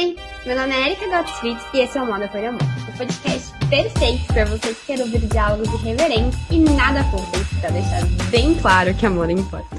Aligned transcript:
Oi, 0.00 0.16
meu 0.46 0.56
nome 0.56 0.72
é 0.72 0.86
Erika 0.86 1.06
Gottfried 1.08 1.60
e 1.74 1.80
esse 1.80 1.98
é 1.98 2.00
o 2.00 2.06
Moda 2.06 2.26
por 2.26 2.42
Amor, 2.42 2.62
o 2.88 2.96
podcast 2.96 3.52
perfeito 3.68 4.26
para 4.32 4.46
você 4.46 4.72
que 4.72 4.86
quer 4.86 5.00
ouvir 5.00 5.18
diálogos 5.26 5.68
irreverentes 5.74 6.38
e 6.50 6.58
nada 6.58 7.04
fúteis, 7.10 7.46
para 7.60 7.68
deixar 7.68 8.00
bem 8.30 8.58
claro 8.58 8.94
que 8.94 9.04
amor 9.04 9.28
importa. 9.28 9.76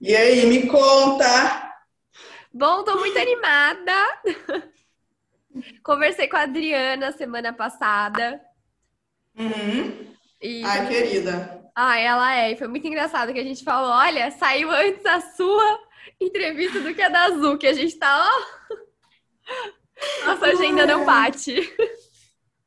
E 0.00 0.16
aí, 0.16 0.46
me 0.46 0.66
conta! 0.66 1.74
Bom, 2.54 2.82
tô 2.84 2.96
muito 2.96 3.18
animada. 3.18 3.92
Conversei 5.84 6.26
com 6.26 6.38
a 6.38 6.44
Adriana 6.44 7.12
semana 7.12 7.52
passada. 7.52 8.40
Uhum. 9.38 10.06
E... 10.40 10.64
Ai, 10.64 10.88
querida. 10.88 11.70
Ah, 11.74 11.98
ela 11.98 12.34
é. 12.34 12.52
E 12.52 12.56
foi 12.56 12.66
muito 12.66 12.86
engraçado 12.86 13.34
que 13.34 13.40
a 13.40 13.44
gente 13.44 13.62
falou: 13.62 13.90
olha, 13.90 14.30
saiu 14.30 14.70
antes 14.70 15.04
a 15.04 15.20
sua 15.20 15.80
entrevista 16.18 16.80
do 16.80 16.94
que 16.94 17.02
a 17.02 17.10
da 17.10 17.24
Azul, 17.26 17.58
que 17.58 17.66
a 17.66 17.74
gente 17.74 17.94
tá, 17.98 18.26
ó. 18.26 18.57
Nossa 20.26 20.46
agenda 20.46 20.86
não 20.86 21.04
bate. 21.04 21.54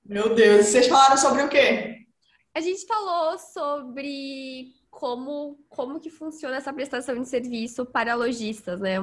Meu 0.06 0.34
Deus, 0.36 0.66
vocês 0.68 0.88
falaram 0.88 1.18
sobre 1.18 1.44
o 1.44 1.50
quê? 1.50 2.06
A 2.54 2.60
gente 2.60 2.86
falou 2.86 3.38
sobre 3.38 4.74
como, 4.90 5.58
como 5.70 6.00
que 6.00 6.10
funciona 6.10 6.58
essa 6.58 6.74
prestação 6.74 7.20
de 7.20 7.28
serviço 7.28 7.86
para 7.86 8.14
lojistas, 8.14 8.80
né? 8.80 8.98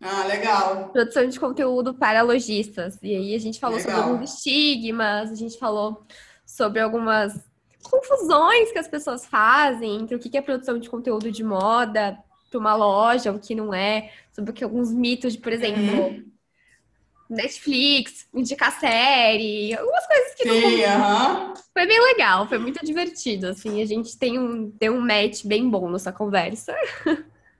Ah, 0.00 0.24
legal. 0.26 0.88
Produção 0.88 1.26
de 1.28 1.38
conteúdo 1.38 1.94
para 1.94 2.22
lojistas. 2.22 2.98
E 3.02 3.14
aí 3.14 3.34
a 3.34 3.38
gente 3.38 3.60
falou 3.60 3.76
legal. 3.76 3.96
sobre 3.96 4.10
alguns 4.10 4.34
estigmas, 4.34 5.30
a 5.30 5.34
gente 5.34 5.58
falou 5.58 6.04
sobre 6.44 6.80
algumas 6.80 7.38
confusões 7.82 8.72
que 8.72 8.78
as 8.78 8.88
pessoas 8.88 9.24
fazem 9.26 10.00
entre 10.00 10.16
o 10.16 10.18
que 10.18 10.36
é 10.36 10.42
produção 10.42 10.78
de 10.78 10.90
conteúdo 10.90 11.30
de 11.30 11.44
moda 11.44 12.18
para 12.50 12.58
uma 12.58 12.74
loja, 12.74 13.30
o 13.30 13.38
que 13.38 13.54
não 13.54 13.72
é, 13.72 14.10
sobre 14.32 14.64
alguns 14.64 14.92
mitos 14.92 15.34
de, 15.34 15.38
por 15.38 15.52
exemplo, 15.52 16.06
uhum. 16.06 16.29
Netflix, 17.30 18.26
indicar 18.34 18.78
série, 18.78 19.72
algumas 19.74 20.06
coisas 20.06 20.34
que 20.34 20.42
Sim, 20.42 20.82
não. 20.98 21.54
Foi 21.72 21.86
bem 21.86 22.00
legal, 22.00 22.48
foi 22.48 22.58
muito 22.58 22.84
divertido, 22.84 23.46
assim, 23.46 23.80
a 23.80 23.86
gente 23.86 24.18
tem 24.18 24.38
um, 24.38 24.70
tem 24.70 24.90
um 24.90 25.00
match 25.00 25.44
bem 25.44 25.70
bom 25.70 25.88
nessa 25.88 26.12
conversa. 26.12 26.74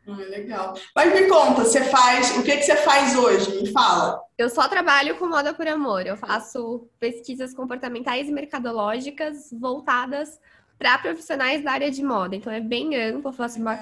Legal. 0.07 0.75
Mas 0.97 1.15
me 1.15 1.29
conta, 1.29 1.63
você 1.65 1.85
faz. 1.85 2.37
O 2.37 2.43
que, 2.43 2.57
que 2.57 2.63
você 2.63 2.77
faz 2.77 3.17
hoje? 3.17 3.63
Me 3.63 3.71
fala. 3.71 4.21
Eu 4.37 4.49
só 4.49 4.67
trabalho 4.67 5.17
com 5.17 5.29
moda 5.29 5.55
por 5.55 5.69
amor. 5.69 6.05
Eu 6.05 6.17
faço 6.17 6.89
pesquisas 6.99 7.55
comportamentais 7.55 8.29
e 8.29 8.33
mercadológicas 8.33 9.51
voltadas 9.53 10.41
para 10.81 10.97
profissionais 10.97 11.63
da 11.63 11.73
área 11.73 11.91
de 11.91 12.03
moda. 12.03 12.35
Então 12.35 12.51
é 12.51 12.59
bem 12.59 12.97
amplo, 12.97 13.31
faço 13.35 13.61
uma 13.61 13.77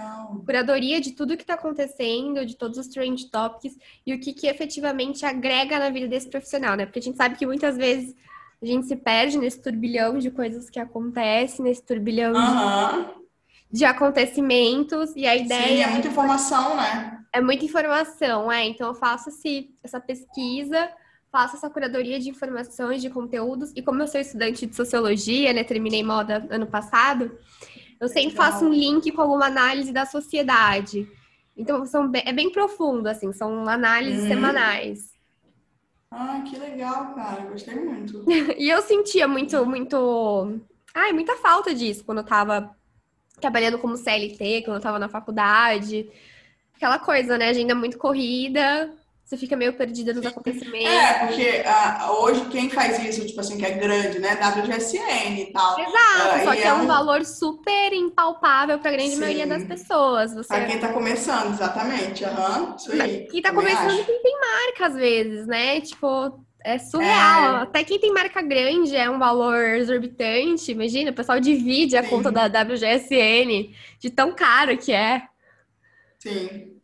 curadoria 0.44 1.00
de 1.00 1.12
tudo 1.12 1.36
que 1.36 1.44
está 1.44 1.54
acontecendo, 1.54 2.44
de 2.44 2.56
todos 2.56 2.76
os 2.76 2.88
trend 2.88 3.30
topics 3.30 3.78
e 4.04 4.12
o 4.12 4.18
que, 4.18 4.32
que 4.32 4.48
efetivamente 4.48 5.24
agrega 5.24 5.78
na 5.78 5.90
vida 5.90 6.08
desse 6.08 6.28
profissional, 6.28 6.74
né? 6.74 6.84
Porque 6.84 6.98
a 6.98 7.02
gente 7.02 7.16
sabe 7.16 7.36
que 7.36 7.46
muitas 7.46 7.76
vezes 7.76 8.16
a 8.60 8.66
gente 8.66 8.88
se 8.88 8.96
perde 8.96 9.38
nesse 9.38 9.62
turbilhão 9.62 10.18
de 10.18 10.28
coisas 10.28 10.68
que 10.68 10.80
acontecem, 10.80 11.64
nesse 11.64 11.84
turbilhão 11.84 12.32
uhum. 12.32 13.04
de, 13.70 13.78
de, 13.78 13.84
acontecimentos, 13.84 15.12
e 15.14 15.24
a 15.24 15.36
ideia. 15.36 15.68
Sim, 15.68 15.82
é 15.84 15.86
muita 15.86 16.08
informação, 16.08 16.76
né? 16.76 17.20
É 17.32 17.40
muita 17.40 17.64
informação, 17.64 18.50
é. 18.50 18.66
Então 18.66 18.88
eu 18.88 18.94
faço 18.96 19.28
esse, 19.28 19.72
essa 19.84 20.00
pesquisa 20.00 20.90
faço 21.30 21.56
essa 21.56 21.70
curadoria 21.70 22.18
de 22.18 22.30
informações, 22.30 23.02
de 23.02 23.10
conteúdos, 23.10 23.72
e 23.76 23.82
como 23.82 24.02
eu 24.02 24.08
sou 24.08 24.20
estudante 24.20 24.66
de 24.66 24.74
sociologia, 24.74 25.52
né, 25.52 25.62
terminei 25.64 26.02
moda 26.02 26.46
ano 26.50 26.66
passado, 26.66 27.38
eu 28.00 28.08
sempre 28.08 28.30
Legal. 28.30 28.46
faço 28.46 28.64
um 28.64 28.72
link 28.72 29.10
com 29.12 29.22
alguma 29.22 29.46
análise 29.46 29.92
da 29.92 30.06
sociedade. 30.06 31.08
Então, 31.56 31.84
são 31.84 32.08
bem, 32.08 32.22
é 32.24 32.32
bem 32.32 32.50
profundo, 32.50 33.08
assim, 33.08 33.32
são 33.32 33.68
análises 33.68 34.22
uhum. 34.22 34.28
semanais. 34.28 35.18
Ah, 36.10 36.42
que 36.48 36.56
legal, 36.56 37.14
cara, 37.14 37.42
gostei 37.42 37.74
muito. 37.74 38.24
e 38.56 38.70
eu 38.70 38.80
sentia 38.82 39.28
muito, 39.28 39.66
muito. 39.66 40.60
Ai, 40.94 41.12
muita 41.12 41.36
falta 41.36 41.74
disso 41.74 42.04
quando 42.04 42.18
eu 42.18 42.24
tava 42.24 42.74
trabalhando 43.40 43.78
como 43.78 43.96
CLT, 43.96 44.62
quando 44.62 44.76
eu 44.76 44.82
tava 44.82 44.98
na 44.98 45.08
faculdade. 45.08 46.10
Aquela 46.74 46.98
coisa, 46.98 47.36
né? 47.36 47.48
Agenda 47.48 47.74
muito 47.74 47.98
corrida, 47.98 48.94
você 49.28 49.36
fica 49.36 49.54
meio 49.54 49.74
perdida 49.74 50.14
nos 50.14 50.24
acontecimentos. 50.24 50.90
É, 50.90 51.26
porque 51.26 51.62
uh, 51.62 52.12
hoje 52.22 52.46
quem 52.46 52.70
faz 52.70 52.98
isso, 53.04 53.26
tipo 53.26 53.38
assim, 53.38 53.58
que 53.58 53.66
é 53.66 53.72
grande, 53.72 54.18
né? 54.18 54.36
WGSN 54.36 55.38
e 55.38 55.52
tal. 55.52 55.78
Exato, 55.78 56.38
uh, 56.40 56.44
só 56.44 56.54
que 56.54 56.62
é 56.62 56.72
um, 56.72 56.84
um, 56.84 56.86
valor 56.86 57.22
super 57.26 57.92
impalpável 57.92 58.78
para 58.78 58.90
a 58.90 58.94
grande 58.94 59.10
Sim. 59.10 59.20
maioria 59.20 59.46
das 59.46 59.64
pessoas. 59.64 60.32
Você... 60.32 60.48
Para 60.48 60.64
quem 60.64 60.78
tá 60.78 60.94
começando, 60.94 61.52
exatamente. 61.52 62.24
Uhum, 62.24 62.74
isso 62.74 63.02
aí. 63.02 63.26
Quem 63.30 63.42
tá 63.42 63.52
começando, 63.52 63.90
acho. 63.90 64.06
quem 64.06 64.22
tem 64.22 64.40
marca, 64.40 64.86
às 64.86 64.94
vezes, 64.94 65.46
né? 65.46 65.82
Tipo, 65.82 66.42
é 66.64 66.78
surreal. 66.78 67.58
É... 67.58 67.62
Até 67.64 67.84
quem 67.84 68.00
tem 68.00 68.10
marca 68.10 68.40
grande 68.40 68.96
é 68.96 69.10
um 69.10 69.18
valor 69.18 69.62
exorbitante. 69.74 70.72
Imagina, 70.72 71.10
o 71.10 71.14
pessoal 71.14 71.38
divide 71.38 71.98
a 71.98 72.02
Sim. 72.02 72.08
conta 72.08 72.32
da 72.32 72.46
WGSN 72.46 73.74
de 74.00 74.08
tão 74.08 74.32
caro 74.32 74.78
que 74.78 74.90
é. 74.90 75.22
Sim, 76.18 76.80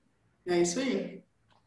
é 0.46 0.60
isso 0.60 0.78
aí. 0.78 1.23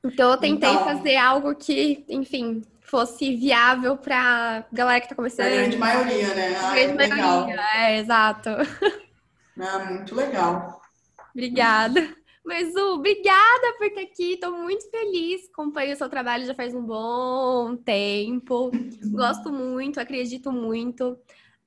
Então 0.07 0.31
eu 0.31 0.37
tentei 0.37 0.69
então, 0.69 0.85
fazer 0.85 1.17
algo 1.17 1.53
que, 1.53 2.05
enfim, 2.07 2.61
fosse 2.81 3.35
viável 3.35 3.97
para 3.97 4.65
galera 4.71 5.01
que 5.01 5.09
tá 5.09 5.15
começando. 5.15 5.47
A 5.47 5.49
grande 5.49 5.77
maioria, 5.77 6.33
né? 6.33 6.55
A 6.55 6.73
grande 6.73 7.09
maioria, 7.15 7.61
é, 7.75 7.99
exato. 7.99 8.49
Ah, 9.59 9.79
muito 9.79 10.15
legal. 10.15 10.81
Obrigada. 11.31 12.15
Mas, 12.45 12.71
Zu, 12.71 12.93
obrigada 12.93 13.73
por 13.77 13.87
estar 13.87 14.01
aqui. 14.01 14.33
Estou 14.33 14.51
muito 14.51 14.89
feliz. 14.89 15.49
Acompanho 15.51 15.93
o 15.93 15.97
seu 15.97 16.07
trabalho 16.07 16.45
já 16.45 16.53
faz 16.53 16.73
um 16.73 16.81
bom 16.81 17.75
tempo. 17.75 18.71
Gosto 19.11 19.51
muito, 19.51 19.99
acredito 19.99 20.51
muito. 20.51 21.17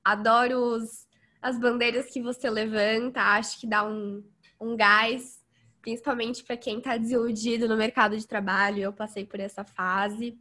Adoro 0.03 0.57
os, 0.57 1.05
as 1.41 1.59
bandeiras 1.59 2.09
que 2.09 2.21
você 2.21 2.49
levanta. 2.49 3.21
Acho 3.21 3.59
que 3.59 3.67
dá 3.67 3.85
um, 3.85 4.23
um 4.59 4.75
gás 4.75 5.40
principalmente 5.81 6.43
para 6.43 6.57
quem 6.57 6.77
está 6.77 6.97
desiludido 6.97 7.67
no 7.67 7.75
mercado 7.75 8.17
de 8.17 8.27
trabalho. 8.27 8.81
Eu 8.81 8.93
passei 8.93 9.25
por 9.25 9.39
essa 9.39 9.63
fase 9.63 10.37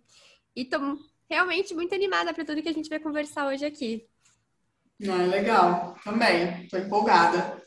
e 0.54 0.62
estou 0.62 0.98
realmente 1.28 1.74
muito 1.74 1.94
animada 1.94 2.34
para 2.34 2.44
tudo 2.44 2.62
que 2.62 2.68
a 2.68 2.74
gente 2.74 2.88
vai 2.88 2.98
conversar 2.98 3.46
hoje 3.46 3.64
aqui. 3.64 4.06
Ah, 5.08 5.22
legal, 5.26 5.96
também, 6.04 6.68
tô 6.68 6.76
empolgada. 6.76 7.62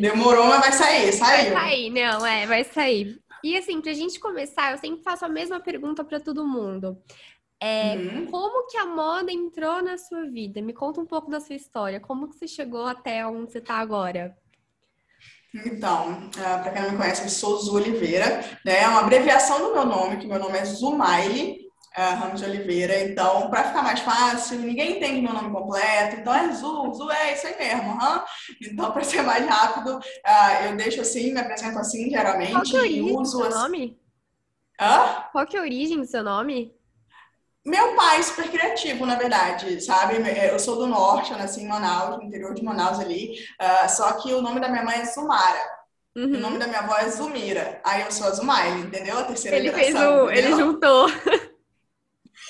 Demorou, 0.00 0.46
mas 0.48 0.60
vai 0.60 0.72
sair, 0.72 1.12
saiu. 1.12 1.52
Vai 1.52 1.62
sair, 1.62 1.90
não, 1.90 2.26
é, 2.26 2.46
vai 2.46 2.64
sair. 2.64 3.18
E 3.42 3.56
assim, 3.56 3.80
pra 3.80 3.92
gente 3.94 4.20
começar, 4.20 4.72
eu 4.72 4.78
sempre 4.78 5.02
faço 5.02 5.24
a 5.24 5.28
mesma 5.28 5.60
pergunta 5.60 6.04
para 6.04 6.20
todo 6.20 6.46
mundo. 6.46 7.00
É, 7.60 7.96
uhum. 7.96 8.26
Como 8.26 8.68
que 8.68 8.76
a 8.76 8.86
moda 8.86 9.32
entrou 9.32 9.82
na 9.82 9.96
sua 9.96 10.26
vida? 10.26 10.60
Me 10.60 10.72
conta 10.72 11.00
um 11.00 11.06
pouco 11.06 11.30
da 11.30 11.40
sua 11.40 11.56
história. 11.56 12.00
Como 12.00 12.28
que 12.28 12.36
você 12.36 12.46
chegou 12.46 12.86
até 12.86 13.26
onde 13.26 13.50
você 13.50 13.58
está 13.58 13.76
agora? 13.76 14.36
Então, 15.54 16.28
uh, 16.28 16.62
para 16.62 16.70
quem 16.70 16.82
não 16.82 16.90
me 16.92 16.96
conhece, 16.98 17.22
eu 17.22 17.28
sou 17.28 17.58
Zu 17.58 17.74
Oliveira, 17.74 18.44
né? 18.64 18.82
É 18.82 18.88
uma 18.88 19.00
abreviação 19.00 19.58
do 19.60 19.72
meu 19.72 19.86
nome, 19.86 20.18
que 20.18 20.26
meu 20.26 20.38
nome 20.38 20.58
é 20.58 20.64
Zumaile 20.64 21.68
uh, 21.98 22.16
Ramos 22.20 22.40
de 22.40 22.46
Oliveira. 22.46 23.00
Então, 23.00 23.50
para 23.50 23.64
ficar 23.64 23.82
mais 23.82 24.00
fácil, 24.00 24.58
ninguém 24.58 24.96
entende 24.96 25.20
meu 25.20 25.32
nome 25.32 25.50
completo, 25.50 26.16
então 26.16 26.34
é 26.34 26.52
Zu, 26.52 26.92
Zu 26.94 27.10
é 27.10 27.34
isso 27.34 27.46
aí 27.46 27.58
mesmo. 27.58 27.98
Então, 28.62 28.92
para 28.92 29.04
ser 29.04 29.22
mais 29.22 29.46
rápido, 29.46 29.98
uh, 29.98 30.64
eu 30.66 30.76
deixo 30.76 31.00
assim, 31.00 31.32
me 31.32 31.40
apresento 31.40 31.78
assim, 31.78 32.08
geralmente. 32.08 32.52
Qual 32.52 32.62
que 32.62 32.76
é 32.76 32.80
a 32.80 32.82
origem 32.82 33.16
do 33.16 33.26
seu 33.26 33.50
nome? 33.50 34.00
Hã? 34.80 35.24
Qual 35.32 35.46
que 35.46 35.56
é 35.56 35.60
a 35.60 35.62
origem 35.62 35.98
do 35.98 36.06
seu 36.06 36.22
nome? 36.22 36.77
Meu 37.68 37.94
pai 37.94 38.18
é 38.18 38.22
super 38.22 38.50
criativo, 38.50 39.04
na 39.04 39.16
verdade, 39.16 39.80
sabe? 39.82 40.14
Eu 40.50 40.58
sou 40.58 40.76
do 40.76 40.86
norte, 40.86 41.32
eu 41.32 41.38
nasci 41.38 41.60
em 41.60 41.68
Manaus, 41.68 42.16
no 42.16 42.24
interior 42.24 42.54
de 42.54 42.64
Manaus 42.64 42.98
ali. 42.98 43.34
Uh, 43.60 43.88
só 43.90 44.12
que 44.12 44.32
o 44.32 44.40
nome 44.40 44.58
da 44.58 44.68
minha 44.68 44.82
mãe 44.82 45.00
é 45.00 45.04
Zumara. 45.04 45.78
Uhum. 46.16 46.34
O 46.34 46.40
nome 46.40 46.58
da 46.58 46.66
minha 46.66 46.80
avó 46.80 46.96
é 46.96 47.08
Zumira. 47.08 47.80
Aí 47.84 48.02
eu 48.02 48.10
sou 48.10 48.26
a 48.26 48.30
Zumaile, 48.30 48.80
entendeu? 48.80 49.18
A 49.18 49.24
terceira 49.24 49.56
ele. 49.58 49.70
Fez 49.70 49.94
o, 49.94 50.30
ele 50.30 50.50
juntou. 50.56 51.08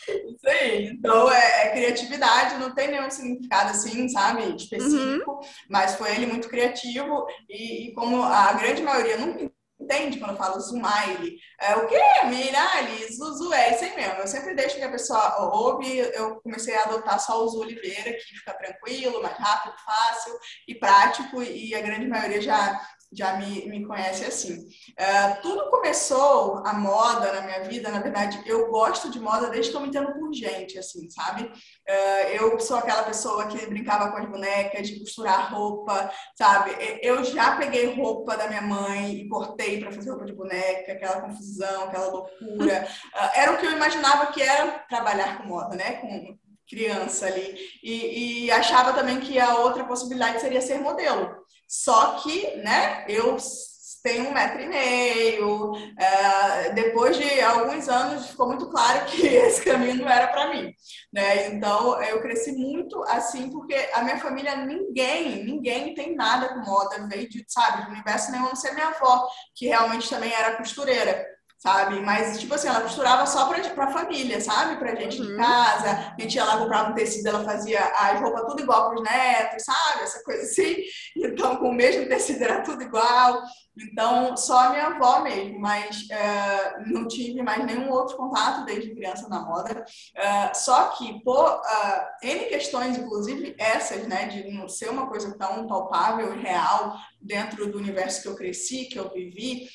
Isso 0.08 0.48
aí. 0.48 0.86
Então, 0.86 1.30
é, 1.30 1.66
é, 1.66 1.72
criatividade, 1.72 2.58
não 2.58 2.74
tem 2.74 2.88
nenhum 2.88 3.10
significado 3.10 3.70
assim, 3.70 4.08
sabe, 4.08 4.56
específico, 4.56 5.32
uhum. 5.32 5.40
mas 5.68 5.96
foi 5.96 6.14
ele 6.14 6.26
muito 6.26 6.48
criativo 6.48 7.26
e, 7.48 7.88
e, 7.88 7.94
como 7.94 8.22
a 8.22 8.52
grande 8.52 8.82
maioria 8.82 9.18
nunca 9.18 9.50
entende 9.80 10.18
quando 10.18 10.32
eu 10.32 10.36
falo 10.36 10.60
Zumaile. 10.60 11.38
É, 11.60 11.76
o 11.76 11.86
quê? 11.86 12.00
Mirali, 12.26 13.12
Zuzu, 13.12 13.52
é 13.52 13.74
isso 13.74 13.84
aí 13.84 13.96
mesmo. 13.96 14.14
Eu 14.14 14.26
sempre 14.26 14.54
deixo 14.54 14.76
que 14.76 14.82
a 14.82 14.90
pessoa 14.90 15.52
ouve. 15.52 15.98
Eu 15.98 16.40
comecei 16.40 16.74
a 16.74 16.84
adotar 16.84 17.20
só 17.20 17.42
o 17.42 17.48
Zu 17.48 17.60
Oliveira, 17.60 18.12
que 18.12 18.36
fica 18.38 18.54
tranquilo, 18.54 19.22
mais 19.22 19.36
rápido, 19.36 19.74
fácil 19.84 20.38
e 20.66 20.74
prático. 20.74 21.42
E 21.42 21.74
a 21.74 21.80
grande 21.80 22.06
maioria 22.06 22.40
já 22.40 22.80
já 23.12 23.36
me, 23.36 23.66
me 23.68 23.86
conhece 23.86 24.24
assim. 24.24 24.66
Uh, 24.90 25.42
tudo 25.42 25.70
começou, 25.70 26.62
a 26.66 26.74
moda 26.74 27.32
na 27.32 27.42
minha 27.42 27.60
vida, 27.64 27.90
na 27.90 28.00
verdade, 28.00 28.42
eu 28.46 28.70
gosto 28.70 29.10
de 29.10 29.18
moda 29.18 29.48
desde 29.48 29.70
que 29.70 29.76
eu 29.76 29.80
me 29.80 29.88
entendo 29.88 30.12
por 30.12 30.32
gente, 30.32 30.78
assim, 30.78 31.08
sabe? 31.10 31.44
Uh, 31.44 32.28
eu 32.32 32.60
sou 32.60 32.76
aquela 32.76 33.02
pessoa 33.02 33.46
que 33.46 33.66
brincava 33.66 34.10
com 34.10 34.18
as 34.18 34.28
bonecas, 34.28 34.88
de 34.88 34.98
costurar 35.00 35.54
roupa, 35.54 36.10
sabe? 36.36 36.76
Eu 37.02 37.24
já 37.24 37.56
peguei 37.56 37.94
roupa 37.94 38.36
da 38.36 38.48
minha 38.48 38.62
mãe 38.62 39.12
e 39.14 39.28
cortei 39.28 39.80
para 39.80 39.92
fazer 39.92 40.10
roupa 40.10 40.26
de 40.26 40.34
boneca, 40.34 40.92
aquela 40.92 41.20
confusão, 41.22 41.84
aquela 41.84 42.08
loucura. 42.08 42.88
Uh, 43.14 43.30
era 43.34 43.52
o 43.52 43.58
que 43.58 43.66
eu 43.66 43.72
imaginava 43.72 44.32
que 44.32 44.42
era 44.42 44.80
trabalhar 44.88 45.38
com 45.38 45.48
moda, 45.48 45.76
né? 45.76 45.92
Com, 45.92 46.36
criança 46.68 47.26
ali 47.26 47.56
e, 47.82 48.44
e, 48.44 48.50
achava 48.50 48.92
também 48.92 49.18
que 49.20 49.38
a 49.38 49.56
outra 49.60 49.84
possibilidade 49.84 50.40
seria 50.40 50.60
ser 50.60 50.78
modelo. 50.80 51.34
Só 51.68 52.18
que, 52.22 52.56
né, 52.56 53.04
eu 53.08 53.36
tenho 54.02 54.28
um 54.28 54.32
metro 54.32 54.60
e 54.60 54.66
meio. 54.66 55.72
É, 55.98 56.70
depois 56.72 57.16
de 57.16 57.40
alguns 57.40 57.88
anos, 57.88 58.28
ficou 58.28 58.48
muito 58.48 58.68
claro 58.70 59.04
que 59.06 59.20
esse 59.26 59.62
caminho 59.62 59.96
não 59.96 60.08
era 60.08 60.28
para 60.28 60.50
mim. 60.50 60.72
Né? 61.12 61.48
Então, 61.48 62.02
eu 62.02 62.20
cresci 62.20 62.52
muito 62.52 63.02
assim, 63.04 63.50
porque 63.50 63.74
a 63.92 64.02
minha 64.02 64.18
família, 64.18 64.56
ninguém, 64.56 65.44
ninguém 65.44 65.94
tem 65.94 66.14
nada 66.14 66.48
com 66.48 66.60
moda, 66.60 67.06
veio 67.06 67.28
de, 67.28 67.44
sabe, 67.48 67.84
de 67.84 67.92
universo 67.92 68.30
nenhum, 68.30 68.46
a 68.46 68.48
não 68.48 68.56
ser 68.56 68.72
minha 68.72 68.88
avó, 68.88 69.28
que 69.54 69.66
realmente 69.66 70.08
também 70.08 70.32
era 70.32 70.56
costureira 70.56 71.37
sabe? 71.58 72.00
Mas, 72.00 72.38
tipo 72.38 72.54
assim, 72.54 72.68
ela 72.68 72.80
costurava 72.80 73.26
só 73.26 73.48
pra, 73.48 73.58
pra 73.70 73.90
família, 73.90 74.40
sabe? 74.40 74.76
Pra 74.76 74.94
gente 74.94 75.20
uhum. 75.20 75.26
de 75.26 75.36
casa. 75.36 76.14
A 76.16 76.20
gente 76.20 76.36
ia 76.36 76.44
lá, 76.44 76.58
comprava 76.58 76.90
um 76.90 76.94
tecido, 76.94 77.28
ela 77.28 77.44
fazia 77.44 77.80
as 77.80 78.20
roupas 78.20 78.44
tudo 78.46 78.62
igual 78.62 78.90
pros 78.90 79.02
netos, 79.02 79.64
sabe? 79.64 80.02
Essa 80.02 80.22
coisa 80.22 80.42
assim. 80.42 80.76
Então, 81.20 81.56
com 81.56 81.70
o 81.70 81.74
mesmo 81.74 82.08
tecido 82.08 82.42
era 82.42 82.62
tudo 82.62 82.82
igual. 82.82 83.42
Então, 83.76 84.36
só 84.36 84.58
a 84.58 84.70
minha 84.70 84.86
avó 84.86 85.20
mesmo, 85.20 85.58
mas 85.60 86.02
uh, 86.02 86.92
não 86.92 87.06
tive 87.06 87.42
mais 87.42 87.64
nenhum 87.64 87.90
outro 87.90 88.16
contato 88.16 88.64
desde 88.64 88.94
criança 88.94 89.28
na 89.28 89.40
moda. 89.40 89.84
Uh, 90.16 90.56
só 90.56 90.88
que, 90.90 91.22
por 91.22 91.44
uh, 91.44 92.06
N 92.22 92.46
questões, 92.46 92.98
inclusive 92.98 93.54
essas, 93.58 94.06
né, 94.06 94.26
de 94.26 94.50
não 94.52 94.68
ser 94.68 94.90
uma 94.90 95.08
coisa 95.08 95.36
tão 95.36 95.66
palpável 95.66 96.34
e 96.34 96.40
real 96.40 96.96
dentro 97.20 97.70
do 97.70 97.78
universo 97.78 98.22
que 98.22 98.28
eu 98.28 98.36
cresci, 98.36 98.86
que 98.86 98.98
eu 98.98 99.10
vivi, 99.10 99.68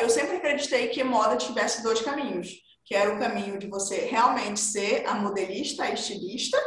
eu 0.00 0.08
sempre 0.10 0.36
acreditei 0.36 0.88
que 0.88 1.02
moda 1.02 1.36
tivesse 1.36 1.82
dois 1.82 2.00
caminhos, 2.00 2.50
que 2.84 2.94
era 2.94 3.14
o 3.14 3.18
caminho 3.18 3.58
de 3.58 3.66
você 3.66 4.06
realmente 4.06 4.60
ser 4.60 5.06
a 5.06 5.14
modelista, 5.14 5.84
a 5.84 5.90
estilista, 5.90 6.58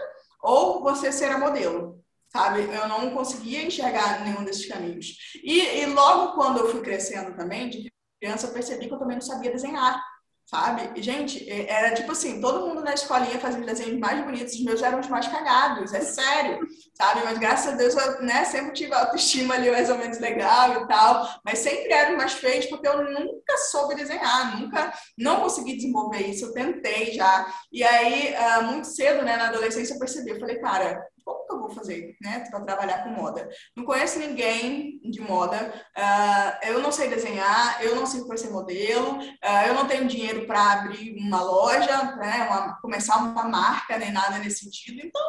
ou 0.41 0.81
você 0.81 1.11
ser 1.11 1.31
a 1.31 1.37
modelo 1.37 2.03
sabe? 2.35 2.63
Eu 2.63 2.87
não 2.89 3.11
conseguia 3.11 3.63
enxergar 3.63 4.25
nenhum 4.25 4.43
desses 4.43 4.67
caminhos. 4.67 5.15
E, 5.41 5.57
e 5.79 5.85
logo 5.85 6.33
quando 6.33 6.59
eu 6.59 6.69
fui 6.69 6.81
crescendo 6.81 7.33
também, 7.37 7.69
de 7.69 7.89
criança, 8.21 8.47
eu 8.47 8.53
percebi 8.53 8.87
que 8.87 8.93
eu 8.93 8.99
também 8.99 9.15
não 9.15 9.21
sabia 9.21 9.51
desenhar, 9.51 10.03
sabe? 10.45 11.01
Gente, 11.01 11.49
era 11.49 11.93
tipo 11.93 12.11
assim, 12.11 12.39
todo 12.39 12.67
mundo 12.67 12.83
na 12.83 12.93
escolinha 12.93 13.39
fazia 13.39 13.59
os 13.59 13.65
desenhos 13.65 13.99
mais 13.99 14.23
bonitos, 14.23 14.53
os 14.53 14.63
meus 14.63 14.81
eram 14.81 14.99
os 14.99 15.07
mais 15.07 15.27
cagados, 15.27 15.91
é 15.93 16.01
sério, 16.01 16.59
sabe? 16.93 17.21
Mas 17.23 17.39
graças 17.39 17.73
a 17.73 17.75
Deus 17.75 17.95
eu 17.95 18.21
né, 18.21 18.45
sempre 18.45 18.73
tive 18.73 18.93
autoestima 18.93 19.55
ali 19.55 19.71
mais 19.71 19.89
ou 19.89 19.97
menos 19.97 20.19
legal 20.19 20.83
e 20.83 20.87
tal, 20.87 21.41
mas 21.43 21.59
sempre 21.59 21.91
eram 21.91 22.17
mais 22.17 22.33
feios 22.33 22.67
porque 22.67 22.87
eu 22.87 23.03
nunca 23.03 23.57
soube 23.69 23.95
desenhar, 23.95 24.59
nunca, 24.59 24.93
não 25.17 25.41
consegui 25.41 25.75
desenvolver 25.75 26.21
isso, 26.27 26.45
eu 26.45 26.53
tentei 26.53 27.13
já. 27.13 27.51
E 27.71 27.83
aí, 27.83 28.35
ah, 28.35 28.61
muito 28.61 28.87
cedo, 28.87 29.23
né, 29.23 29.35
na 29.37 29.47
adolescência, 29.47 29.95
eu 29.95 29.99
percebi, 29.99 30.29
eu 30.31 30.39
falei, 30.39 30.59
cara, 30.59 31.03
como 31.25 31.45
que 31.45 31.53
eu 31.53 31.59
vou 31.59 31.69
fazer, 31.71 32.15
né, 32.21 32.45
para 32.49 32.61
trabalhar 32.61 33.03
com 33.03 33.09
moda? 33.09 33.49
Não 33.75 33.83
conheço 33.83 34.19
ninguém 34.19 34.99
de 35.03 35.19
moda, 35.19 35.73
uh, 35.97 36.67
eu 36.67 36.79
não 36.79 36.91
sei 36.91 37.09
desenhar, 37.09 37.83
eu 37.83 37.95
não 37.95 38.05
sei 38.05 38.21
ser 38.37 38.51
modelo, 38.51 39.17
uh, 39.17 39.67
eu 39.67 39.73
não 39.73 39.87
tenho 39.87 40.07
dinheiro 40.07 40.45
para 40.45 40.73
abrir 40.73 41.15
uma 41.17 41.41
loja, 41.41 42.15
né, 42.15 42.47
uma, 42.49 42.79
começar 42.79 43.17
uma 43.17 43.43
marca, 43.43 43.97
nem 43.97 44.11
nada 44.11 44.37
nesse 44.37 44.59
sentido, 44.59 45.01
então 45.03 45.21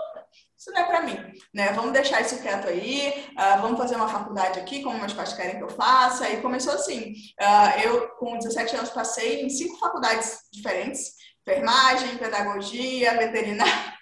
isso 0.58 0.72
não 0.72 0.80
é 0.80 0.84
para 0.84 1.02
mim, 1.02 1.16
né? 1.54 1.72
Vamos 1.74 1.92
deixar 1.92 2.22
isso 2.22 2.40
quieto 2.42 2.66
aí, 2.66 3.28
uh, 3.32 3.60
vamos 3.60 3.78
fazer 3.78 3.94
uma 3.94 4.08
faculdade 4.08 4.58
aqui, 4.58 4.82
como 4.82 4.98
meus 4.98 5.12
pais 5.12 5.32
querem 5.32 5.58
que 5.58 5.62
eu 5.62 5.68
faça. 5.68 6.28
E 6.28 6.40
começou 6.40 6.72
assim. 6.72 7.12
Uh, 7.40 7.80
eu, 7.84 8.08
com 8.16 8.38
17 8.38 8.74
anos, 8.74 8.90
passei 8.90 9.42
em 9.42 9.50
cinco 9.50 9.78
faculdades 9.78 10.38
diferentes: 10.50 11.12
enfermagem, 11.46 12.16
pedagogia, 12.16 13.16
veterinária. 13.16 13.96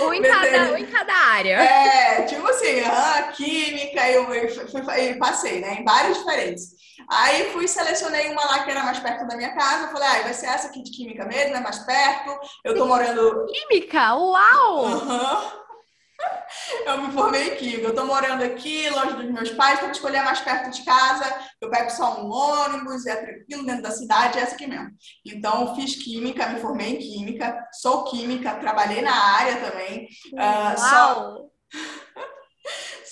Um 0.00 0.14
em, 0.14 0.22
cada, 0.22 0.72
um 0.72 0.76
em 0.76 0.86
cada 0.86 1.12
área. 1.12 1.62
É, 1.62 2.22
tipo 2.22 2.46
assim, 2.48 2.80
ah, 2.80 3.32
química, 3.34 4.10
eu, 4.10 4.32
eu, 4.32 4.48
fui, 4.68 5.10
eu 5.10 5.18
passei, 5.18 5.60
né? 5.60 5.78
Em 5.80 5.84
várias 5.84 6.18
diferentes. 6.18 6.78
Aí 7.10 7.50
fui 7.52 7.68
selecionei 7.68 8.30
uma 8.30 8.44
lá 8.44 8.64
que 8.64 8.70
era 8.70 8.82
mais 8.82 8.98
perto 8.98 9.26
da 9.26 9.36
minha 9.36 9.54
casa. 9.54 9.88
Falei, 9.88 10.08
ah, 10.08 10.22
vai 10.22 10.34
ser 10.34 10.46
essa 10.46 10.68
aqui 10.68 10.82
de 10.82 10.90
química 10.90 11.24
mesmo, 11.26 11.56
é 11.56 11.60
mais 11.60 11.78
perto. 11.80 12.38
Eu 12.64 12.76
tô 12.76 12.86
morando. 12.86 13.46
Química? 13.46 14.14
Uau! 14.14 14.86
Uhum. 14.86 15.67
Eu 16.84 17.02
me 17.02 17.12
formei 17.12 17.52
em 17.52 17.56
Química. 17.56 17.88
Eu 17.88 17.94
tô 17.94 18.04
morando 18.04 18.42
aqui, 18.42 18.88
longe 18.90 19.14
dos 19.14 19.30
meus 19.30 19.50
pais, 19.50 19.78
para 19.78 19.90
escolher 19.90 20.22
mais 20.22 20.40
perto 20.40 20.70
de 20.70 20.84
casa. 20.84 21.24
Eu 21.60 21.70
pego 21.70 21.90
só 21.90 22.20
um 22.20 22.30
ônibus, 22.30 23.06
é 23.06 23.16
tranquilo 23.16 23.66
dentro 23.66 23.82
da 23.82 23.90
cidade, 23.90 24.38
é 24.38 24.42
essa 24.42 24.54
aqui 24.54 24.66
mesmo. 24.66 24.90
Então, 25.24 25.74
fiz 25.74 25.96
Química, 25.96 26.48
me 26.48 26.60
formei 26.60 26.94
em 26.94 26.98
Química, 26.98 27.68
sou 27.72 28.04
Química, 28.04 28.54
trabalhei 28.56 29.02
na 29.02 29.14
área 29.14 29.56
também. 29.70 30.08
Uh, 30.32 30.78
só... 30.78 31.48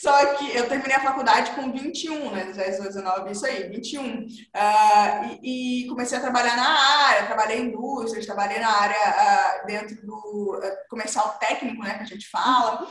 Só 0.00 0.34
que 0.34 0.54
eu 0.54 0.68
terminei 0.68 0.96
a 0.96 1.00
faculdade 1.00 1.52
com 1.52 1.72
21, 1.72 2.30
né? 2.30 2.44
19, 2.44 3.32
isso 3.32 3.46
aí, 3.46 3.68
21. 3.68 4.02
Uh, 4.04 4.26
e, 5.42 5.84
e, 5.84 5.88
comecei 5.88 6.18
a 6.18 6.20
trabalhar 6.20 6.54
na 6.54 6.68
área, 6.68 7.26
trabalhei 7.26 7.60
em 7.60 7.66
indústrias, 7.68 8.26
trabalhei 8.26 8.58
na 8.58 8.68
área 8.68 8.96
uh, 8.96 9.66
dentro 9.66 9.96
do 10.06 10.58
uh, 10.58 10.88
comercial 10.90 11.38
técnico, 11.40 11.82
né? 11.82 11.94
Que 11.94 12.02
a 12.02 12.06
gente 12.06 12.28
fala. 12.28 12.86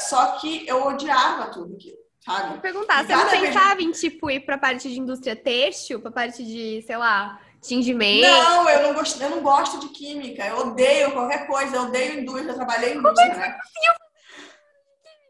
só 0.00 0.38
que 0.38 0.66
eu 0.66 0.84
odiava 0.86 1.46
tudo 1.46 1.74
aquilo. 1.74 1.98
Sabe? 2.24 2.50
Vou 2.50 2.58
perguntar, 2.58 3.04
você 3.04 3.16
não 3.16 3.30
pensava 3.30 3.76
vez... 3.76 3.88
em 3.88 3.92
tipo 3.92 4.30
ir 4.30 4.40
para 4.40 4.56
a 4.56 4.58
parte 4.58 4.90
de 4.90 5.00
indústria 5.00 5.34
têxtil, 5.34 6.00
para 6.00 6.10
a 6.10 6.12
parte 6.12 6.44
de, 6.44 6.82
sei 6.86 6.96
lá, 6.96 7.40
tingimento? 7.62 8.26
Não, 8.26 8.68
eu 8.68 8.82
não 8.82 8.94
gosto, 8.94 9.22
eu 9.22 9.30
não 9.30 9.40
gosto 9.40 9.80
de 9.80 9.88
química. 9.88 10.44
Eu 10.46 10.58
odeio 10.58 11.12
qualquer 11.12 11.46
coisa, 11.46 11.76
eu 11.76 11.82
odeio 11.82 12.20
indústria, 12.20 12.50
eu 12.50 12.56
trabalhei 12.56 12.92
em 12.92 12.98
indústria, 12.98 13.30
Como 13.30 13.42
é 13.42 13.48
que 13.48 13.56
né? 13.56 13.94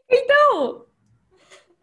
Então, 0.09 0.85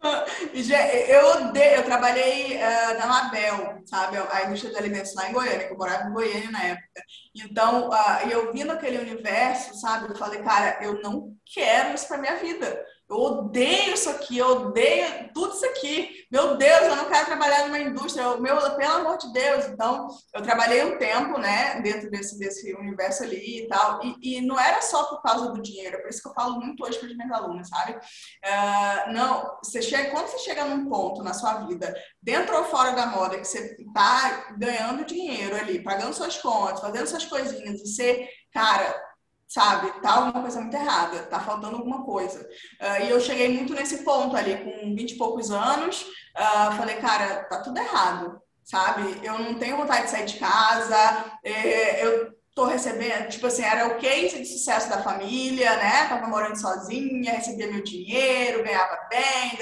eu 1.09 1.27
odeio, 1.27 1.75
eu 1.75 1.83
trabalhei 1.83 2.55
uh, 2.55 2.97
na 2.97 3.05
Mabel, 3.05 3.81
sabe? 3.85 4.17
A 4.17 4.45
indústria 4.45 4.71
de 4.71 4.77
alimentos 4.77 5.13
lá 5.13 5.29
em 5.29 5.33
Goiânia, 5.33 5.67
que 5.67 5.73
eu 5.73 5.77
morava 5.77 6.07
em 6.07 6.13
Goiânia 6.13 6.51
na 6.51 6.63
época. 6.63 7.03
Então, 7.35 7.89
uh, 7.89 8.29
eu 8.29 8.51
vi 8.53 8.63
naquele 8.63 8.97
universo, 8.97 9.75
sabe? 9.75 10.09
Eu 10.09 10.15
falei, 10.15 10.41
cara, 10.41 10.77
eu 10.81 11.01
não 11.01 11.35
quero 11.45 11.93
isso 11.93 12.07
para 12.07 12.17
minha 12.17 12.37
vida. 12.37 12.85
Eu 13.09 13.17
odeio 13.17 13.95
isso 13.95 14.07
aqui, 14.07 14.37
eu 14.37 14.47
odeio 14.47 15.33
tudo 15.33 15.55
isso 15.55 15.65
aqui. 15.65 16.27
Meu 16.31 16.55
Deus, 16.57 16.81
eu 16.83 16.95
não 16.95 17.09
quero 17.09 17.25
trabalhar 17.25 17.65
numa 17.65 17.79
indústria, 17.79 18.37
meu, 18.37 18.75
pelo 18.75 18.93
amor 18.93 19.17
de 19.17 19.33
Deus. 19.33 19.65
Então, 19.65 20.07
eu 20.31 20.43
trabalhei 20.43 20.83
um 20.83 20.97
tempo, 20.99 21.39
né, 21.39 21.81
dentro 21.81 22.11
desse, 22.11 22.37
desse 22.37 22.71
universo 22.75 23.23
ali 23.23 23.63
e 23.63 23.67
tal. 23.67 23.99
E, 24.03 24.37
e 24.37 24.41
não 24.41 24.59
era 24.59 24.79
só 24.83 25.05
por 25.05 25.23
causa 25.23 25.51
do 25.51 25.59
dinheiro, 25.59 25.97
é 25.97 25.99
por 26.01 26.09
isso 26.09 26.21
que 26.21 26.29
eu 26.29 26.33
falo 26.33 26.59
muito 26.59 26.85
hoje 26.85 26.99
para 26.99 27.07
as 27.07 27.15
minhas 27.15 27.31
alunas, 27.31 27.67
sabe? 27.67 27.93
Uh, 27.93 29.11
não, 29.11 29.57
você 29.63 29.81
chega, 29.81 30.11
quando 30.11 30.27
você 30.27 30.37
chega 30.39 30.65
num 30.65 30.87
ponto 30.87 31.23
na 31.23 31.33
sua 31.33 31.65
vida, 31.65 31.91
dentro 32.21 32.55
ou 32.55 32.65
fora 32.65 32.91
da 32.91 33.07
moda, 33.07 33.39
que 33.39 33.47
você 33.47 33.75
está 33.79 34.53
ganhando 34.55 35.03
dinheiro 35.03 35.55
ali, 35.55 35.83
pagando 35.83 36.13
suas 36.13 36.37
contas, 36.37 36.79
fazendo 36.79 37.07
suas 37.07 37.25
coisinhas, 37.25 37.81
e 37.81 37.87
você, 37.87 38.29
cara, 38.53 39.08
sabe? 39.49 39.99
Tá 39.99 40.13
alguma 40.13 40.41
coisa 40.43 40.61
muito 40.61 40.75
errada, 40.75 41.23
tá 41.23 41.39
faltando 41.39 41.77
alguma 41.77 42.05
coisa. 42.05 42.39
Uh, 42.79 43.03
e 43.03 43.09
eu 43.09 43.19
cheguei 43.19 43.49
muito 43.49 43.73
nesse 43.73 44.03
ponto 44.03 44.37
ali, 44.37 44.55
com 44.57 44.95
20 44.95 45.11
e 45.11 45.17
poucos 45.17 45.49
anos, 45.49 46.03
uh, 46.03 46.71
falei, 46.77 46.97
cara, 46.97 47.45
tá 47.45 47.59
tudo 47.61 47.79
errado, 47.79 48.39
sabe? 48.63 49.19
Eu 49.23 49.39
não 49.39 49.55
tenho 49.55 49.75
vontade 49.75 50.03
de 50.03 50.11
sair 50.11 50.25
de 50.25 50.37
casa, 50.37 51.25
é, 51.43 52.05
eu 52.05 52.31
tô 52.53 52.65
recebendo, 52.65 53.29
tipo 53.29 53.47
assim, 53.47 53.63
era 53.63 53.87
o 53.87 53.97
case 53.97 54.37
de 54.37 54.45
sucesso 54.45 54.87
da 54.87 55.01
família, 55.01 55.75
né? 55.77 56.07
Tava 56.07 56.27
morando 56.27 56.59
sozinha, 56.59 57.33
recebia 57.33 57.71
meu 57.71 57.83
dinheiro, 57.83 58.63
ganhava 58.63 58.99
bem, 59.09 59.57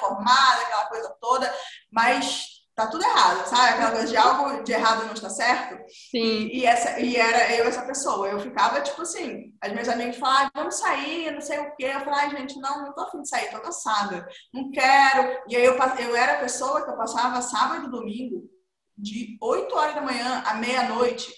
formada, 0.00 0.62
aquela 0.62 0.86
coisa 0.86 1.16
toda, 1.20 1.54
mas 1.92 2.57
tá 2.78 2.86
tudo 2.86 3.02
errado, 3.02 3.44
sabe? 3.48 3.72
Aquela 3.72 3.90
coisa 3.90 4.06
de 4.06 4.16
algo 4.16 4.62
de 4.62 4.72
errado 4.72 5.06
não 5.06 5.12
está 5.12 5.28
certo. 5.28 5.76
Sim. 6.12 6.46
E, 6.52 6.64
essa, 6.64 7.00
e 7.00 7.16
era 7.16 7.52
eu 7.56 7.64
essa 7.64 7.82
pessoa. 7.82 8.28
Eu 8.28 8.38
ficava, 8.38 8.80
tipo 8.80 9.02
assim, 9.02 9.52
as 9.60 9.72
minhas 9.72 9.88
amigas 9.88 10.16
falavam, 10.16 10.48
vamos 10.54 10.76
sair, 10.76 11.32
não 11.32 11.40
sei 11.40 11.58
o 11.58 11.74
quê. 11.74 11.86
Eu 11.86 12.00
falava, 12.02 12.30
gente, 12.36 12.56
não, 12.60 12.84
não 12.84 12.94
tô 12.94 13.00
afim 13.00 13.20
de 13.20 13.28
sair, 13.28 13.50
tô 13.50 13.58
cansada, 13.58 14.24
não 14.54 14.70
quero. 14.70 15.42
E 15.48 15.56
aí 15.56 15.64
eu, 15.64 15.74
eu 15.74 16.14
era 16.14 16.34
a 16.34 16.40
pessoa 16.40 16.84
que 16.84 16.90
eu 16.90 16.96
passava 16.96 17.42
sábado 17.42 17.86
e 17.86 17.90
domingo, 17.90 18.48
de 18.96 19.36
8 19.42 19.74
horas 19.74 19.94
da 19.96 20.00
manhã 20.00 20.44
à 20.46 20.54
meia-noite, 20.54 21.34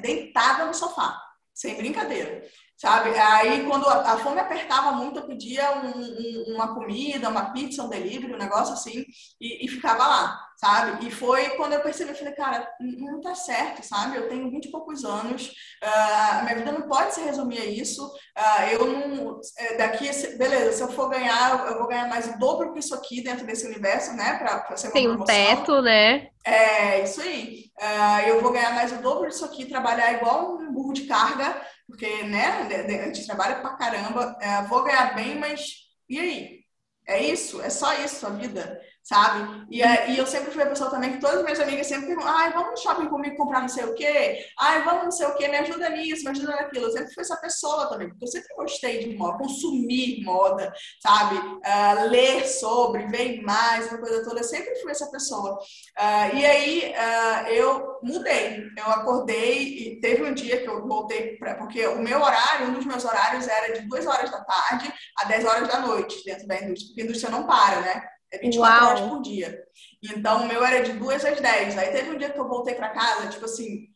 deitada 0.00 0.64
no 0.64 0.74
sofá. 0.74 1.20
Sem 1.52 1.76
brincadeira. 1.76 2.42
sabe? 2.76 3.10
Aí, 3.18 3.64
quando 3.66 3.88
a, 3.88 4.16
fome 4.18 4.40
apertava 4.40 4.92
muito, 4.92 5.18
eu 5.18 5.26
pedia 5.26 5.72
um, 5.72 5.88
um, 5.88 6.54
uma 6.54 6.74
comida, 6.74 7.28
uma 7.28 7.52
pizza, 7.52 7.82
um 7.82 7.88
delivery, 7.88 8.32
um 8.32 8.38
negócio 8.38 8.74
assim, 8.74 9.04
e, 9.40 9.64
e, 9.64 9.68
ficava 9.68 10.06
lá, 10.06 10.43
sabe? 10.56 11.06
E 11.06 11.10
foi 11.10 11.50
quando 11.50 11.72
eu 11.74 11.80
percebi, 11.80 12.10
eu 12.10 12.16
falei, 12.16 12.34
cara, 12.34 12.68
não 12.80 13.20
tá 13.20 13.34
certo, 13.34 13.82
sabe? 13.82 14.16
Eu 14.16 14.28
tenho 14.28 14.50
vinte 14.50 14.66
e 14.66 14.70
poucos 14.70 15.04
anos, 15.04 15.52
uh, 15.82 16.44
minha 16.44 16.56
vida 16.56 16.72
não 16.72 16.88
pode 16.88 17.14
se 17.14 17.20
resumir 17.20 17.60
a 17.60 17.64
isso, 17.64 18.04
uh, 18.06 18.62
eu 18.72 18.86
não... 18.86 19.40
É, 19.58 19.76
daqui, 19.76 20.06
beleza, 20.36 20.72
se 20.72 20.82
eu 20.82 20.88
for 20.88 21.08
ganhar, 21.08 21.66
eu 21.66 21.78
vou 21.78 21.88
ganhar 21.88 22.08
mais 22.08 22.26
o 22.26 22.38
dobro 22.38 22.72
que 22.72 22.78
isso 22.78 22.94
aqui 22.94 23.22
dentro 23.22 23.46
desse 23.46 23.66
universo, 23.66 24.12
né? 24.14 24.38
Pra, 24.38 24.60
pra 24.60 24.76
ser 24.76 24.88
uma 24.88 24.92
Tem 24.92 25.10
um 25.10 25.24
teto, 25.24 25.82
né? 25.82 26.28
É, 26.44 27.02
isso 27.02 27.20
aí. 27.20 27.64
Uh, 27.80 28.28
eu 28.28 28.40
vou 28.40 28.52
ganhar 28.52 28.74
mais 28.74 28.92
o 28.92 29.02
dobro 29.02 29.28
disso 29.28 29.44
aqui, 29.44 29.66
trabalhar 29.66 30.12
igual 30.12 30.56
um 30.56 30.72
burro 30.72 30.92
de 30.92 31.06
carga, 31.06 31.60
porque, 31.86 32.22
né, 32.24 32.68
a 32.70 33.06
gente 33.06 33.26
trabalha 33.26 33.56
pra 33.56 33.76
caramba, 33.76 34.36
é, 34.40 34.62
vou 34.62 34.82
ganhar 34.82 35.14
bem, 35.14 35.38
mas 35.38 35.84
e 36.08 36.18
aí? 36.18 36.64
É 37.06 37.22
isso? 37.22 37.60
É 37.60 37.68
só 37.70 37.92
isso 37.94 38.26
a 38.26 38.30
vida? 38.30 38.80
Sabe? 39.04 39.66
E, 39.70 39.82
e 39.82 40.18
eu 40.18 40.26
sempre 40.26 40.50
fui 40.50 40.62
a 40.62 40.66
pessoa 40.66 40.90
também 40.90 41.12
que 41.12 41.20
todas 41.20 41.36
as 41.36 41.42
minhas 41.44 41.60
amigas 41.60 41.86
sempre 41.86 42.06
perguntam, 42.06 42.32
ai, 42.34 42.52
vamos 42.52 42.70
no 42.70 42.76
shopping 42.78 43.06
comigo 43.06 43.36
comprar 43.36 43.60
não 43.60 43.68
sei 43.68 43.84
o 43.84 43.94
quê? 43.94 44.46
Ai, 44.58 44.82
vamos 44.82 45.04
não 45.04 45.12
sei 45.12 45.26
o 45.26 45.34
quê, 45.34 45.46
me 45.46 45.58
ajuda 45.58 45.90
nisso, 45.90 46.24
me 46.24 46.30
ajuda 46.30 46.56
naquilo. 46.56 46.86
Eu 46.86 46.92
sempre 46.92 47.12
fui 47.12 47.22
essa 47.22 47.36
pessoa 47.36 47.86
também, 47.90 48.08
porque 48.08 48.24
eu 48.24 48.28
sempre 48.28 48.54
gostei 48.56 48.98
de 49.00 49.14
moda, 49.14 49.36
consumir 49.36 50.24
moda, 50.24 50.72
sabe? 51.02 51.36
Uh, 51.36 52.08
ler 52.08 52.46
sobre, 52.46 53.06
ver 53.08 53.42
mais, 53.42 53.88
uma 53.88 53.98
coisa 53.98 54.24
toda. 54.24 54.40
Eu 54.40 54.44
sempre 54.44 54.74
fui 54.76 54.90
essa 54.90 55.10
pessoa. 55.10 55.52
Uh, 55.52 56.36
e 56.36 56.46
aí 56.46 56.94
uh, 56.96 57.48
eu 57.48 57.98
mudei. 58.02 58.64
Eu 58.78 58.86
acordei 58.86 59.62
e 59.62 60.00
teve 60.00 60.22
um 60.22 60.32
dia 60.32 60.62
que 60.62 60.68
eu 60.68 60.86
voltei 60.86 61.36
para 61.36 61.56
porque 61.56 61.86
o 61.86 62.00
meu 62.00 62.22
horário, 62.22 62.68
um 62.68 62.72
dos 62.72 62.86
meus 62.86 63.04
horários 63.04 63.46
era 63.46 63.78
de 63.78 63.86
2 63.86 64.06
horas 64.06 64.30
da 64.30 64.42
tarde 64.42 64.92
a 65.18 65.24
10 65.24 65.44
horas 65.44 65.68
da 65.68 65.80
noite 65.80 66.24
dentro 66.24 66.46
da 66.46 66.56
indústria, 66.56 66.88
porque 66.88 67.00
a 67.02 67.04
indústria 67.04 67.30
não 67.30 67.46
para, 67.46 67.80
né? 67.80 68.13
É 68.34 68.38
24 68.38 68.58
Uau. 68.58 68.90
horas 68.90 69.08
por 69.08 69.22
dia. 69.22 69.64
Então, 70.02 70.42
o 70.42 70.48
meu 70.48 70.64
era 70.64 70.82
de 70.82 70.92
2 70.92 71.24
às 71.24 71.40
10. 71.40 71.78
Aí 71.78 71.92
teve 71.92 72.10
um 72.10 72.18
dia 72.18 72.30
que 72.30 72.38
eu 72.38 72.48
voltei 72.48 72.74
para 72.74 72.90
casa, 72.90 73.28
tipo 73.28 73.44
assim, 73.44 73.88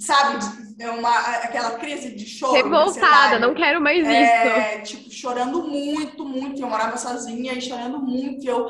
sabe, 0.00 0.38
é 0.78 0.90
uma, 0.90 1.18
aquela 1.36 1.78
crise 1.78 2.14
de 2.14 2.26
choro. 2.26 2.54
Revoltada, 2.54 3.38
não 3.38 3.54
quero 3.54 3.80
mais 3.80 4.06
é, 4.06 4.82
isso. 4.82 4.96
Tipo, 4.96 5.10
chorando 5.10 5.62
muito, 5.62 6.24
muito. 6.24 6.62
Eu 6.62 6.68
morava 6.68 6.96
sozinha 6.96 7.52
e 7.52 7.60
chorando 7.60 8.00
muito. 8.00 8.44
E 8.44 8.46
eu, 8.46 8.68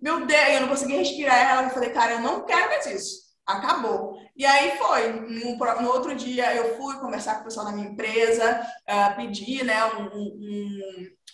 meu 0.00 0.26
Deus, 0.26 0.48
eu 0.48 0.60
não 0.62 0.68
conseguia 0.68 0.98
respirar. 0.98 1.50
Ela, 1.50 1.62
eu 1.64 1.70
falei, 1.70 1.90
cara, 1.90 2.12
eu 2.12 2.20
não 2.20 2.44
quero 2.44 2.68
mais 2.68 2.86
isso. 2.86 3.30
Acabou. 3.46 4.16
E 4.36 4.46
aí 4.46 4.78
foi. 4.78 5.12
No, 5.12 5.56
no, 5.82 5.88
outro 5.88 6.14
dia 6.14 6.54
eu 6.54 6.76
fui 6.76 6.96
conversar 7.00 7.34
com 7.34 7.40
o 7.40 7.44
pessoal 7.44 7.66
da 7.66 7.72
minha 7.72 7.88
empresa, 7.88 8.66
uh, 8.88 9.16
pedir 9.16 9.64
né, 9.64 9.84
um, 9.86 10.06
um 10.14 10.80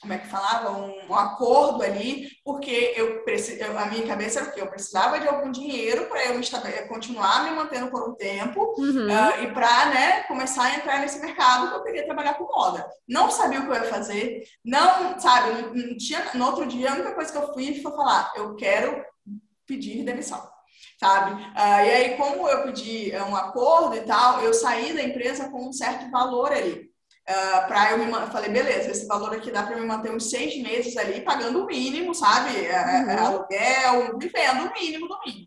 como 0.00 0.12
é 0.12 0.18
que 0.18 0.28
falava, 0.28 0.70
um, 0.70 1.08
um 1.08 1.14
acordo 1.14 1.82
ali, 1.82 2.28
porque 2.44 2.94
eu, 2.96 3.24
eu, 3.26 3.78
a 3.78 3.86
minha 3.86 4.06
cabeça 4.06 4.40
era 4.40 4.50
que 4.50 4.60
eu 4.60 4.66
precisava 4.66 5.18
de 5.18 5.26
algum 5.26 5.50
dinheiro 5.50 6.06
para 6.06 6.24
eu 6.26 6.38
me 6.38 6.46
continuar 6.88 7.44
me 7.44 7.50
mantendo 7.50 7.90
por 7.90 8.08
um 8.08 8.14
tempo 8.14 8.74
uhum. 8.78 9.06
uh, 9.06 9.42
e 9.42 9.52
para 9.52 9.86
né, 9.86 10.22
começar 10.24 10.64
a 10.64 10.74
entrar 10.76 11.00
nesse 11.00 11.20
mercado 11.20 11.68
que 11.68 11.74
eu 11.74 11.82
queria 11.82 12.04
trabalhar 12.04 12.34
com 12.34 12.44
moda. 12.44 12.86
Não 13.08 13.30
sabia 13.30 13.60
o 13.60 13.64
que 13.64 13.70
eu 13.70 13.74
ia 13.74 13.84
fazer, 13.84 14.44
não, 14.64 15.18
sabe, 15.18 15.62
não, 15.62 15.88
não 15.88 15.96
tinha, 15.96 16.24
no 16.34 16.46
outro 16.46 16.66
dia 16.66 16.90
a 16.90 16.94
única 16.94 17.14
coisa 17.14 17.32
que 17.32 17.38
eu 17.38 17.52
fui 17.52 17.80
foi 17.80 17.92
falar, 17.92 18.32
eu 18.36 18.54
quero 18.54 19.04
pedir 19.66 20.04
demissão 20.04 20.56
sabe? 20.98 21.42
Uh, 21.42 21.84
e 21.84 21.90
aí, 21.90 22.16
como 22.16 22.48
eu 22.48 22.64
pedi 22.64 23.12
um 23.28 23.36
acordo 23.36 23.96
e 23.96 24.00
tal, 24.00 24.40
eu 24.40 24.54
saí 24.54 24.94
da 24.94 25.02
empresa 25.02 25.50
com 25.50 25.68
um 25.68 25.72
certo 25.72 26.10
valor 26.10 26.52
ali. 26.52 26.85
Uh, 27.28 27.32
ah, 27.32 27.64
para 27.66 27.90
eu 27.90 27.98
me 27.98 28.12
falei, 28.30 28.50
beleza, 28.50 28.90
esse 28.90 29.04
valor 29.06 29.34
aqui 29.34 29.50
dá 29.50 29.64
para 29.64 29.76
me 29.76 29.84
manter 29.84 30.12
uns 30.12 30.30
seis 30.30 30.56
meses 30.62 30.96
ali, 30.96 31.22
pagando 31.22 31.60
o 31.60 31.66
mínimo, 31.66 32.14
sabe? 32.14 32.56
É, 32.56 32.70
é, 32.70 33.02
uhum. 33.02 33.26
aluguel, 33.26 34.18
vivendo 34.18 34.66
o 34.66 34.72
mínimo 34.72 35.08
do 35.08 35.18
mínimo. 35.26 35.46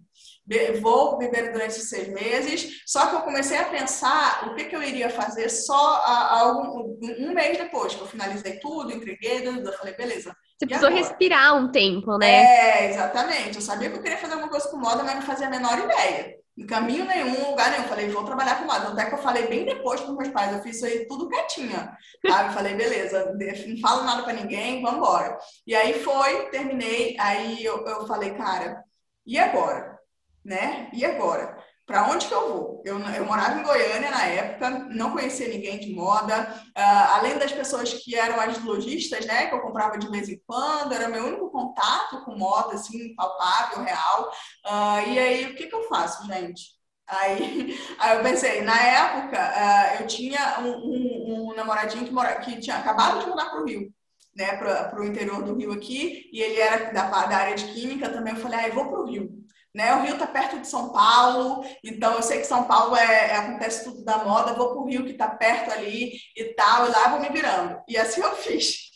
Vou 0.82 1.18
viver 1.18 1.54
durante 1.54 1.72
esses 1.72 1.90
seis 1.90 2.10
meses, 2.10 2.82
só 2.86 3.06
que 3.08 3.16
eu 3.16 3.22
comecei 3.22 3.58
a 3.58 3.66
pensar 3.66 4.50
o 4.50 4.56
que, 4.56 4.66
que 4.66 4.76
eu 4.76 4.84
iria 4.84 5.10
fazer 5.10 5.48
só 5.48 6.02
a, 6.04 6.40
a 6.40 6.52
um, 6.52 6.98
um, 7.20 7.34
mês 7.34 7.58
depois 7.58 7.94
que 7.94 8.02
eu 8.02 8.08
finalizei 8.08 8.60
tudo, 8.60 8.92
entreguei, 8.92 9.48
eu 9.48 9.74
falei, 9.74 9.94
beleza. 9.94 10.36
Você 10.58 10.66
precisou 10.66 10.92
respirar 10.92 11.56
um 11.56 11.72
tempo, 11.72 12.18
né? 12.18 12.28
É, 12.28 12.90
exatamente. 12.90 13.56
Eu 13.56 13.62
sabia 13.62 13.90
que 13.90 13.98
eu 13.98 14.02
queria 14.02 14.18
fazer 14.18 14.34
alguma 14.34 14.50
coisa 14.50 14.68
com 14.68 14.78
moda, 14.78 15.04
mas 15.04 15.16
não 15.16 15.22
fazia 15.22 15.48
a 15.48 15.52
menor 15.52 15.78
ideia 15.78 16.39
em 16.60 16.66
caminho 16.66 17.06
nenhum, 17.06 17.52
lugar 17.52 17.72
nenhum. 17.72 17.86
Falei, 17.86 18.10
vou 18.10 18.26
trabalhar 18.26 18.60
com 18.60 18.66
moda. 18.66 18.90
Até 18.90 19.06
que 19.06 19.14
eu 19.14 19.20
falei 19.20 19.48
bem 19.48 19.64
depois 19.64 20.02
com 20.02 20.12
meus 20.12 20.28
pais, 20.28 20.54
eu 20.54 20.62
fiz 20.62 20.76
isso 20.76 20.86
aí 20.86 21.08
tudo 21.08 21.30
quietinha. 21.30 21.98
Sabe? 22.28 22.54
Falei, 22.54 22.76
beleza, 22.76 23.34
não 23.34 23.80
falo 23.80 24.04
nada 24.04 24.24
para 24.24 24.34
ninguém, 24.34 24.82
vamos 24.82 24.98
embora. 24.98 25.38
E 25.66 25.74
aí 25.74 25.94
foi, 26.04 26.50
terminei, 26.50 27.16
aí 27.18 27.64
eu, 27.64 27.86
eu 27.88 28.06
falei, 28.06 28.34
cara, 28.34 28.84
e 29.26 29.40
agora? 29.40 29.98
Né? 30.44 30.90
E 30.92 31.06
agora? 31.06 31.59
Para 31.90 32.08
onde 32.08 32.28
que 32.28 32.34
eu 32.36 32.54
vou? 32.54 32.84
Eu, 32.86 33.00
eu, 33.00 33.26
morava 33.26 33.60
em 33.60 33.64
Goiânia 33.64 34.12
na 34.12 34.24
época, 34.26 34.70
não 34.92 35.10
conhecia 35.10 35.48
ninguém 35.48 35.80
de 35.80 35.92
moda, 35.92 36.54
uh, 36.78 37.16
além 37.16 37.40
das 37.40 37.52
pessoas 37.52 37.92
que 37.92 38.16
eram 38.16 38.40
as 38.40 38.64
lojistas, 38.64 39.26
né, 39.26 39.48
que 39.48 39.56
eu 39.56 39.60
comprava 39.60 39.98
de 39.98 40.08
vez 40.08 40.30
em 40.30 40.40
quando, 40.46 40.94
era 40.94 41.10
meu 41.10 41.26
único 41.26 41.50
contato 41.50 42.24
com 42.24 42.38
moda, 42.38 42.76
assim, 42.76 43.16
palpável, 43.16 43.84
real. 43.84 44.32
Uh, 44.68 45.10
e 45.10 45.18
aí, 45.18 45.46
o 45.48 45.56
que 45.56 45.66
que 45.66 45.74
eu 45.74 45.90
faço, 45.90 46.28
gente? 46.28 46.62
Aí, 47.08 47.76
aí 47.98 48.18
eu 48.18 48.24
pensei, 48.24 48.62
na 48.62 48.80
época, 48.80 49.40
uh, 49.40 50.02
eu 50.02 50.06
tinha 50.08 50.60
um, 50.60 50.70
um, 50.70 51.50
um 51.50 51.56
namoradinho 51.56 52.06
que, 52.06 52.14
mora, 52.14 52.36
que 52.36 52.60
tinha 52.60 52.76
acabado 52.76 53.22
de 53.22 53.26
mudar 53.26 53.50
para 53.50 53.64
o 53.64 53.66
Rio 53.66 53.92
né, 54.36 54.56
para 54.56 55.02
o 55.02 55.04
interior 55.04 55.44
do 55.44 55.56
Rio 55.56 55.74
aqui, 55.74 56.30
e 56.32 56.40
ele 56.40 56.60
era 56.60 56.94
da, 56.94 57.10
da 57.26 57.38
área 57.38 57.56
de 57.56 57.66
química 57.74 58.10
também. 58.10 58.34
Eu 58.34 58.40
falei, 58.40 58.60
ah, 58.60 58.68
eu 58.68 58.74
vou 58.76 58.88
para 58.88 59.00
o 59.00 59.06
Rio. 59.06 59.40
Né? 59.74 59.94
O 59.96 60.02
Rio 60.02 60.14
está 60.14 60.26
perto 60.26 60.60
de 60.60 60.68
São 60.68 60.92
Paulo, 60.92 61.64
então 61.84 62.14
eu 62.14 62.24
sei 62.24 62.40
que 62.40 62.48
São 62.48 62.64
Paulo 62.64 62.96
é, 62.96 63.32
é 63.32 63.36
acontece 63.36 63.84
tudo 63.84 64.04
da 64.04 64.24
moda, 64.24 64.54
vou 64.54 64.70
para 64.70 64.82
o 64.82 64.88
Rio 64.88 65.06
que 65.06 65.12
está 65.12 65.30
perto 65.30 65.72
ali 65.72 66.14
e 66.36 66.44
tal, 66.56 66.88
e 66.88 66.90
lá 66.90 67.10
vou 67.10 67.20
me 67.20 67.30
virando. 67.30 67.80
E 67.88 67.96
assim 67.98 68.22
eu 68.22 68.36
fiz. 68.36 68.90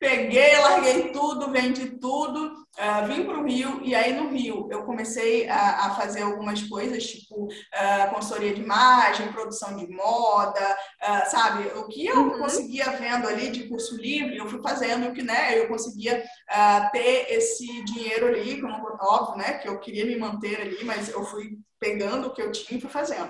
Peguei, 0.00 0.56
larguei 0.58 1.12
tudo, 1.12 1.50
vendi 1.50 1.98
tudo 1.98 2.63
Uh, 2.76 3.06
vim 3.06 3.24
para 3.24 3.38
o 3.38 3.46
Rio 3.46 3.80
e 3.84 3.94
aí 3.94 4.12
no 4.14 4.30
Rio 4.30 4.66
eu 4.68 4.82
comecei 4.82 5.48
a, 5.48 5.86
a 5.86 5.94
fazer 5.94 6.22
algumas 6.22 6.60
coisas, 6.64 7.06
tipo 7.06 7.44
uh, 7.44 8.10
consultoria 8.12 8.52
de 8.52 8.62
imagem, 8.62 9.32
produção 9.32 9.76
de 9.76 9.86
moda, 9.86 10.76
uh, 11.00 11.30
sabe? 11.30 11.68
O 11.78 11.86
que 11.86 12.04
eu 12.04 12.16
uhum. 12.16 12.38
conseguia 12.38 12.90
vendo 12.90 13.28
ali 13.28 13.50
de 13.50 13.68
curso 13.68 13.96
livre, 13.96 14.36
eu 14.36 14.48
fui 14.48 14.60
fazendo, 14.60 15.12
que 15.12 15.22
né, 15.22 15.56
eu 15.56 15.68
conseguia 15.68 16.24
ter 16.92 17.26
esse 17.30 17.84
dinheiro 17.84 18.26
ali, 18.26 18.60
como, 18.60 18.96
óbvio, 19.00 19.36
né, 19.36 19.58
que 19.58 19.68
eu 19.68 19.78
queria 19.78 20.04
me 20.04 20.16
manter 20.16 20.60
ali, 20.60 20.84
mas 20.84 21.08
eu 21.08 21.24
fui 21.24 21.58
pegando 21.80 22.28
o 22.28 22.32
que 22.32 22.40
eu 22.40 22.52
tinha 22.52 22.78
e 22.78 22.80
fui 22.80 22.90
fazendo. 22.90 23.28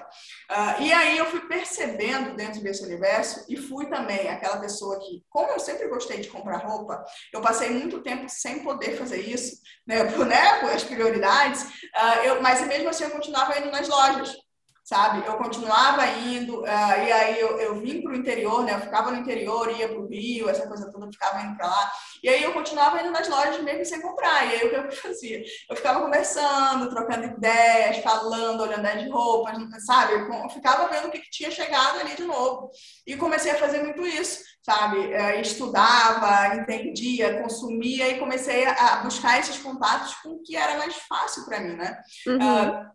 Uh, 0.50 0.82
e 0.82 0.92
aí 0.92 1.18
eu 1.18 1.26
fui 1.26 1.40
percebendo 1.48 2.36
dentro 2.36 2.62
desse 2.62 2.84
universo 2.84 3.44
e 3.48 3.56
fui 3.56 3.86
também 3.86 4.28
aquela 4.28 4.58
pessoa 4.58 4.98
que, 5.00 5.24
como 5.28 5.50
eu 5.50 5.60
sempre 5.60 5.88
gostei 5.88 6.20
de 6.20 6.28
comprar 6.28 6.58
roupa, 6.58 7.04
eu 7.32 7.40
passei 7.40 7.70
muito 7.70 8.02
tempo 8.02 8.28
sem 8.28 8.62
poder 8.62 8.96
fazer 8.96 9.20
isso, 9.20 9.60
né, 9.86 10.04
por, 10.12 10.24
né, 10.26 10.60
por 10.60 10.70
as 10.70 10.84
prioridades, 10.84 11.62
uh, 11.62 12.24
eu, 12.24 12.42
mas 12.42 12.66
mesmo 12.66 12.88
assim 12.88 13.04
eu 13.04 13.10
continuava 13.10 13.58
indo 13.58 13.70
nas 13.70 13.88
lojas 13.88 14.43
sabe? 14.84 15.26
Eu 15.26 15.36
continuava 15.38 16.06
indo, 16.06 16.60
uh, 16.60 16.66
e 16.66 17.10
aí 17.10 17.40
eu, 17.40 17.58
eu 17.58 17.80
vim 17.80 18.02
para 18.02 18.12
o 18.12 18.14
interior, 18.14 18.62
né? 18.62 18.74
Eu 18.74 18.80
ficava 18.80 19.10
no 19.10 19.16
interior, 19.16 19.70
ia 19.70 19.88
para 19.88 19.98
o 19.98 20.06
Rio, 20.06 20.50
essa 20.50 20.68
coisa 20.68 20.92
toda, 20.92 21.06
eu 21.06 21.12
ficava 21.12 21.40
indo 21.40 21.56
para 21.56 21.66
lá. 21.66 21.92
E 22.22 22.28
aí 22.28 22.42
eu 22.42 22.52
continuava 22.52 23.00
indo 23.00 23.10
nas 23.10 23.26
lojas 23.26 23.62
mesmo 23.62 23.84
sem 23.86 24.02
comprar. 24.02 24.46
E 24.46 24.54
aí 24.54 24.66
o 24.66 24.70
que 24.70 24.76
eu 24.76 24.92
fazia? 25.00 25.42
Eu 25.70 25.74
ficava 25.74 26.02
conversando, 26.02 26.90
trocando 26.90 27.24
ideias, 27.24 27.96
falando, 27.98 28.62
olhando 28.62 28.84
as 28.84 29.10
roupas, 29.10 29.56
sabe? 29.86 30.12
Eu 30.12 30.50
ficava 30.50 30.86
vendo 30.88 31.08
o 31.08 31.10
que, 31.10 31.18
que 31.18 31.30
tinha 31.30 31.50
chegado 31.50 32.00
ali 32.00 32.14
de 32.14 32.24
novo. 32.24 32.70
E 33.06 33.16
comecei 33.16 33.52
a 33.52 33.58
fazer 33.58 33.82
muito 33.82 34.04
isso 34.06 34.44
sabe? 34.64 34.98
Uh, 34.98 35.40
estudava, 35.42 36.56
entendia, 36.56 37.42
consumia 37.42 38.08
e 38.08 38.18
comecei 38.18 38.64
a 38.66 38.96
buscar 39.04 39.38
esses 39.38 39.58
contatos 39.58 40.14
com 40.14 40.30
o 40.30 40.42
que 40.42 40.56
era 40.56 40.78
mais 40.78 40.94
fácil 40.96 41.44
para 41.44 41.60
mim, 41.60 41.74
né? 41.74 42.00
Uhum. 42.26 42.36
Uh, 42.38 42.94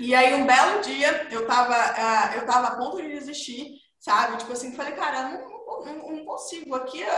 e 0.00 0.14
aí, 0.14 0.34
um 0.34 0.46
belo 0.46 0.80
dia, 0.80 1.28
eu 1.30 1.46
tava, 1.46 1.74
uh, 1.74 2.34
eu 2.36 2.46
tava 2.46 2.68
a 2.68 2.76
ponto 2.76 2.96
de 3.02 3.08
desistir, 3.08 3.74
sabe? 3.98 4.38
Tipo 4.38 4.52
assim, 4.52 4.72
falei, 4.72 4.94
cara, 4.94 5.28
não, 5.28 5.60
não, 5.84 6.10
não 6.10 6.24
consigo 6.24 6.74
aqui, 6.74 7.00
eu, 7.00 7.08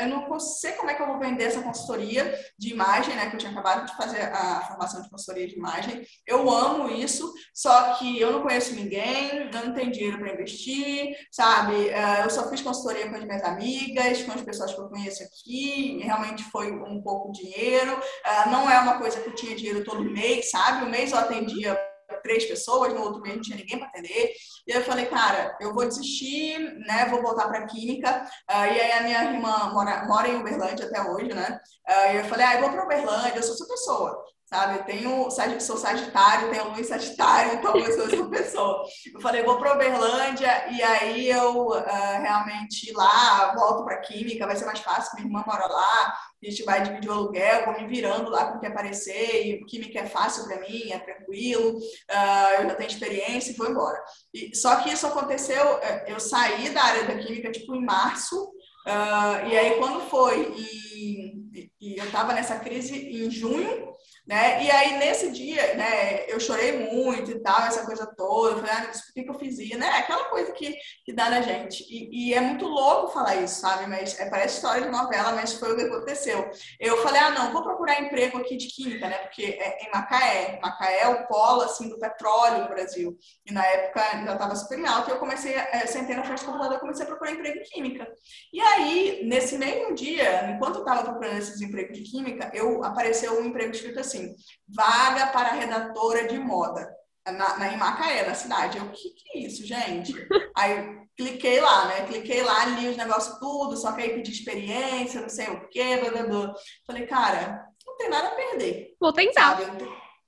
eu 0.00 0.08
não 0.08 0.40
sei 0.40 0.72
como 0.72 0.90
é 0.90 0.94
que 0.94 1.02
eu 1.02 1.06
vou 1.06 1.18
vender 1.18 1.44
essa 1.44 1.60
consultoria 1.60 2.34
de 2.58 2.70
imagem, 2.72 3.14
né? 3.14 3.28
Que 3.28 3.36
eu 3.36 3.38
tinha 3.38 3.52
acabado 3.52 3.86
de 3.86 3.94
fazer 3.96 4.22
a 4.22 4.62
formação 4.62 5.02
de 5.02 5.10
consultoria 5.10 5.46
de 5.46 5.56
imagem. 5.56 6.02
Eu 6.26 6.50
amo 6.50 6.90
isso, 6.90 7.30
só 7.54 7.94
que 7.94 8.18
eu 8.18 8.32
não 8.32 8.42
conheço 8.42 8.74
ninguém, 8.74 9.50
eu 9.52 9.66
não 9.66 9.74
tenho 9.74 9.92
dinheiro 9.92 10.18
para 10.18 10.32
investir, 10.32 11.14
sabe? 11.30 11.92
Ah, 11.92 12.22
eu 12.24 12.30
só 12.30 12.48
fiz 12.48 12.62
consultoria 12.62 13.08
com 13.08 13.16
as 13.16 13.24
minhas 13.24 13.44
amigas, 13.44 14.22
com 14.22 14.32
as 14.32 14.42
pessoas 14.42 14.74
que 14.74 14.80
eu 14.80 14.88
conheço 14.88 15.22
aqui, 15.22 15.98
realmente 16.02 16.42
foi 16.44 16.72
um 16.72 17.02
pouco 17.02 17.32
dinheiro. 17.32 18.00
Ah, 18.24 18.48
não 18.48 18.70
é 18.70 18.78
uma 18.78 18.98
coisa 18.98 19.20
que 19.20 19.28
eu 19.28 19.34
tinha 19.34 19.54
dinheiro 19.54 19.84
todo 19.84 20.02
mês, 20.02 20.50
sabe? 20.50 20.86
O 20.86 20.90
mês 20.90 21.12
eu 21.12 21.18
atendia 21.18 21.78
três 22.28 22.44
pessoas, 22.44 22.92
no 22.92 23.02
outro 23.02 23.22
mês 23.22 23.36
não 23.36 23.42
tinha 23.42 23.56
ninguém 23.56 23.78
para 23.78 23.88
atender. 23.88 24.34
E 24.66 24.70
eu 24.70 24.84
falei, 24.84 25.06
cara, 25.06 25.56
eu 25.60 25.72
vou 25.72 25.86
desistir, 25.86 26.58
né? 26.86 27.06
Vou 27.06 27.22
voltar 27.22 27.48
para 27.48 27.66
química. 27.66 28.28
Uh, 28.50 28.66
e 28.74 28.80
aí 28.80 28.92
a 28.92 29.02
minha 29.02 29.24
irmã 29.32 29.70
mora, 29.72 30.04
mora 30.06 30.28
em 30.28 30.36
Uberlândia 30.36 30.86
até 30.86 31.02
hoje, 31.02 31.32
né? 31.32 31.58
Uh, 31.88 32.12
e 32.12 32.16
eu 32.18 32.24
falei, 32.24 32.46
ah, 32.46 32.54
eu 32.56 32.60
vou 32.60 32.70
para 32.70 32.84
Uberlândia, 32.84 33.38
eu 33.38 33.42
sou 33.42 33.54
essa 33.54 33.66
pessoa 33.66 34.22
sabe? 34.48 34.78
Eu 34.78 34.84
tenho, 34.84 35.28
sou 35.60 35.76
sagitário, 35.76 36.50
tenho 36.50 36.70
luz 36.70 36.86
sagitário, 36.86 37.54
então 37.54 37.76
eu 37.76 37.92
sou 37.92 38.06
essa 38.06 38.28
pessoa. 38.28 38.82
Eu 39.12 39.20
falei, 39.20 39.42
vou 39.42 39.58
para 39.58 39.74
Uberlândia 39.74 40.72
e 40.72 40.82
aí 40.82 41.28
eu 41.28 41.66
uh, 41.66 41.82
realmente 42.20 42.90
lá 42.94 43.54
volto 43.54 43.84
para 43.84 44.00
Química, 44.00 44.46
vai 44.46 44.56
ser 44.56 44.64
mais 44.64 44.80
fácil, 44.80 45.12
minha 45.16 45.26
irmã 45.26 45.44
mora 45.46 45.66
lá, 45.66 46.14
a 46.42 46.48
gente 46.48 46.64
vai 46.64 46.82
dividir 46.82 47.10
o 47.10 47.12
aluguel, 47.12 47.66
vou 47.66 47.74
me 47.74 47.86
virando 47.86 48.30
lá 48.30 48.46
com 48.46 48.56
o 48.56 48.60
que 48.60 48.66
aparecer, 48.66 49.46
e 49.46 49.64
Química 49.66 50.00
é 50.00 50.06
fácil 50.06 50.44
para 50.44 50.60
mim, 50.60 50.92
é 50.92 50.98
tranquilo, 50.98 51.76
uh, 51.76 52.60
eu 52.60 52.68
já 52.68 52.74
tenho 52.74 52.88
experiência 52.88 53.50
e 53.50 53.56
vou 53.56 53.68
embora. 53.68 54.02
E, 54.32 54.56
só 54.56 54.76
que 54.76 54.90
isso 54.90 55.06
aconteceu, 55.06 55.78
eh, 55.82 56.04
eu 56.08 56.18
saí 56.18 56.70
da 56.70 56.82
área 56.82 57.04
da 57.04 57.18
Química, 57.18 57.50
tipo, 57.50 57.74
em 57.74 57.84
março, 57.84 58.50
Uh, 58.86 59.46
e 59.46 59.58
aí, 59.58 59.76
quando 59.76 60.00
foi, 60.08 60.50
e, 60.56 61.70
e 61.78 61.98
eu 61.98 62.06
estava 62.06 62.32
nessa 62.32 62.58
crise 62.58 62.96
em 62.96 63.30
junho, 63.30 63.92
né? 64.28 64.62
E 64.62 64.70
aí, 64.70 64.98
nesse 64.98 65.30
dia, 65.30 65.74
né, 65.74 66.26
eu 66.30 66.38
chorei 66.38 66.90
muito 66.92 67.30
e 67.30 67.40
tal, 67.40 67.62
essa 67.62 67.86
coisa 67.86 68.04
toda. 68.14 68.56
Eu 68.56 68.58
falei, 68.58 68.72
ah, 68.72 68.92
por 68.92 69.14
que, 69.14 69.22
que 69.22 69.30
eu 69.30 69.38
fiz 69.38 69.58
isso? 69.58 69.78
Né? 69.78 69.88
Aquela 69.88 70.24
coisa 70.24 70.52
que, 70.52 70.76
que 71.02 71.14
dá 71.14 71.30
na 71.30 71.40
gente. 71.40 71.82
E, 71.88 72.28
e 72.28 72.34
é 72.34 72.40
muito 72.40 72.66
louco 72.66 73.08
falar 73.08 73.36
isso, 73.36 73.62
sabe? 73.62 73.86
Mas 73.86 74.20
é, 74.20 74.28
parece 74.28 74.56
história 74.56 74.82
de 74.82 74.90
novela, 74.90 75.32
mas 75.32 75.54
foi 75.54 75.72
o 75.72 75.76
que 75.76 75.84
aconteceu. 75.84 76.50
Eu 76.78 76.98
falei, 76.98 77.22
ah, 77.22 77.30
não, 77.30 77.52
vou 77.52 77.62
procurar 77.62 78.02
emprego 78.02 78.36
aqui 78.36 78.58
de 78.58 78.68
química, 78.68 79.08
né? 79.08 79.16
Porque 79.16 79.44
é 79.44 79.86
em 79.86 79.90
Macaé. 79.90 80.58
Macaé 80.60 81.00
é 81.00 81.08
o 81.08 81.26
polo, 81.26 81.62
assim, 81.62 81.88
do 81.88 81.98
petróleo 81.98 82.64
no 82.64 82.68
Brasil. 82.68 83.16
E 83.46 83.52
na 83.52 83.64
época 83.64 84.02
já 84.26 84.32
estava 84.34 84.54
super 84.56 84.78
em 84.78 84.86
alta. 84.86 85.08
E 85.08 85.14
eu 85.14 85.18
comecei, 85.18 85.54
é, 85.54 85.86
sentei 85.86 86.14
na 86.14 86.24
frente 86.24 86.40
do 86.40 86.52
computador 86.52 86.78
comecei 86.80 87.04
a 87.04 87.08
procurar 87.08 87.32
emprego 87.32 87.60
em 87.60 87.62
química. 87.62 88.06
E 88.52 88.60
aí, 88.60 89.22
nesse 89.24 89.56
mesmo 89.56 89.94
dia, 89.94 90.50
enquanto 90.50 90.76
eu 90.76 90.80
estava 90.82 91.02
procurando 91.02 91.38
esses 91.38 91.62
empregos 91.62 91.96
de 91.96 92.04
química, 92.04 92.50
eu 92.52 92.84
apareceu 92.84 93.40
um 93.40 93.46
emprego 93.46 93.70
escrito 93.70 94.00
assim, 94.00 94.17
assim, 94.18 94.34
vaga 94.68 95.28
para 95.28 95.52
redatora 95.52 96.26
de 96.26 96.38
moda. 96.38 96.88
Na, 97.26 97.58
na, 97.58 97.72
em 97.72 97.76
Macaé, 97.76 98.26
na 98.26 98.34
cidade. 98.34 98.78
Eu, 98.78 98.84
o 98.84 98.90
que, 98.90 99.10
que 99.10 99.38
é 99.38 99.40
isso, 99.42 99.66
gente? 99.66 100.14
Aí 100.56 100.98
cliquei 101.14 101.60
lá, 101.60 101.86
né? 101.86 102.06
Cliquei 102.06 102.42
lá, 102.42 102.64
li 102.64 102.88
os 102.88 102.96
negócios 102.96 103.38
tudo, 103.38 103.76
só 103.76 103.92
que 103.92 104.00
aí 104.00 104.14
pedi 104.14 104.30
experiência, 104.30 105.20
não 105.20 105.28
sei 105.28 105.48
o 105.48 105.68
quê, 105.68 105.96
blá, 105.96 106.10
blá, 106.10 106.22
blá. 106.22 106.54
Falei, 106.86 107.06
cara, 107.06 107.66
não 107.84 107.96
tem 107.96 108.08
nada 108.08 108.28
a 108.28 108.34
perder. 108.36 108.94
Vou 109.00 109.12
tentar. 109.12 109.58
Sabe? 109.58 109.64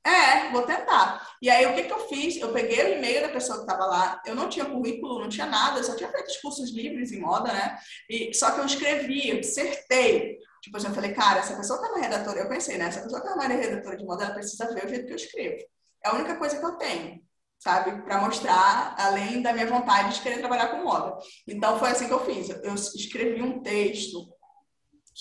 É, 0.04 0.50
vou 0.50 0.62
tentar. 0.62 1.26
E 1.40 1.48
aí, 1.48 1.64
o 1.66 1.74
que, 1.74 1.84
que 1.84 1.92
eu 1.92 2.08
fiz? 2.08 2.36
Eu 2.36 2.52
peguei 2.52 2.82
o 2.84 2.98
e-mail 2.98 3.22
da 3.22 3.28
pessoa 3.28 3.58
que 3.58 3.64
estava 3.64 3.86
lá, 3.86 4.20
eu 4.26 4.34
não 4.34 4.48
tinha 4.48 4.64
currículo, 4.64 5.20
não 5.20 5.28
tinha 5.28 5.46
nada, 5.46 5.78
eu 5.78 5.84
só 5.84 5.94
tinha 5.94 6.10
feito 6.10 6.26
os 6.26 6.38
cursos 6.38 6.70
livres 6.70 7.12
em 7.12 7.20
moda, 7.20 7.52
né? 7.52 7.78
E, 8.08 8.34
só 8.34 8.50
que 8.50 8.60
eu 8.60 8.66
escrevi, 8.66 9.28
eu 9.28 9.40
dissertei 9.40 10.38
Tipo 10.62 10.76
assim, 10.76 10.88
eu 10.88 10.94
falei, 10.94 11.12
cara, 11.12 11.40
essa 11.40 11.56
pessoa 11.56 11.78
que 11.80 11.86
é 11.86 11.88
uma 11.88 12.00
redatora, 12.00 12.40
eu 12.40 12.48
pensei, 12.48 12.76
né? 12.76 12.86
Essa 12.86 13.02
pessoa 13.02 13.20
que 13.20 13.28
é 13.28 13.32
uma 13.32 13.44
redatora 13.44 13.96
de 13.96 14.04
moda, 14.04 14.24
ela 14.24 14.34
precisa 14.34 14.72
ver 14.74 14.84
o 14.84 14.88
jeito 14.88 15.06
que 15.06 15.12
eu 15.12 15.16
escrevo. 15.16 15.64
É 16.04 16.08
a 16.08 16.14
única 16.14 16.36
coisa 16.36 16.58
que 16.58 16.64
eu 16.64 16.72
tenho, 16.72 17.20
sabe? 17.58 18.02
Para 18.02 18.20
mostrar, 18.20 18.94
além 18.98 19.42
da 19.42 19.52
minha 19.52 19.66
vontade 19.66 20.14
de 20.14 20.20
querer 20.20 20.38
trabalhar 20.38 20.68
com 20.68 20.84
moda. 20.84 21.16
Então, 21.48 21.78
foi 21.78 21.90
assim 21.90 22.06
que 22.06 22.12
eu 22.12 22.24
fiz. 22.24 22.48
Eu 22.48 22.74
escrevi 22.74 23.42
um 23.42 23.62
texto 23.62 24.28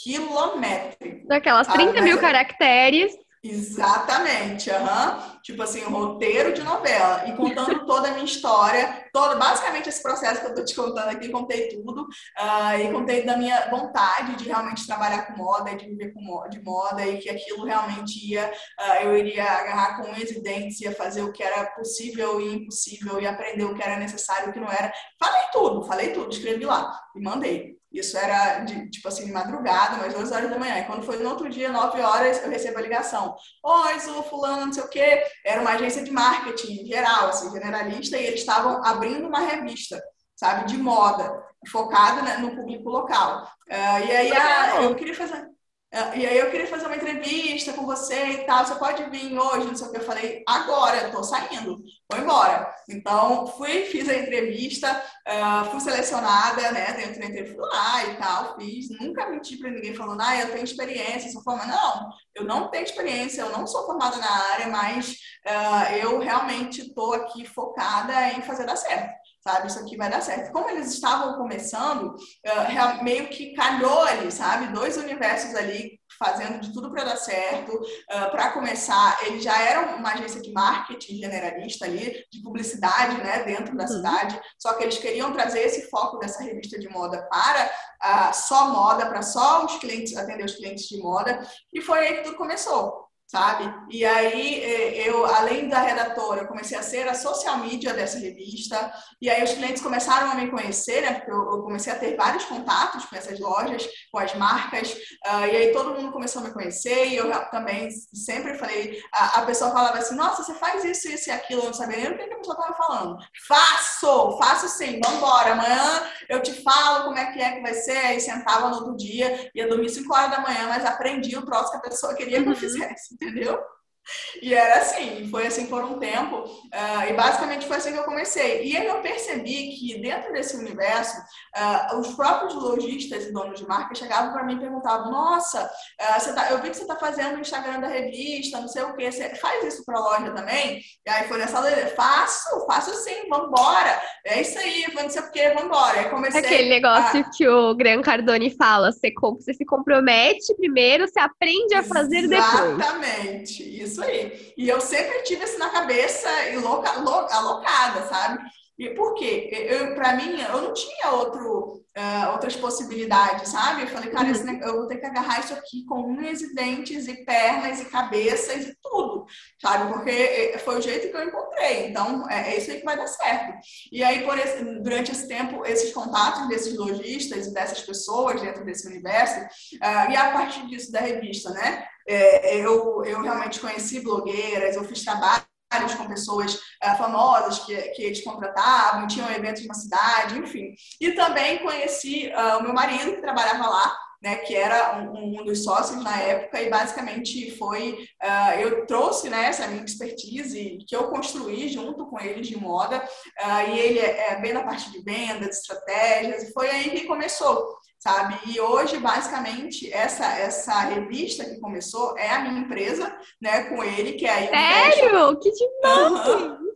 quilométrico. 0.03 1.27
Daquelas 1.27 1.67
30 1.67 1.93
sabe? 1.93 2.01
mil 2.01 2.15
Mas, 2.15 2.21
caracteres. 2.21 3.13
Exatamente, 3.41 4.69
uhum. 4.69 5.39
tipo 5.41 5.63
assim, 5.63 5.85
um 5.85 5.91
roteiro 5.91 6.53
de 6.53 6.61
novela 6.61 7.25
e 7.25 7.37
contando 7.37 7.85
toda 7.87 8.09
a 8.09 8.11
minha 8.11 8.25
história, 8.25 9.07
todo, 9.13 9.39
basicamente 9.39 9.87
esse 9.87 10.03
processo 10.03 10.41
que 10.41 10.47
eu 10.47 10.55
tô 10.55 10.65
te 10.65 10.75
contando 10.75 11.07
aqui, 11.07 11.29
contei 11.29 11.69
tudo 11.69 12.01
uh, 12.01 12.77
e 12.77 12.91
contei 12.91 13.25
da 13.25 13.37
minha 13.37 13.69
vontade 13.69 14.35
de 14.35 14.43
realmente 14.43 14.85
trabalhar 14.85 15.25
com 15.25 15.37
moda, 15.37 15.73
de 15.73 15.85
viver 15.85 16.13
com 16.13 16.21
moda, 16.21 16.49
de 16.49 16.61
moda 16.61 17.05
e 17.07 17.17
que 17.19 17.29
aquilo 17.29 17.63
realmente 17.63 18.29
ia, 18.29 18.51
uh, 18.77 19.03
eu 19.03 19.15
iria 19.15 19.45
agarrar 19.45 19.95
com 19.95 20.11
unhas 20.11 20.31
e 20.31 20.43
dentes, 20.43 20.81
ia 20.81 20.91
fazer 20.93 21.21
o 21.21 21.31
que 21.31 21.41
era 21.41 21.65
possível 21.67 22.41
e 22.41 22.55
impossível 22.55 23.21
e 23.21 23.25
aprender 23.25 23.63
o 23.63 23.73
que 23.73 23.81
era 23.81 23.95
necessário 23.95 24.47
e 24.47 24.49
o 24.49 24.53
que 24.53 24.59
não 24.59 24.69
era. 24.69 24.91
Falei 25.17 25.43
tudo, 25.53 25.83
falei 25.85 26.11
tudo, 26.11 26.29
escrevi 26.29 26.65
lá 26.65 26.93
e 27.15 27.21
mandei. 27.21 27.78
Isso 27.91 28.17
era, 28.17 28.59
de, 28.59 28.89
tipo 28.89 29.07
assim, 29.07 29.25
de 29.25 29.31
madrugada, 29.31 29.97
mais 29.97 30.13
duas 30.13 30.31
horas 30.31 30.49
da 30.49 30.59
manhã. 30.59 30.77
E 30.77 30.85
quando 30.85 31.03
foi 31.03 31.17
no 31.17 31.29
outro 31.29 31.49
dia, 31.49 31.71
nove 31.71 31.99
horas, 31.99 32.41
eu 32.43 32.49
recebo 32.49 32.77
a 32.77 32.81
ligação. 32.81 33.35
Oi, 33.63 33.99
sou 33.99 34.21
fulano, 34.21 34.67
não 34.67 34.73
sei 34.73 34.83
o 34.83 34.89
quê. 34.89 35.23
Era 35.43 35.61
uma 35.61 35.71
agência 35.71 36.03
de 36.03 36.11
marketing 36.11 36.85
geral, 36.85 37.29
assim, 37.29 37.51
generalista, 37.51 38.15
e 38.15 38.25
eles 38.25 38.41
estavam 38.41 38.85
abrindo 38.85 39.27
uma 39.27 39.39
revista, 39.39 39.99
sabe, 40.35 40.65
de 40.65 40.77
moda, 40.77 41.43
focada 41.71 42.21
né, 42.21 42.37
no 42.37 42.55
público 42.55 42.89
local. 42.89 43.43
Uh, 43.67 44.05
e 44.07 44.11
aí 44.11 44.31
a, 44.33 44.83
eu 44.83 44.95
queria 44.95 45.15
fazer... 45.15 45.49
Ah, 45.91 46.15
e 46.15 46.23
aí 46.23 46.37
eu 46.37 46.51
queria 46.51 46.67
fazer 46.67 46.85
uma 46.85 46.95
entrevista 46.95 47.73
com 47.73 47.83
você 47.83 48.13
e 48.13 48.37
tal, 48.45 48.63
você 48.63 48.75
pode 48.75 49.03
vir 49.09 49.35
hoje, 49.35 49.65
não 49.65 49.75
sei 49.75 49.87
o 49.87 49.91
que. 49.91 49.97
Eu 49.97 50.03
falei, 50.03 50.43
agora, 50.47 50.97
eu 50.97 51.11
tô 51.11 51.23
saindo, 51.23 51.83
vou 52.07 52.21
embora. 52.21 52.71
Então, 52.87 53.47
fui, 53.47 53.85
fiz 53.85 54.07
a 54.07 54.13
entrevista, 54.13 55.03
uh, 55.27 55.65
fui 55.71 55.79
selecionada, 55.79 56.71
né, 56.71 56.93
dentro 56.93 57.19
da 57.19 57.25
entrevista, 57.25 57.61
lá 57.61 58.05
e 58.05 58.17
tal, 58.17 58.55
fiz. 58.55 58.87
Nunca 58.99 59.29
menti 59.31 59.57
para 59.57 59.71
ninguém 59.71 59.95
falando, 59.95 60.21
ah, 60.21 60.39
eu 60.39 60.51
tenho 60.51 60.63
experiência, 60.63 61.31
sou 61.31 61.41
formada. 61.41 61.71
Não, 61.71 62.09
eu 62.35 62.43
não 62.43 62.69
tenho 62.69 62.83
experiência, 62.83 63.41
eu 63.41 63.49
não 63.49 63.65
sou 63.65 63.87
formada 63.87 64.17
na 64.17 64.31
área, 64.53 64.67
mas 64.67 65.15
uh, 65.47 65.95
eu 66.03 66.19
realmente 66.19 66.93
tô 66.93 67.13
aqui 67.13 67.47
focada 67.47 68.33
em 68.33 68.43
fazer 68.43 68.65
dar 68.67 68.75
certo 68.75 69.18
sabe? 69.41 69.67
Isso 69.67 69.79
aqui 69.79 69.97
vai 69.97 70.09
dar 70.09 70.21
certo. 70.21 70.51
Como 70.51 70.69
eles 70.69 70.93
estavam 70.93 71.35
começando, 71.35 72.15
uh, 72.15 73.03
meio 73.03 73.29
que 73.29 73.53
calhou 73.53 74.01
ali, 74.03 74.31
sabe? 74.31 74.73
Dois 74.73 74.97
universos 74.97 75.55
ali 75.55 75.99
fazendo 76.17 76.59
de 76.59 76.73
tudo 76.73 76.91
para 76.91 77.03
dar 77.03 77.17
certo. 77.17 77.71
Uh, 77.71 78.31
para 78.31 78.51
começar, 78.51 79.19
eles 79.25 79.43
já 79.43 79.57
eram 79.61 79.95
uma 79.95 80.13
agência 80.13 80.41
de 80.41 80.51
marketing 80.51 81.17
generalista 81.17 81.85
ali, 81.85 82.25
de 82.31 82.41
publicidade, 82.41 83.17
né, 83.17 83.43
dentro 83.43 83.75
da 83.75 83.83
uhum. 83.83 83.89
cidade. 83.89 84.39
Só 84.57 84.73
que 84.73 84.83
eles 84.83 84.97
queriam 84.97 85.31
trazer 85.31 85.61
esse 85.61 85.89
foco 85.89 86.17
dessa 86.17 86.43
revista 86.43 86.77
de 86.77 86.89
moda 86.89 87.27
para 87.29 87.65
uh, 87.65 88.33
só 88.33 88.69
moda, 88.69 89.05
para 89.05 89.21
só 89.21 89.65
os 89.65 89.77
clientes, 89.77 90.17
atender 90.17 90.43
os 90.43 90.55
clientes 90.55 90.85
de 90.85 90.97
moda. 90.97 91.39
E 91.73 91.81
foi 91.81 91.99
aí 91.99 92.17
que 92.17 92.23
tudo 92.23 92.37
começou 92.37 93.08
sabe? 93.29 93.71
E 93.91 94.03
aí 94.03 94.63
é, 94.63 95.07
eu, 95.07 95.23
além 95.23 95.69
da 95.69 95.79
redatora, 95.79 96.41
eu 96.41 96.47
comecei 96.47 96.75
a 96.75 96.81
ser 96.81 97.07
a 97.07 97.13
social 97.13 97.59
media 97.59 97.93
dessa 97.93 98.17
revista, 98.17 98.91
e 99.21 99.29
aí 99.29 99.43
os 99.43 99.53
clientes 99.53 99.83
começaram 99.83 100.31
a 100.31 100.35
me 100.35 100.49
conhecer, 100.49 101.01
né? 101.01 101.13
Porque 101.13 101.31
eu, 101.31 101.61
comecei 101.61 101.93
a 101.93 101.99
ter 101.99 102.15
vários 102.17 102.45
contatos 102.45 103.05
com 103.05 103.15
essas 103.15 103.39
lojas, 103.39 103.87
com 104.11 104.17
as 104.17 104.33
marcas, 104.33 104.91
uh, 104.91 105.45
e 105.45 105.55
aí 105.55 105.71
todo 105.71 105.93
mundo 105.93 106.11
começou 106.11 106.41
a 106.41 106.45
me 106.45 106.51
conhecer, 106.51 107.09
e 107.09 107.17
eu 107.17 107.29
também 107.51 107.89
sempre 108.11 108.55
falei, 108.57 108.99
a, 109.13 109.41
a 109.41 109.45
pessoa 109.45 109.69
falava 109.69 109.99
assim, 109.99 110.15
nossa, 110.15 110.43
você 110.43 110.55
faz 110.55 110.83
isso, 110.83 111.07
isso 111.07 111.29
e 111.29 111.31
aquilo, 111.31 111.61
eu 111.61 111.67
não 111.67 111.73
sabia 111.73 111.97
nem 111.97 112.11
o 112.11 112.17
que 112.17 112.33
a 112.33 112.37
pessoa 112.37 112.57
estava 112.57 112.73
falando. 112.73 113.17
Faço, 113.47 114.37
faço 114.39 114.67
sim, 114.69 114.99
vamos 115.03 115.19
embora, 115.19 115.51
amanhã 115.51 116.03
eu 116.27 116.41
te 116.41 116.63
falo 116.63 117.03
como 117.03 117.19
é 117.19 117.31
que 117.31 117.39
é 117.39 117.51
que 117.51 117.61
vai 117.61 117.75
ser, 117.75 117.97
aí 117.97 118.19
sentava 118.19 118.69
no 118.69 118.77
outro 118.77 118.97
dia, 118.97 119.51
ia 119.53 119.67
dormir 119.67 119.89
5 119.89 120.11
horas 120.11 120.31
da 120.31 120.41
manhã, 120.41 120.67
mas 120.67 120.83
aprendi 120.83 121.37
o 121.37 121.45
troço 121.45 121.69
que 121.69 121.77
a 121.77 121.81
pessoa 121.81 122.15
queria 122.15 122.41
que 122.41 122.47
eu 122.47 122.53
uhum. 122.53 122.55
fizesse 122.55 123.18
entendeu? 123.21 123.61
E 124.41 124.53
era 124.53 124.77
assim, 124.77 125.27
foi 125.29 125.47
assim 125.47 125.65
por 125.65 125.83
um 125.83 125.99
tempo, 125.99 126.37
uh, 126.37 127.09
e 127.09 127.13
basicamente 127.13 127.67
foi 127.67 127.77
assim 127.77 127.91
que 127.91 127.99
eu 127.99 128.03
comecei. 128.03 128.63
E 128.63 128.77
aí 128.77 128.85
eu 128.87 129.01
percebi 129.01 129.75
que 129.75 129.99
dentro 130.01 130.31
desse 130.31 130.55
universo, 130.55 131.17
uh, 131.57 131.97
os 131.99 132.13
próprios 132.15 132.53
lojistas 132.53 133.25
e 133.25 133.33
donos 133.33 133.59
de 133.59 133.67
marca 133.67 133.95
chegavam 133.95 134.31
para 134.31 134.43
mim 134.43 134.55
e 134.55 134.59
perguntavam: 134.59 135.11
Nossa, 135.11 135.65
uh, 135.65 136.35
tá, 136.35 136.51
eu 136.51 136.61
vi 136.61 136.69
que 136.69 136.77
você 136.77 136.83
está 136.83 136.95
fazendo 136.95 137.37
o 137.37 137.41
Instagram 137.41 137.81
da 137.81 137.87
revista, 137.87 138.61
não 138.61 138.67
sei 138.67 138.83
o 138.83 138.95
que, 138.95 139.11
você 139.11 139.35
faz 139.35 139.63
isso 139.65 139.83
para 139.83 139.97
a 139.97 140.01
loja 140.01 140.31
também? 140.31 140.79
E 141.05 141.09
aí 141.09 141.27
foi 141.27 141.37
nessa 141.37 141.59
lei, 141.59 141.75
faço, 141.87 142.65
faço 142.65 142.93
sim, 143.03 143.27
vamos 143.29 143.47
embora. 143.47 144.01
É 144.25 144.41
isso 144.41 144.57
aí, 144.57 144.85
não 144.93 145.09
sei 145.09 145.21
o 145.21 145.31
que, 145.31 145.49
vamos 145.49 145.65
embora. 145.65 145.99
Aí 145.99 146.09
comecei. 146.09 146.39
Aquele 146.39 146.69
negócio 146.69 147.19
a... 147.19 147.29
que 147.29 147.47
o 147.47 147.75
Gran 147.75 148.01
Cardone 148.01 148.55
fala: 148.55 148.91
você, 148.91 149.11
você 149.13 149.53
se 149.53 149.65
compromete 149.65 150.55
primeiro, 150.55 151.07
você 151.07 151.19
aprende 151.19 151.73
a 151.75 151.83
fazer 151.83 152.19
Exatamente, 152.19 152.59
depois. 152.59 152.79
Exatamente, 152.79 153.83
isso 153.83 153.98
aí. 154.03 154.53
E 154.57 154.67
eu 154.67 154.79
sempre 154.81 155.23
tive 155.23 155.43
isso 155.43 155.57
na 155.59 155.69
cabeça 155.69 156.29
e 156.49 156.57
louca, 156.57 156.91
louca, 156.99 157.35
alocada, 157.35 158.07
sabe? 158.07 158.39
E 158.79 158.91
por 158.91 159.13
quê? 159.15 159.67
Pra 159.93 160.15
mim, 160.15 160.39
eu 160.39 160.61
não 160.61 160.73
tinha 160.73 161.11
outro, 161.11 161.83
uh, 161.97 162.31
outras 162.31 162.55
possibilidades, 162.55 163.49
sabe? 163.49 163.81
Eu 163.81 163.87
falei, 163.87 164.09
cara, 164.09 164.31
esse, 164.31 164.47
eu 164.47 164.77
vou 164.77 164.87
ter 164.87 164.99
que 164.99 165.05
agarrar 165.05 165.41
isso 165.41 165.53
aqui 165.53 165.85
com 165.85 165.99
unhas 166.01 166.41
e 166.41 166.55
dentes 166.55 167.05
e 167.09 167.25
pernas 167.25 167.81
e 167.81 167.85
cabeças 167.89 168.63
e 168.63 168.77
tudo, 168.81 169.25
sabe? 169.61 169.91
Porque 169.91 170.09
eh, 170.09 170.57
foi 170.59 170.77
o 170.77 170.81
jeito 170.81 171.11
que 171.11 171.17
eu 171.17 171.27
encontrei. 171.27 171.87
Então, 171.87 172.25
é, 172.29 172.53
é 172.53 172.57
isso 172.57 172.71
aí 172.71 172.79
que 172.79 172.85
vai 172.85 172.95
dar 172.95 173.07
certo. 173.07 173.53
E 173.91 174.01
aí, 174.01 174.23
por 174.23 174.39
esse, 174.39 174.63
durante 174.81 175.11
esse 175.11 175.27
tempo, 175.27 175.65
esses 175.65 175.93
contatos 175.93 176.47
desses 176.47 176.77
lojistas 176.77 177.47
e 177.47 177.53
dessas 177.53 177.81
pessoas 177.81 178.41
dentro 178.41 178.63
desse 178.63 178.87
universo, 178.87 179.41
uh, 179.41 180.09
e 180.09 180.15
a 180.15 180.31
partir 180.31 180.65
disso 180.67 180.89
da 180.89 181.01
revista, 181.01 181.49
né? 181.49 181.85
É, 182.07 182.55
eu, 182.55 183.03
eu 183.03 183.21
realmente 183.21 183.59
conheci 183.59 183.99
blogueiras, 183.99 184.77
eu 184.77 184.85
fiz 184.85 185.03
trabalho 185.03 185.48
com 185.97 186.07
pessoas 186.07 186.55
uh, 186.55 186.97
famosas 186.97 187.59
que, 187.59 187.75
que 187.91 188.03
eles 188.03 188.23
contratavam, 188.23 189.07
tinham 189.07 189.29
eventos 189.31 189.65
na 189.67 189.73
cidade, 189.73 190.37
enfim. 190.37 190.73
E 190.99 191.11
também 191.11 191.59
conheci 191.59 192.31
uh, 192.35 192.57
o 192.57 192.63
meu 192.63 192.73
marido, 192.73 193.13
que 193.13 193.21
trabalhava 193.21 193.67
lá, 193.69 193.95
né, 194.21 194.35
que 194.37 194.53
era 194.53 194.99
um, 194.99 195.39
um, 195.39 195.45
dos 195.45 195.63
sócios 195.63 196.03
na 196.03 196.17
época, 196.19 196.61
e 196.61 196.69
basicamente 196.69 197.55
foi, 197.57 197.93
uh, 198.21 198.59
eu 198.59 198.85
trouxe 198.85 199.29
né, 199.29 199.45
essa 199.45 199.67
minha 199.67 199.83
expertise 199.83 200.79
que 200.85 200.95
eu 200.95 201.09
construí 201.09 201.69
junto 201.69 202.05
com 202.07 202.19
eles 202.19 202.47
de 202.47 202.57
moda, 202.57 202.97
uh, 202.97 203.69
e 203.69 203.79
ele 203.79 203.99
é, 203.99 204.31
é 204.31 204.41
bem 204.41 204.51
na 204.51 204.63
parte 204.63 204.91
de 204.91 205.01
vendas, 205.01 205.59
estratégias, 205.59 206.43
e 206.43 206.51
foi 206.51 206.69
aí 206.69 206.89
que 206.89 207.05
começou, 207.05 207.78
sabe? 207.99 208.39
E 208.45 208.59
hoje, 208.59 208.97
basicamente, 208.97 209.91
essa, 209.91 210.25
essa 210.25 210.79
revista 210.79 211.43
que 211.43 211.59
começou 211.59 212.17
é 212.17 212.29
a 212.29 212.39
minha 212.39 212.61
empresa, 212.61 213.15
né, 213.41 213.65
com 213.65 213.83
ele, 213.83 214.13
que 214.13 214.25
é 214.25 214.31
a 214.31 214.47
Sério? 214.47 215.09
Fashion. 215.09 215.35
Que 215.35 215.51
demais! 215.51 216.27
Uhum. 216.27 216.69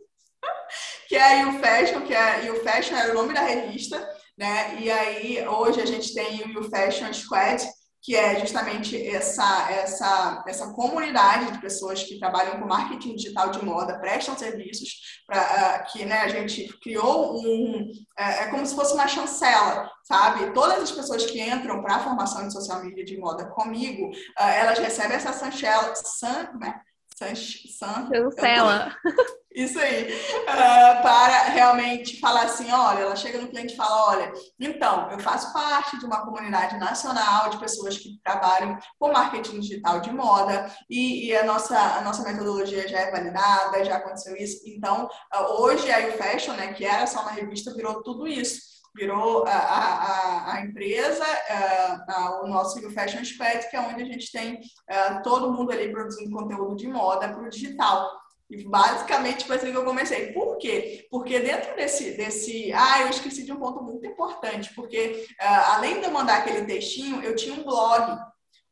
que 1.08 1.16
é 1.16 1.22
a 1.22 1.42
You 1.42 1.58
Fashion, 1.58 2.00
que 2.02 2.14
é 2.14 2.46
You 2.46 2.62
Fashion 2.62 2.96
era 2.96 3.12
o 3.12 3.14
nome 3.14 3.32
da 3.32 3.40
revista, 3.40 4.06
né? 4.36 4.76
E 4.80 4.90
aí 4.90 5.48
hoje 5.48 5.80
a 5.80 5.86
gente 5.86 6.12
tem 6.12 6.56
o 6.56 6.70
Fashion 6.70 7.12
Squad, 7.12 7.64
que 8.04 8.14
é 8.14 8.38
justamente 8.38 8.94
essa, 9.08 9.72
essa, 9.72 10.44
essa 10.46 10.74
comunidade 10.74 11.52
de 11.52 11.58
pessoas 11.58 12.02
que 12.02 12.18
trabalham 12.18 12.60
com 12.60 12.68
marketing 12.68 13.16
digital 13.16 13.50
de 13.50 13.64
moda, 13.64 13.98
prestam 13.98 14.36
serviços, 14.36 15.22
para 15.26 15.40
uh, 15.40 15.90
que 15.90 16.04
né, 16.04 16.18
a 16.18 16.28
gente 16.28 16.68
criou 16.82 17.34
um. 17.34 17.80
Uh, 17.80 17.94
é 18.18 18.50
como 18.50 18.66
se 18.66 18.74
fosse 18.74 18.92
uma 18.92 19.08
chancela, 19.08 19.90
sabe? 20.02 20.52
Todas 20.52 20.82
as 20.82 20.92
pessoas 20.92 21.24
que 21.24 21.40
entram 21.40 21.82
para 21.82 21.96
a 21.96 22.00
formação 22.00 22.46
de 22.46 22.52
social 22.52 22.84
media 22.84 23.06
de 23.06 23.16
moda 23.16 23.46
comigo, 23.46 24.10
uh, 24.10 24.42
elas 24.42 24.78
recebem 24.78 25.16
essa 25.16 25.32
chancela. 25.32 25.94
San, 25.96 26.50
né? 26.60 26.78
San, 27.14 27.32
chancela. 27.36 28.94
Isso 29.54 29.78
aí. 29.78 30.12
Uh, 30.12 31.00
para 31.00 31.44
realmente 31.44 32.18
falar 32.18 32.42
assim, 32.42 32.72
olha, 32.72 33.02
ela 33.02 33.14
chega 33.14 33.38
no 33.38 33.46
cliente 33.46 33.74
e 33.74 33.76
fala, 33.76 34.10
olha, 34.10 34.32
então, 34.58 35.08
eu 35.12 35.20
faço 35.20 35.52
parte 35.52 35.96
de 35.96 36.04
uma 36.04 36.24
comunidade 36.24 36.76
nacional 36.76 37.50
de 37.50 37.58
pessoas 37.58 37.96
que 37.96 38.18
trabalham 38.24 38.76
com 38.98 39.12
marketing 39.12 39.60
digital 39.60 40.00
de 40.00 40.10
moda 40.12 40.68
e, 40.90 41.28
e 41.28 41.36
a, 41.36 41.44
nossa, 41.44 41.78
a 41.78 42.00
nossa 42.00 42.24
metodologia 42.24 42.88
já 42.88 42.98
é 42.98 43.12
validada, 43.12 43.84
já 43.84 43.98
aconteceu 43.98 44.34
isso. 44.34 44.62
Então, 44.66 45.08
uh, 45.32 45.62
hoje 45.62 45.88
a 45.92 46.12
Fashion, 46.14 46.54
né, 46.54 46.72
que 46.72 46.84
era 46.84 47.06
só 47.06 47.20
uma 47.20 47.30
revista, 47.30 47.72
virou 47.74 48.02
tudo 48.02 48.26
isso 48.26 48.73
virou 48.94 49.44
a, 49.46 49.50
a, 49.50 50.54
a 50.54 50.60
empresa, 50.62 51.24
a, 51.24 52.04
a, 52.08 52.42
o 52.42 52.48
nosso 52.48 52.80
Fashion 52.90 53.24
Squad, 53.24 53.68
que 53.68 53.76
é 53.76 53.80
onde 53.80 54.02
a 54.02 54.06
gente 54.06 54.30
tem 54.30 54.54
uh, 54.54 55.22
todo 55.22 55.52
mundo 55.52 55.72
ali 55.72 55.90
produzindo 55.90 56.30
conteúdo 56.30 56.76
de 56.76 56.86
moda 56.86 57.28
para 57.28 57.42
o 57.42 57.50
digital. 57.50 58.10
E 58.50 58.62
basicamente 58.62 59.46
foi 59.46 59.56
assim 59.56 59.72
que 59.72 59.76
eu 59.76 59.84
comecei. 59.84 60.32
Por 60.32 60.58
quê? 60.58 61.06
Porque 61.10 61.40
dentro 61.40 61.74
desse, 61.74 62.12
desse. 62.12 62.72
Ah, 62.72 63.00
eu 63.00 63.08
esqueci 63.08 63.42
de 63.42 63.52
um 63.52 63.58
ponto 63.58 63.82
muito 63.82 64.06
importante, 64.06 64.72
porque 64.74 65.26
uh, 65.40 65.72
além 65.74 66.00
de 66.00 66.06
eu 66.06 66.12
mandar 66.12 66.38
aquele 66.38 66.64
textinho, 66.64 67.22
eu 67.22 67.34
tinha 67.34 67.54
um 67.54 67.64
blog 67.64 68.16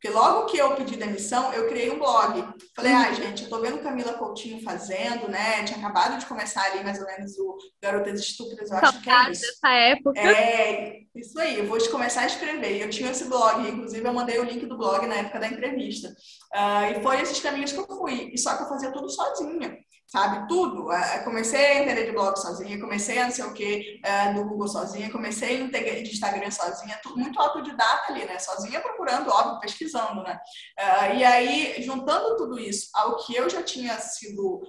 porque 0.03 0.17
logo 0.17 0.45
que 0.47 0.57
eu 0.57 0.75
pedi 0.75 0.97
demissão, 0.97 1.53
eu 1.53 1.69
criei 1.69 1.89
um 1.89 1.97
blog. 1.97 2.45
Falei, 2.75 2.91
ah, 2.91 3.13
gente, 3.13 3.43
eu 3.43 3.49
tô 3.49 3.61
vendo 3.61 3.81
Camila 3.81 4.11
Coutinho 4.11 4.61
fazendo, 4.61 5.29
né? 5.29 5.63
Tinha 5.63 5.79
acabado 5.79 6.19
de 6.19 6.25
começar 6.25 6.61
ali 6.65 6.83
mais 6.83 6.99
ou 6.99 7.05
menos 7.05 7.39
o 7.39 7.57
Garotas 7.81 8.19
Estúpidas, 8.19 8.69
eu 8.69 8.77
acho 8.79 9.01
que 9.01 9.09
é 9.09 9.31
isso. 9.31 9.41
dessa 9.43 9.69
época. 9.69 10.19
É, 10.19 10.99
isso 11.15 11.39
aí, 11.39 11.59
eu 11.59 11.67
vou 11.67 11.79
começar 11.89 12.23
a 12.23 12.25
escrever. 12.25 12.81
Eu 12.81 12.89
tinha 12.89 13.11
esse 13.11 13.23
blog, 13.29 13.65
inclusive 13.65 14.05
eu 14.05 14.13
mandei 14.13 14.37
o 14.39 14.43
link 14.43 14.65
do 14.65 14.77
blog 14.77 15.07
na 15.07 15.15
época 15.15 15.39
da 15.39 15.47
entrevista. 15.47 16.09
Uh, 16.09 16.99
e 16.99 17.01
foi 17.01 17.21
esses 17.21 17.39
caminhos 17.39 17.71
que 17.71 17.79
eu 17.79 17.87
fui. 17.87 18.29
E 18.33 18.37
só 18.37 18.57
que 18.57 18.63
eu 18.63 18.67
fazia 18.67 18.91
tudo 18.91 19.09
sozinha 19.09 19.73
sabe? 20.13 20.47
Tudo. 20.47 20.91
É, 20.91 21.23
comecei 21.23 21.65
a 21.65 21.79
entender 21.81 22.05
de 22.05 22.11
blog 22.11 22.37
sozinha, 22.37 22.79
comecei 22.79 23.17
a 23.17 23.23
não 23.23 23.31
sei 23.31 23.45
o 23.45 23.53
que 23.53 23.99
é, 24.03 24.31
do 24.31 24.45
Google 24.45 24.67
sozinha, 24.67 25.11
comecei 25.11 25.67
de 25.67 26.11
Instagram 26.11 26.51
sozinha, 26.51 26.99
tudo 27.01 27.17
muito 27.17 27.41
autodidata 27.41 28.11
ali, 28.11 28.23
né? 28.23 28.37
Sozinha 28.37 28.79
procurando, 28.79 29.31
óbvio, 29.31 29.59
pesquisando, 29.59 30.21
né? 30.21 30.39
É, 30.77 31.15
e 31.15 31.23
aí, 31.23 31.81
juntando 31.81 32.37
tudo 32.37 32.59
isso 32.59 32.91
ao 32.93 33.17
que 33.25 33.35
eu 33.35 33.49
já 33.49 33.63
tinha 33.63 33.97
sido 33.97 34.61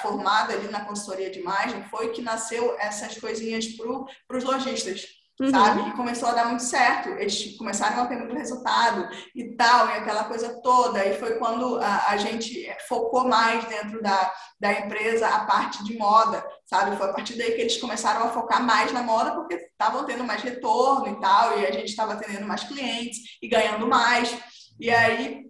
formada 0.00 0.54
ali 0.54 0.68
na 0.68 0.86
consultoria 0.86 1.30
de 1.30 1.40
imagem, 1.40 1.84
foi 1.90 2.12
que 2.12 2.22
nasceu 2.22 2.74
essas 2.78 3.18
coisinhas 3.18 3.66
para 3.66 4.38
os 4.38 4.44
lojistas 4.44 5.06
uhum. 5.40 5.50
sabe? 5.50 5.88
E 5.88 5.92
começou 5.92 6.28
a 6.28 6.34
dar 6.34 6.46
muito 6.46 6.62
certo. 6.62 7.08
Eles 7.10 7.56
começaram 7.56 8.02
a 8.02 8.06
ter 8.06 8.16
muito 8.16 8.34
resultado 8.34 9.08
e 9.34 9.56
tal, 9.56 9.88
e 9.88 9.92
aquela 9.92 10.24
coisa 10.24 10.60
toda. 10.62 11.04
E 11.04 11.18
foi 11.18 11.38
quando 11.38 11.78
a, 11.80 12.10
a 12.10 12.16
gente 12.16 12.66
focou 12.88 13.28
mais 13.28 13.64
dentro 13.64 14.02
da, 14.02 14.32
da 14.60 14.72
empresa 14.72 15.28
a 15.28 15.44
parte 15.44 15.84
de 15.84 15.96
moda, 15.96 16.44
sabe? 16.64 16.96
Foi 16.96 17.10
a 17.10 17.12
partir 17.12 17.36
daí 17.36 17.52
que 17.52 17.60
eles 17.60 17.76
começaram 17.76 18.26
a 18.26 18.30
focar 18.30 18.62
mais 18.62 18.92
na 18.92 19.02
moda, 19.02 19.32
porque 19.32 19.54
estavam 19.54 20.04
tendo 20.04 20.24
mais 20.24 20.42
retorno 20.42 21.08
e 21.08 21.20
tal, 21.20 21.58
e 21.58 21.66
a 21.66 21.72
gente 21.72 21.88
estava 21.88 22.14
atendendo 22.14 22.46
mais 22.46 22.64
clientes 22.64 23.18
e 23.42 23.48
ganhando 23.48 23.86
mais. 23.86 24.36
E 24.78 24.90
aí 24.90 25.46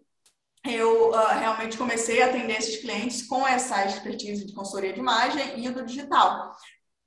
eu 0.65 1.11
uh, 1.11 1.39
realmente 1.39 1.77
comecei 1.77 2.23
a 2.23 2.27
atender 2.27 2.59
esses 2.59 2.81
clientes 2.81 3.27
com 3.27 3.47
essa 3.47 3.85
expertise 3.85 4.45
de 4.45 4.53
consultoria 4.53 4.93
de 4.93 4.99
imagem 4.99 5.65
e 5.65 5.69
do 5.71 5.85
digital. 5.85 6.53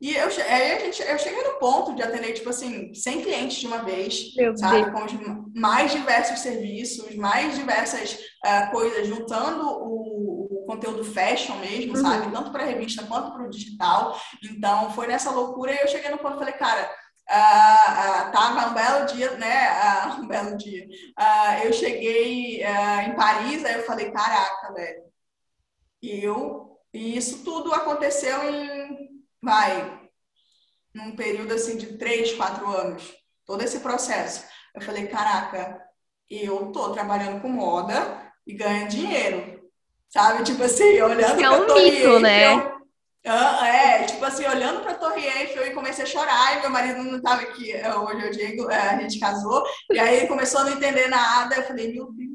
E 0.01 0.15
eu, 0.15 0.27
aí 0.27 0.71
a 0.71 0.79
gente, 0.79 1.01
eu 1.01 1.19
cheguei 1.19 1.43
no 1.43 1.59
ponto 1.59 1.93
de 1.93 2.01
atender, 2.01 2.31
tipo 2.31 2.49
assim, 2.49 2.93
100 2.93 3.21
clientes 3.21 3.57
de 3.57 3.67
uma 3.67 3.79
vez, 3.79 4.33
Meu 4.35 4.55
sabe? 4.55 4.85
Deus. 4.85 4.93
Com 4.93 5.05
os 5.05 5.53
mais 5.53 5.91
diversos 5.91 6.39
serviços, 6.39 7.15
mais 7.15 7.57
diversas 7.57 8.13
uh, 8.13 8.71
coisas, 8.71 9.07
juntando 9.07 9.67
o, 9.67 10.61
o, 10.61 10.65
conteúdo 10.65 11.03
fashion 11.03 11.55
mesmo, 11.57 11.95
uhum. 11.95 12.01
sabe? 12.01 12.31
Tanto 12.31 12.51
para 12.51 12.63
a 12.63 12.67
revista 12.67 13.03
quanto 13.07 13.33
para 13.33 13.43
o 13.43 13.49
digital. 13.49 14.17
Então, 14.43 14.91
foi 14.91 15.07
nessa 15.07 15.31
loucura 15.31 15.73
e 15.73 15.79
eu 15.79 15.87
cheguei 15.87 16.11
no 16.11 16.17
ponto 16.17 16.35
e 16.35 16.39
falei, 16.39 16.53
cara, 16.53 16.89
Uh, 17.29 17.31
uh, 17.31 18.31
tava 18.31 18.71
um 18.71 18.73
belo 18.73 19.05
dia, 19.05 19.29
né? 19.37 19.69
Uh, 20.17 20.21
um 20.25 20.27
belo 20.27 20.57
dia. 20.57 20.87
Uh, 21.15 21.65
eu 21.65 21.73
cheguei 21.73 22.63
em 22.63 23.15
Paris, 23.15 23.63
aí 23.63 23.75
eu 23.75 23.85
falei, 23.85 24.09
caraca, 24.09 24.73
velho. 24.73 25.03
Eu. 26.01 26.79
E 26.91 27.15
isso 27.15 27.43
tudo 27.43 27.71
aconteceu 27.71 28.43
em 28.51 28.98
vai, 29.41 29.99
num 30.93 31.15
período 31.15 31.53
assim 31.53 31.77
de 31.77 31.97
três, 31.97 32.33
quatro 32.33 32.67
anos, 32.67 33.13
todo 33.45 33.61
esse 33.61 33.79
processo. 33.79 34.45
Eu 34.75 34.81
falei, 34.81 35.07
caraca, 35.07 35.81
eu 36.29 36.71
tô 36.71 36.91
trabalhando 36.91 37.41
com 37.41 37.49
moda 37.49 38.31
e 38.45 38.53
ganho 38.53 38.87
dinheiro. 38.87 39.59
Sabe? 40.09 40.43
Tipo 40.43 40.63
assim, 40.63 40.99
olhando 41.01 41.41
é 41.41 41.49
um 41.49 41.57
pra 41.57 41.65
Torre 41.65 41.91
mito, 41.91 42.19
né? 42.19 42.53
Eu, 42.53 42.79
ah, 43.25 43.67
é, 43.67 44.03
tipo 44.03 44.23
assim, 44.23 44.45
olhando 44.45 44.81
pra 44.81 44.93
Torre 44.93 45.25
Eiffel 45.25 45.67
e 45.67 45.73
comecei 45.73 46.05
a 46.05 46.07
chorar, 46.07 46.57
e 46.57 46.61
meu 46.61 46.69
marido 46.69 47.03
não 47.03 47.21
tava 47.21 47.41
aqui, 47.41 47.73
hoje 47.75 48.25
eu 48.25 48.31
digo, 48.31 48.71
é, 48.71 48.89
a 48.89 48.99
gente 49.01 49.19
casou, 49.19 49.61
e 49.91 49.99
aí 49.99 50.17
ele 50.17 50.27
começou 50.27 50.61
a 50.61 50.63
não 50.63 50.71
entender 50.71 51.07
nada, 51.09 51.55
eu 51.55 51.63
falei, 51.63 51.93
meu 51.93 52.11
Deus, 52.13 52.28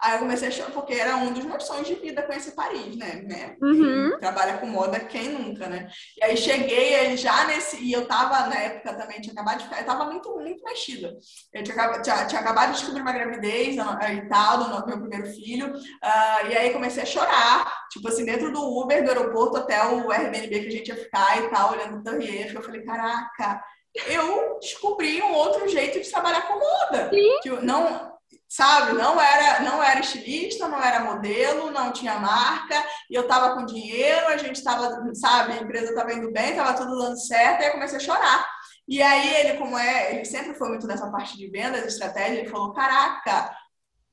Aí 0.00 0.14
eu 0.14 0.18
comecei 0.18 0.48
a 0.48 0.50
chorar, 0.50 0.70
porque 0.72 0.92
era 0.94 1.16
um 1.16 1.32
dos 1.32 1.44
meus 1.44 1.64
sonhos 1.64 1.88
de 1.88 1.94
vida 1.94 2.22
conhecer 2.22 2.52
Paris, 2.52 2.96
né? 2.96 3.22
né? 3.26 3.56
Uhum. 3.62 4.18
Trabalha 4.18 4.58
com 4.58 4.66
moda, 4.66 5.00
quem 5.00 5.30
nunca, 5.30 5.68
né? 5.68 5.88
E 6.18 6.24
aí 6.24 6.36
cheguei 6.36 7.16
já 7.16 7.46
nesse. 7.46 7.82
E 7.82 7.92
eu 7.92 8.06
tava, 8.06 8.46
na 8.48 8.56
época 8.56 8.94
também, 8.94 9.20
tinha 9.20 9.32
acabado 9.32 9.58
de 9.58 9.64
ficar. 9.64 9.80
Eu 9.80 9.86
tava 9.86 10.04
muito, 10.04 10.30
muito 10.38 10.62
mexida. 10.64 11.16
Eu 11.52 11.62
tinha, 11.62 12.02
tinha, 12.02 12.26
tinha 12.26 12.40
acabado 12.40 12.72
de 12.72 12.78
descobrir 12.78 13.00
uma 13.00 13.12
gravidez 13.12 13.76
e 13.76 14.28
tal, 14.28 14.64
do 14.64 14.86
meu 14.86 15.00
primeiro 15.00 15.26
filho. 15.28 15.74
Uh, 15.74 16.50
e 16.50 16.56
aí 16.56 16.70
comecei 16.70 17.02
a 17.02 17.06
chorar, 17.06 17.72
tipo 17.90 18.06
assim, 18.08 18.24
dentro 18.24 18.52
do 18.52 18.60
Uber, 18.62 19.02
do 19.02 19.10
aeroporto 19.10 19.56
até 19.56 19.84
o 19.86 20.10
Airbnb 20.10 20.60
que 20.60 20.68
a 20.68 20.70
gente 20.70 20.88
ia 20.88 20.96
ficar 20.96 21.42
e 21.42 21.48
tal, 21.48 21.72
olhando 21.72 21.98
o 21.98 22.02
Torre 22.02 22.26
Eiffel. 22.26 22.60
Eu 22.60 22.62
falei, 22.62 22.82
caraca 22.82 23.62
eu 24.08 24.58
descobri 24.60 25.22
um 25.22 25.32
outro 25.32 25.66
jeito 25.68 26.00
de 26.00 26.10
trabalhar 26.10 26.42
com 26.42 26.58
moda. 26.58 27.10
Tipo, 27.42 27.62
não, 27.62 28.15
sabe? 28.48 28.92
Não 28.92 29.20
era, 29.20 29.60
não 29.60 29.82
era 29.82 30.00
estilista, 30.00 30.68
não 30.68 30.82
era 30.82 31.00
modelo, 31.00 31.70
não 31.70 31.92
tinha 31.92 32.18
marca, 32.18 32.82
e 33.10 33.14
eu 33.14 33.26
tava 33.26 33.54
com 33.54 33.66
dinheiro, 33.66 34.28
a 34.28 34.36
gente 34.36 34.62
tava, 34.62 34.90
sabe, 35.14 35.52
a 35.52 35.62
empresa 35.62 35.94
tava 35.94 36.12
indo 36.12 36.32
bem, 36.32 36.54
tava 36.54 36.74
tudo 36.74 36.98
dando 36.98 37.18
certo, 37.18 37.62
e 37.62 37.66
eu 37.66 37.72
comecei 37.72 37.98
a 37.98 38.00
chorar. 38.00 38.48
E 38.88 39.02
aí 39.02 39.34
ele, 39.36 39.58
como 39.58 39.76
é, 39.78 40.14
ele 40.14 40.24
sempre 40.24 40.54
foi 40.54 40.68
muito 40.68 40.86
nessa 40.86 41.10
parte 41.10 41.36
de 41.36 41.48
vendas, 41.50 41.84
estratégia, 41.84 42.40
ele 42.40 42.48
falou: 42.48 42.72
"Caraca, 42.72 43.54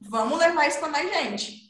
vamos 0.01 0.39
levar 0.39 0.67
isso 0.67 0.79
para 0.79 0.89
mais 0.89 1.11
gente". 1.13 1.63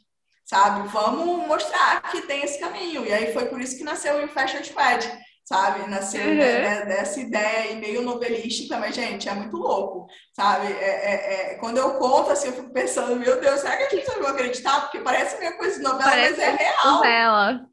Sabe? 0.44 0.86
Vamos 0.88 1.46
mostrar 1.46 2.02
que 2.10 2.22
tem 2.22 2.42
esse 2.42 2.60
caminho. 2.60 3.04
E 3.06 3.12
aí 3.12 3.32
foi 3.32 3.46
por 3.46 3.60
isso 3.60 3.78
que 3.78 3.84
nasceu 3.84 4.22
o 4.22 4.28
Fashion 4.28 4.62
Squad 4.62 5.06
sabe? 5.44 5.88
Nasceu 5.88 6.26
uhum. 6.26 6.36
né, 6.36 6.86
dessa 6.86 7.20
ideia 7.20 7.72
e 7.72 7.76
meio 7.76 8.02
novelística, 8.02 8.78
mas, 8.78 8.94
gente, 8.94 9.28
é 9.28 9.34
muito 9.34 9.56
louco, 9.56 10.06
sabe? 10.32 10.72
É, 10.72 10.88
é, 10.88 11.52
é, 11.52 11.54
quando 11.56 11.76
eu 11.76 11.94
conto, 11.98 12.30
assim, 12.30 12.48
eu 12.48 12.54
fico 12.54 12.72
pensando, 12.72 13.14
meu 13.16 13.40
Deus, 13.40 13.60
será 13.60 13.76
que 13.76 13.84
as 13.84 13.90
pessoas 13.90 14.18
vão 14.18 14.28
acreditar? 14.28 14.80
Porque 14.80 15.00
parece 15.00 15.38
minha 15.38 15.56
coisa 15.56 15.76
de 15.76 15.82
novela, 15.82 16.10
parece 16.10 16.38
mas 16.38 16.38
é 16.38 16.50
real. 16.50 16.94
Novela. 16.94 17.66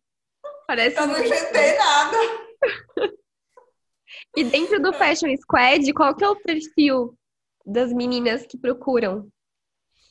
Parece 0.67 0.99
eu 0.99 1.07
não 1.07 1.19
inventei 1.19 1.77
nada. 1.77 2.17
e 4.35 4.43
dentro 4.43 4.81
do 4.81 4.93
Fashion 4.93 5.35
Squad, 5.37 5.93
qual 5.93 6.15
que 6.15 6.23
é 6.23 6.29
o 6.29 6.35
perfil 6.35 7.17
das 7.65 7.93
meninas 7.93 8.45
que 8.45 8.57
procuram? 8.57 9.27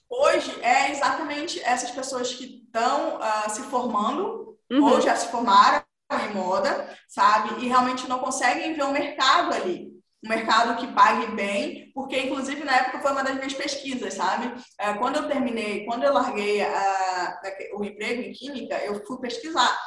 Hoje 0.09 0.53
é 0.63 0.91
exatamente 0.91 1.63
essas 1.63 1.91
pessoas 1.91 2.35
que 2.35 2.65
estão 2.65 3.19
uh, 3.19 3.49
se 3.49 3.63
formando 3.63 4.59
uhum. 4.71 4.85
ou 4.85 5.01
já 5.01 5.15
se 5.15 5.29
formaram 5.29 5.80
em 6.17 6.35
moda, 6.35 6.89
sabe? 7.09 7.65
E 7.65 7.69
realmente 7.69 8.09
não 8.09 8.19
conseguem 8.19 8.75
ver 8.75 8.85
o 8.85 8.93
mercado 8.93 9.55
ali. 9.55 9.91
Um 10.25 10.29
mercado 10.29 10.79
que 10.79 10.93
pague 10.93 11.29
bem, 11.29 11.91
porque 11.95 12.19
inclusive 12.21 12.63
na 12.63 12.77
época 12.77 13.01
foi 13.01 13.13
uma 13.13 13.25
das 13.25 13.37
minhas 13.37 13.55
pesquisas, 13.55 14.15
sabe? 14.15 14.53
É, 14.79 14.93
quando 14.95 15.17
eu 15.17 15.29
terminei, 15.29 15.87
quando 15.87 16.03
eu 16.03 16.13
larguei 16.13 16.63
a, 16.63 17.41
o 17.75 17.85
emprego 17.85 18.21
em 18.21 18.33
química, 18.33 18.77
eu 18.85 19.05
fui 19.07 19.19
pesquisar. 19.19 19.79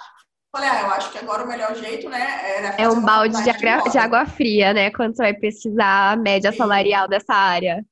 Falei, 0.52 0.70
ah, 0.70 0.82
eu 0.82 0.88
acho 0.92 1.12
que 1.12 1.18
agora 1.18 1.44
o 1.44 1.48
melhor 1.48 1.76
jeito, 1.76 2.08
né, 2.10 2.58
era 2.58 2.68
É 2.80 2.88
um 2.88 3.02
balde 3.02 3.36
de, 3.44 3.52
de, 3.52 3.92
de, 3.92 3.98
água 3.98 4.26
fria, 4.26 4.72
né, 4.72 4.92
quando 4.92 5.16
você 5.16 5.24
vai 5.24 5.34
pesquisar 5.34 6.12
a 6.12 6.16
média 6.16 6.52
Sim. 6.52 6.58
salarial 6.58 7.08
dessa 7.08 7.34
área. 7.34 7.84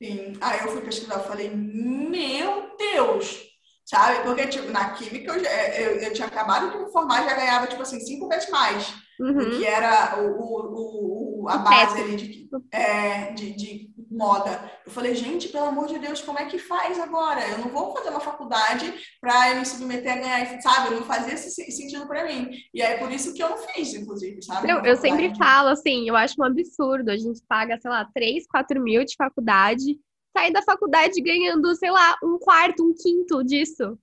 Sim. 0.00 0.32
Aí 0.40 0.60
eu 0.60 0.68
fui 0.68 0.80
pesquisar, 0.80 1.18
falei, 1.20 1.50
meu 1.50 2.76
Deus, 2.78 3.47
sabe? 3.88 4.22
Porque, 4.22 4.46
tipo, 4.46 4.70
na 4.70 4.90
química 4.90 5.32
eu, 5.32 5.42
eu, 5.42 6.00
eu, 6.00 6.12
tinha 6.12 6.28
acabado 6.28 6.70
de 6.70 6.78
me 6.78 6.92
formar 6.92 7.24
já 7.24 7.34
ganhava, 7.34 7.66
tipo 7.66 7.80
assim, 7.80 7.98
cinco 8.00 8.28
vezes 8.28 8.50
mais. 8.50 8.94
Uhum. 9.18 9.50
Que 9.50 9.64
era 9.64 10.22
o, 10.22 10.28
o, 10.30 11.42
o 11.42 11.48
a 11.48 11.56
base 11.56 12.00
ali 12.00 12.14
de, 12.14 12.48
é, 12.70 13.32
de, 13.32 13.52
de, 13.56 13.88
moda. 14.10 14.70
Eu 14.86 14.92
falei, 14.92 15.14
gente, 15.14 15.48
pelo 15.48 15.66
amor 15.66 15.86
de 15.86 15.98
Deus, 15.98 16.20
como 16.20 16.38
é 16.38 16.44
que 16.44 16.58
faz 16.58 17.00
agora? 17.00 17.46
Eu 17.48 17.58
não 17.58 17.68
vou 17.68 17.92
fazer 17.92 18.10
uma 18.10 18.20
faculdade 18.20 18.92
para 19.20 19.54
me 19.54 19.64
submeter 19.64 20.12
a 20.12 20.16
ganhar, 20.16 20.60
sabe? 20.60 20.94
Não 20.94 21.02
fazia 21.02 21.34
esse 21.34 21.50
sentido 21.50 22.06
para 22.06 22.26
mim. 22.26 22.50
E 22.72 22.82
aí, 22.82 22.98
por 22.98 23.10
isso 23.10 23.34
que 23.34 23.42
eu 23.42 23.48
não 23.48 23.58
fiz, 23.58 23.94
inclusive, 23.94 24.42
sabe? 24.42 24.70
Eu, 24.70 24.84
eu 24.84 24.96
sempre 24.96 25.34
falo 25.36 25.68
assim, 25.70 26.08
eu 26.08 26.16
acho 26.16 26.34
um 26.38 26.44
absurdo. 26.44 27.10
A 27.10 27.16
gente 27.16 27.40
paga, 27.48 27.78
sei 27.80 27.90
lá, 27.90 28.08
3, 28.14 28.46
4 28.46 28.80
mil 28.80 29.04
de 29.04 29.14
faculdade 29.16 29.98
sair 30.38 30.52
da 30.52 30.62
faculdade 30.62 31.20
ganhando, 31.20 31.74
sei 31.74 31.90
lá, 31.90 32.16
um 32.22 32.38
quarto, 32.38 32.84
um 32.84 32.94
quinto 32.94 33.42
disso. 33.42 33.98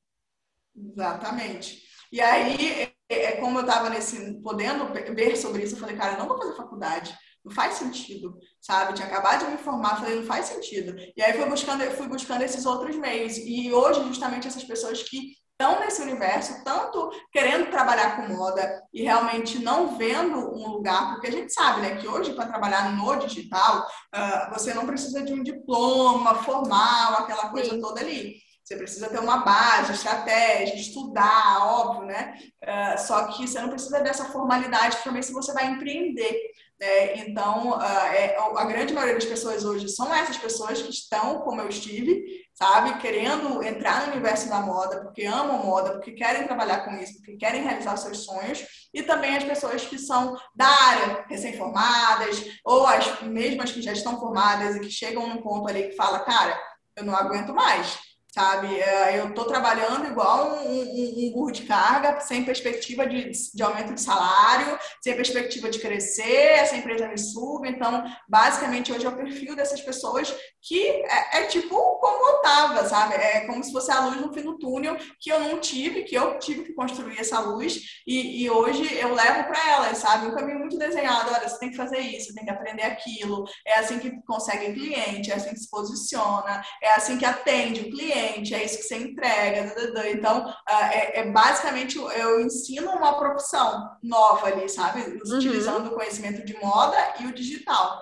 Exatamente. 0.75 1.81
E 2.11 2.19
aí, 2.19 2.93
é, 3.09 3.23
é 3.23 3.31
como 3.37 3.59
eu 3.59 3.65
estava 3.65 3.89
nesse, 3.89 4.41
podendo 4.41 4.93
ver 5.15 5.37
sobre 5.37 5.63
isso, 5.63 5.75
eu 5.75 5.79
falei, 5.79 5.95
cara, 5.95 6.13
eu 6.13 6.19
não 6.19 6.27
vou 6.27 6.37
fazer 6.37 6.55
faculdade. 6.55 7.17
Não 7.43 7.51
faz 7.51 7.75
sentido, 7.75 8.37
sabe? 8.59 8.93
Tinha 8.93 9.07
acabado 9.07 9.45
de 9.45 9.51
me 9.51 9.57
formar, 9.57 9.97
falei, 9.99 10.15
não 10.15 10.23
faz 10.23 10.47
sentido. 10.47 10.95
E 11.15 11.21
aí 11.21 11.33
fui 11.33 11.45
buscando, 11.45 11.83
fui 11.91 12.07
buscando 12.07 12.41
esses 12.41 12.65
outros 12.65 12.95
meios. 12.97 13.37
E 13.37 13.71
hoje, 13.71 14.03
justamente, 14.07 14.47
essas 14.47 14.63
pessoas 14.63 15.03
que 15.03 15.35
estão 15.57 15.79
nesse 15.79 16.01
universo, 16.01 16.63
tanto 16.65 17.09
querendo 17.31 17.71
trabalhar 17.71 18.17
com 18.17 18.33
moda 18.33 18.83
e 18.93 19.03
realmente 19.03 19.59
não 19.59 19.97
vendo 19.97 20.37
um 20.37 20.67
lugar, 20.67 21.13
porque 21.13 21.27
a 21.27 21.31
gente 21.31 21.53
sabe 21.53 21.81
né, 21.81 21.95
que 21.95 22.07
hoje, 22.07 22.33
para 22.33 22.47
trabalhar 22.47 22.91
no 22.91 23.15
digital, 23.15 23.87
uh, 24.13 24.53
você 24.53 24.73
não 24.73 24.85
precisa 24.85 25.23
de 25.23 25.33
um 25.33 25.41
diploma 25.41 26.35
formal, 26.43 27.13
aquela 27.19 27.49
coisa 27.49 27.71
Sim. 27.71 27.81
toda 27.81 28.01
ali. 28.01 28.35
Você 28.63 28.75
precisa 28.75 29.07
ter 29.09 29.19
uma 29.19 29.37
base, 29.37 29.93
estratégia, 29.93 30.75
estudar, 30.75 31.59
óbvio, 31.61 32.07
né? 32.07 32.35
Uh, 32.63 32.99
só 32.99 33.27
que 33.27 33.47
você 33.47 33.61
não 33.61 33.69
precisa 33.69 33.99
dessa 34.01 34.25
formalidade 34.25 34.97
também 35.03 35.21
se 35.21 35.31
você 35.31 35.53
vai 35.53 35.67
empreender. 35.67 36.35
Né? 36.79 37.17
Então, 37.19 37.77
uh, 37.77 37.81
é, 37.81 38.35
a 38.37 38.65
grande 38.65 38.93
maioria 38.93 39.15
das 39.15 39.25
pessoas 39.25 39.63
hoje 39.63 39.87
são 39.87 40.13
essas 40.13 40.37
pessoas 40.37 40.81
que 40.81 40.89
estão, 40.89 41.41
como 41.41 41.61
eu 41.61 41.69
estive, 41.69 42.44
sabe, 42.55 42.99
querendo 42.99 43.61
entrar 43.61 44.05
no 44.05 44.13
universo 44.13 44.49
da 44.49 44.61
moda, 44.61 45.01
porque 45.01 45.25
amam 45.25 45.65
moda, 45.65 45.91
porque 45.91 46.13
querem 46.13 46.45
trabalhar 46.45 46.85
com 46.85 46.95
isso, 46.95 47.17
porque 47.17 47.35
querem 47.35 47.61
realizar 47.61 47.97
seus 47.97 48.23
sonhos, 48.23 48.65
e 48.93 49.03
também 49.03 49.35
as 49.35 49.43
pessoas 49.43 49.85
que 49.85 49.99
são 49.99 50.35
da 50.55 50.65
área, 50.65 51.25
recém-formadas, 51.29 52.45
ou 52.63 52.87
as 52.87 53.21
mesmas 53.23 53.71
que 53.71 53.81
já 53.81 53.91
estão 53.91 54.17
formadas 54.19 54.77
e 54.77 54.79
que 54.79 54.89
chegam 54.89 55.27
num 55.27 55.41
ponto 55.41 55.67
ali 55.67 55.89
que 55.89 55.95
fala, 55.97 56.19
cara, 56.21 56.57
eu 56.95 57.03
não 57.03 57.13
aguento 57.13 57.53
mais 57.53 57.99
sabe? 58.35 58.67
É, 58.81 59.17
eu 59.17 59.29
estou 59.29 59.45
trabalhando 59.45 60.07
igual 60.07 60.59
um, 60.59 61.31
burro 61.31 61.51
de 61.51 61.63
carga, 61.63 62.19
sem 62.19 62.43
perspectiva 62.43 63.07
de, 63.07 63.31
de 63.31 63.63
aumento 63.63 63.93
de 63.93 64.01
salário, 64.01 64.77
sem 65.01 65.15
perspectiva 65.15 65.69
de 65.69 65.79
crescer, 65.79 66.51
essa 66.59 66.75
empresa 66.75 67.07
me 67.07 67.17
suga. 67.17 67.69
Então, 67.69 68.03
basicamente, 68.27 68.91
hoje 68.91 69.05
é 69.05 69.09
o 69.09 69.15
perfil 69.15 69.55
dessas 69.55 69.79
pessoas 69.79 70.35
que 70.61 70.85
é, 70.85 71.39
é 71.39 71.45
tipo 71.45 71.75
como 71.99 72.29
eu 72.29 72.35
estava, 72.37 72.85
sabe? 72.85 73.13
É 73.15 73.45
como 73.45 73.63
se 73.63 73.71
fosse 73.71 73.89
a 73.89 74.05
luz 74.05 74.19
no 74.19 74.33
fim 74.33 74.41
do 74.41 74.57
túnel 74.57 74.97
que 75.21 75.31
eu 75.31 75.39
não 75.39 75.59
tive, 75.59 76.03
que 76.03 76.15
eu 76.15 76.37
tive 76.37 76.63
que 76.63 76.73
construir 76.73 77.17
essa 77.17 77.39
luz 77.39 77.79
e, 78.05 78.43
e 78.43 78.49
hoje 78.49 78.97
eu 78.97 79.13
levo 79.13 79.45
para 79.45 79.71
elas, 79.71 79.99
sabe? 79.99 80.27
Um 80.27 80.35
caminho 80.35 80.59
muito 80.59 80.77
desenhado. 80.77 81.31
Olha, 81.33 81.47
você 81.47 81.57
tem 81.57 81.69
que 81.69 81.77
fazer 81.77 81.99
isso, 81.99 82.33
tem 82.33 82.43
que 82.43 82.51
aprender 82.51 82.83
aquilo. 82.83 83.45
É 83.65 83.79
assim 83.79 83.97
que 83.97 84.11
consegue 84.23 84.73
cliente, 84.73 85.31
é 85.31 85.35
assim 85.35 85.51
que 85.51 85.59
se 85.59 85.69
posiciona, 85.69 86.61
é 86.81 86.93
assim 86.93 87.17
que 87.17 87.25
atende 87.25 87.81
o 87.81 87.91
cliente, 87.91 88.24
é 88.25 88.63
isso 88.63 88.77
que 88.77 88.83
você 88.83 88.97
entrega. 88.97 89.73
Então, 90.09 90.53
ah, 90.67 90.93
é, 90.93 91.19
é 91.19 91.31
basicamente 91.31 91.97
eu 91.97 92.41
ensino 92.41 92.91
uma 92.91 93.17
profissão 93.17 93.89
nova 94.01 94.47
ali, 94.47 94.67
sabe? 94.69 95.01
Uhum. 95.01 95.37
Utilizando 95.37 95.87
o 95.87 95.95
conhecimento 95.95 96.45
de 96.45 96.57
moda 96.59 96.97
e 97.19 97.27
o 97.27 97.33
digital. 97.33 98.01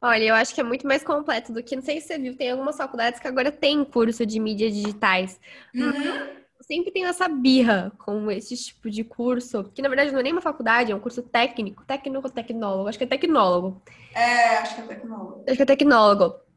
Olha, 0.00 0.24
eu 0.24 0.34
acho 0.34 0.54
que 0.54 0.60
é 0.60 0.64
muito 0.64 0.86
mais 0.86 1.02
completo 1.02 1.52
do 1.52 1.62
que, 1.62 1.74
não 1.74 1.82
sei 1.82 2.00
se 2.00 2.06
você 2.06 2.18
viu, 2.18 2.36
tem 2.36 2.52
algumas 2.52 2.76
faculdades 2.76 3.18
que 3.18 3.26
agora 3.26 3.50
tem 3.50 3.84
curso 3.84 4.24
de 4.24 4.38
mídias 4.38 4.72
digitais. 4.72 5.40
Uhum. 5.74 6.38
Sempre 6.60 6.92
tenho 6.92 7.08
essa 7.08 7.26
birra 7.28 7.90
com 7.98 8.30
esse 8.30 8.56
tipo 8.56 8.90
de 8.90 9.02
curso, 9.02 9.64
que 9.74 9.82
na 9.82 9.88
verdade 9.88 10.12
não 10.12 10.20
é 10.20 10.22
nem 10.22 10.32
uma 10.32 10.40
faculdade, 10.40 10.92
é 10.92 10.94
um 10.94 11.00
curso 11.00 11.22
técnico, 11.22 11.84
técnico 11.84 12.30
tecnólogo, 12.30 12.88
acho 12.88 12.98
que 12.98 13.04
é 13.04 13.08
tecnólogo. 13.08 13.82
É, 14.14 14.58
acho 14.58 14.74
que 14.76 14.80
é 14.82 14.84
tecnólogo. 14.84 15.44
Acho 15.46 15.56
que 15.56 15.62
é 15.62 15.66
tecnólogo. 15.66 16.47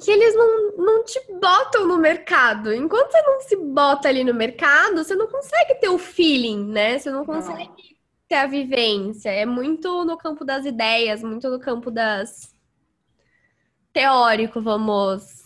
Que 0.00 0.10
eles 0.10 0.34
não, 0.34 0.76
não 0.76 1.04
te 1.04 1.20
botam 1.40 1.86
no 1.86 1.98
mercado. 1.98 2.72
Enquanto 2.72 3.10
você 3.10 3.22
não 3.22 3.40
se 3.40 3.56
bota 3.56 4.08
ali 4.08 4.24
no 4.24 4.32
mercado, 4.32 5.04
você 5.04 5.14
não 5.14 5.26
consegue 5.26 5.74
ter 5.74 5.88
o 5.88 5.98
feeling, 5.98 6.64
né? 6.66 6.98
Você 6.98 7.10
não 7.10 7.24
consegue 7.24 7.66
não. 7.66 7.76
ter 8.26 8.36
a 8.36 8.46
vivência. 8.46 9.30
É 9.30 9.44
muito 9.44 10.04
no 10.04 10.16
campo 10.16 10.44
das 10.44 10.64
ideias, 10.64 11.22
muito 11.22 11.48
no 11.50 11.60
campo 11.60 11.90
das 11.90 12.54
teórico, 13.92 14.62
vamos. 14.62 15.42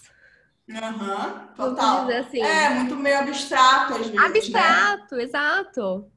Uhum, 0.68 1.46
total. 1.56 2.08
Assim. 2.08 2.40
É, 2.40 2.70
muito 2.70 2.96
meio 2.96 3.18
abstrato 3.18 3.94
às 3.94 3.98
vezes. 3.98 4.14
Né? 4.14 4.26
Abstrato, 4.26 5.16
né? 5.16 5.22
exato. 5.22 6.10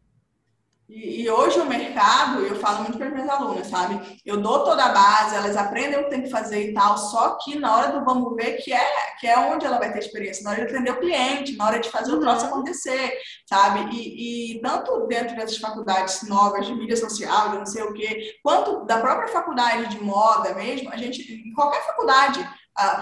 E, 0.90 1.22
e, 1.22 1.30
hoje 1.30 1.60
o 1.60 1.68
mercado, 1.68 2.40
eu 2.40 2.56
falo 2.56 2.80
muito 2.80 2.98
para 2.98 3.06
as 3.06 3.14
minhas 3.14 3.30
alunas, 3.30 3.68
sabe? 3.68 4.20
Eu 4.26 4.42
dou 4.42 4.64
toda 4.64 4.84
a 4.84 4.90
base, 4.90 5.36
elas 5.36 5.56
aprendem 5.56 6.00
o 6.00 6.06
que 6.06 6.10
tem 6.10 6.24
que 6.24 6.32
fazer 6.32 6.72
e 6.72 6.74
tal, 6.74 6.98
só 6.98 7.38
que 7.38 7.60
na 7.60 7.76
hora 7.76 7.92
do 7.92 8.04
vamos 8.04 8.36
ver, 8.36 8.54
que 8.54 8.74
é, 8.74 8.90
que 9.20 9.28
é 9.28 9.38
onde 9.38 9.68
ela 9.68 9.78
vai 9.78 9.94
ter 9.94 10.00
experiência, 10.00 10.44
na 10.44 10.50
hora 10.50 10.66
de 10.66 10.74
atender 10.74 10.92
o 10.92 11.00
cliente, 11.00 11.56
na 11.56 11.68
hora 11.68 11.80
de 11.80 11.90
fazer 11.90 12.12
uhum. 12.12 12.18
o 12.18 12.22
troço 12.22 12.48
acontecer, 12.48 13.14
sabe? 13.48 13.96
E, 13.96 14.56
e, 14.56 14.62
tanto 14.62 15.06
dentro 15.06 15.36
dessas 15.36 15.58
faculdades 15.58 16.28
novas 16.28 16.66
de 16.66 16.74
mídia 16.74 16.98
social, 16.98 17.52
de 17.52 17.58
não 17.60 17.68
sei 17.68 17.84
o 17.84 17.94
quê, 17.94 18.40
quanto 18.42 18.84
da 18.86 19.00
própria 19.00 19.28
faculdade 19.28 19.96
de 19.96 20.04
moda 20.04 20.56
mesmo, 20.56 20.90
a 20.92 20.98
gente, 20.98 21.22
em 21.22 21.54
qualquer 21.54 21.86
faculdade, 21.86 22.40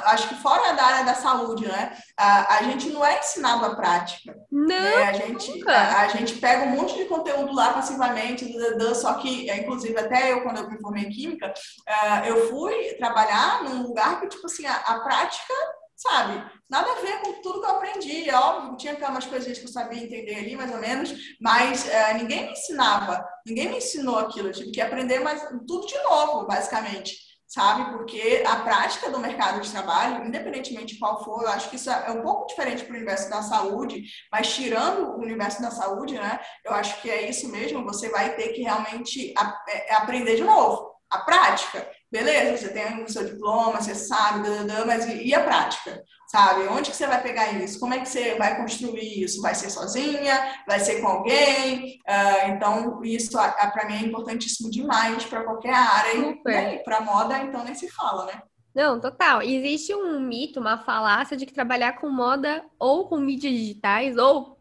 acho 0.05 0.29
que 0.29 0.35
fora 0.35 0.73
da 0.73 0.83
área 0.83 1.05
da 1.05 1.13
saúde, 1.13 1.67
né? 1.67 1.95
A, 2.17 2.57
a 2.57 2.63
gente 2.63 2.89
não 2.89 3.05
é 3.05 3.19
ensinado 3.19 3.65
a 3.65 3.75
prática. 3.75 4.35
Não. 4.51 4.67
Né? 4.67 5.03
A, 5.03 5.13
gente, 5.13 5.69
a, 5.69 6.01
a, 6.01 6.07
gente 6.07 6.35
pega 6.35 6.65
um 6.65 6.71
monte 6.71 6.95
de 6.95 7.05
conteúdo 7.05 7.53
lá 7.53 7.73
passivamente, 7.73 8.51
só 8.95 9.13
que, 9.15 9.49
é, 9.49 9.57
inclusive, 9.57 9.97
até 9.97 10.33
eu, 10.33 10.41
quando 10.41 10.57
eu 10.57 10.69
me 10.69 10.79
formei 10.79 11.03
em 11.03 11.09
Química, 11.09 11.53
é, 11.87 12.29
eu 12.29 12.49
fui 12.49 12.95
trabalhar 12.97 13.63
num 13.63 13.83
lugar 13.83 14.19
que, 14.19 14.27
tipo 14.27 14.45
assim, 14.45 14.65
a, 14.65 14.75
a 14.75 14.99
prática 15.01 15.53
sabe? 15.97 16.43
Nada 16.69 16.91
a 16.91 17.01
ver 17.01 17.21
com 17.21 17.41
tudo 17.41 17.59
que 17.59 17.65
eu 17.65 17.71
aprendi. 17.71 18.29
É 18.29 18.35
óbvio, 18.35 18.77
tinha 18.77 18.95
umas 19.09 19.25
coisas 19.25 19.57
que 19.57 19.65
eu 19.65 19.69
sabia 19.69 20.03
entender 20.03 20.35
ali, 20.35 20.55
mais 20.55 20.71
ou 20.71 20.77
menos, 20.77 21.11
mas 21.41 21.89
é, 21.89 22.13
ninguém 22.13 22.45
me 22.45 22.51
ensinava, 22.51 23.27
ninguém 23.45 23.69
me 23.69 23.77
ensinou 23.77 24.19
aquilo. 24.19 24.49
Eu 24.49 24.53
tive 24.53 24.69
que 24.69 24.79
aprender 24.79 25.19
mais, 25.21 25.41
tudo 25.67 25.87
de 25.87 25.97
novo, 26.03 26.45
basicamente 26.45 27.26
sabe? 27.47 27.91
Porque 27.91 28.43
a 28.45 28.57
prática 28.57 29.09
do 29.09 29.19
mercado 29.19 29.61
de 29.61 29.71
trabalho, 29.71 30.25
independentemente 30.25 30.93
de 30.93 30.99
qual 30.99 31.23
for, 31.23 31.43
eu 31.43 31.49
acho 31.49 31.69
que 31.69 31.77
isso 31.77 31.89
é 31.89 32.11
um 32.11 32.21
pouco 32.21 32.47
diferente 32.47 32.83
para 32.83 32.93
o 32.93 32.95
universo 32.97 33.29
da 33.29 33.41
saúde, 33.41 34.03
mas 34.31 34.53
tirando 34.53 35.11
o 35.11 35.21
universo 35.21 35.61
da 35.61 35.71
saúde, 35.71 36.15
né? 36.15 36.39
Eu 36.65 36.73
acho 36.73 37.01
que 37.01 37.09
é 37.09 37.29
isso 37.29 37.49
mesmo, 37.49 37.85
você 37.85 38.09
vai 38.09 38.35
ter 38.35 38.49
que 38.49 38.61
realmente 38.61 39.33
é, 39.69 39.95
aprender 39.95 40.35
de 40.35 40.43
novo. 40.43 40.91
A 41.09 41.19
prática, 41.19 41.89
beleza, 42.11 42.57
você 42.57 42.69
tem 42.69 43.03
o 43.03 43.09
seu 43.09 43.25
diploma, 43.25 43.81
você 43.81 43.95
sabe, 43.95 44.47
mas 44.85 45.05
e 45.07 45.33
a 45.33 45.43
prática? 45.43 46.03
sabe? 46.27 46.67
Onde 46.67 46.91
que 46.91 46.95
você 46.95 47.07
vai 47.07 47.21
pegar 47.23 47.51
isso? 47.53 47.79
Como 47.79 47.93
é 47.93 47.99
que 47.99 48.07
você 48.07 48.35
vai 48.35 48.57
construir 48.57 49.23
isso? 49.23 49.41
Vai 49.41 49.55
ser 49.55 49.69
sozinha? 49.69 50.55
Vai 50.67 50.79
ser 50.79 51.01
com 51.01 51.07
alguém? 51.07 51.99
Uh, 52.07 52.49
então, 52.49 53.01
isso 53.03 53.31
para 53.31 53.87
mim 53.87 53.95
é 53.95 54.01
importantíssimo 54.01 54.69
demais 54.69 55.25
para 55.25 55.43
qualquer 55.43 55.73
área. 55.73 56.13
Super. 56.13 56.73
E 56.73 56.83
para 56.83 57.01
moda, 57.01 57.37
então, 57.39 57.63
nem 57.63 57.73
se 57.73 57.89
fala, 57.89 58.25
né? 58.25 58.41
Não, 58.75 58.99
total. 58.99 59.41
Existe 59.41 59.95
um 59.95 60.19
mito, 60.19 60.59
uma 60.59 60.77
falácia 60.77 61.35
de 61.35 61.45
que 61.45 61.53
trabalhar 61.53 61.93
com 61.93 62.09
moda 62.09 62.63
ou 62.77 63.07
com 63.07 63.17
mídias 63.17 63.53
digitais 63.53 64.17
ou 64.17 64.57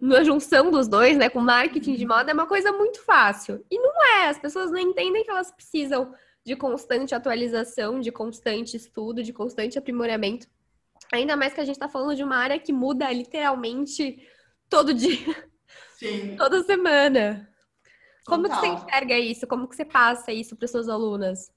na 0.00 0.24
junção 0.24 0.70
dos 0.70 0.88
dois, 0.88 1.18
né, 1.18 1.28
com 1.28 1.40
marketing 1.40 1.94
de 1.94 2.06
moda 2.06 2.30
é 2.30 2.34
uma 2.34 2.46
coisa 2.46 2.72
muito 2.72 3.04
fácil. 3.04 3.62
E 3.70 3.78
não 3.78 3.92
é, 4.16 4.28
as 4.28 4.38
pessoas 4.38 4.70
não 4.70 4.78
entendem 4.78 5.22
que 5.22 5.30
elas 5.30 5.50
precisam 5.50 6.14
de 6.44 6.56
constante 6.56 7.14
atualização, 7.14 8.00
de 8.00 8.10
constante 8.10 8.76
estudo, 8.76 9.22
de 9.22 9.32
constante 9.32 9.78
aprimoramento. 9.78 10.46
Ainda 11.12 11.36
mais 11.36 11.52
que 11.52 11.60
a 11.60 11.64
gente 11.64 11.76
está 11.76 11.88
falando 11.88 12.16
de 12.16 12.22
uma 12.22 12.36
área 12.36 12.58
que 12.58 12.72
muda 12.72 13.10
literalmente 13.12 14.26
todo 14.68 14.94
dia. 14.94 15.48
Sim. 15.98 16.36
Toda 16.38 16.62
semana. 16.62 17.48
Como 18.26 18.44
Total. 18.44 18.60
que 18.60 18.66
você 18.66 18.72
enxerga 18.72 19.18
isso? 19.18 19.46
Como 19.46 19.68
que 19.68 19.76
você 19.76 19.84
passa 19.84 20.32
isso 20.32 20.56
para 20.56 20.68
suas 20.68 20.88
alunas? 20.88 21.50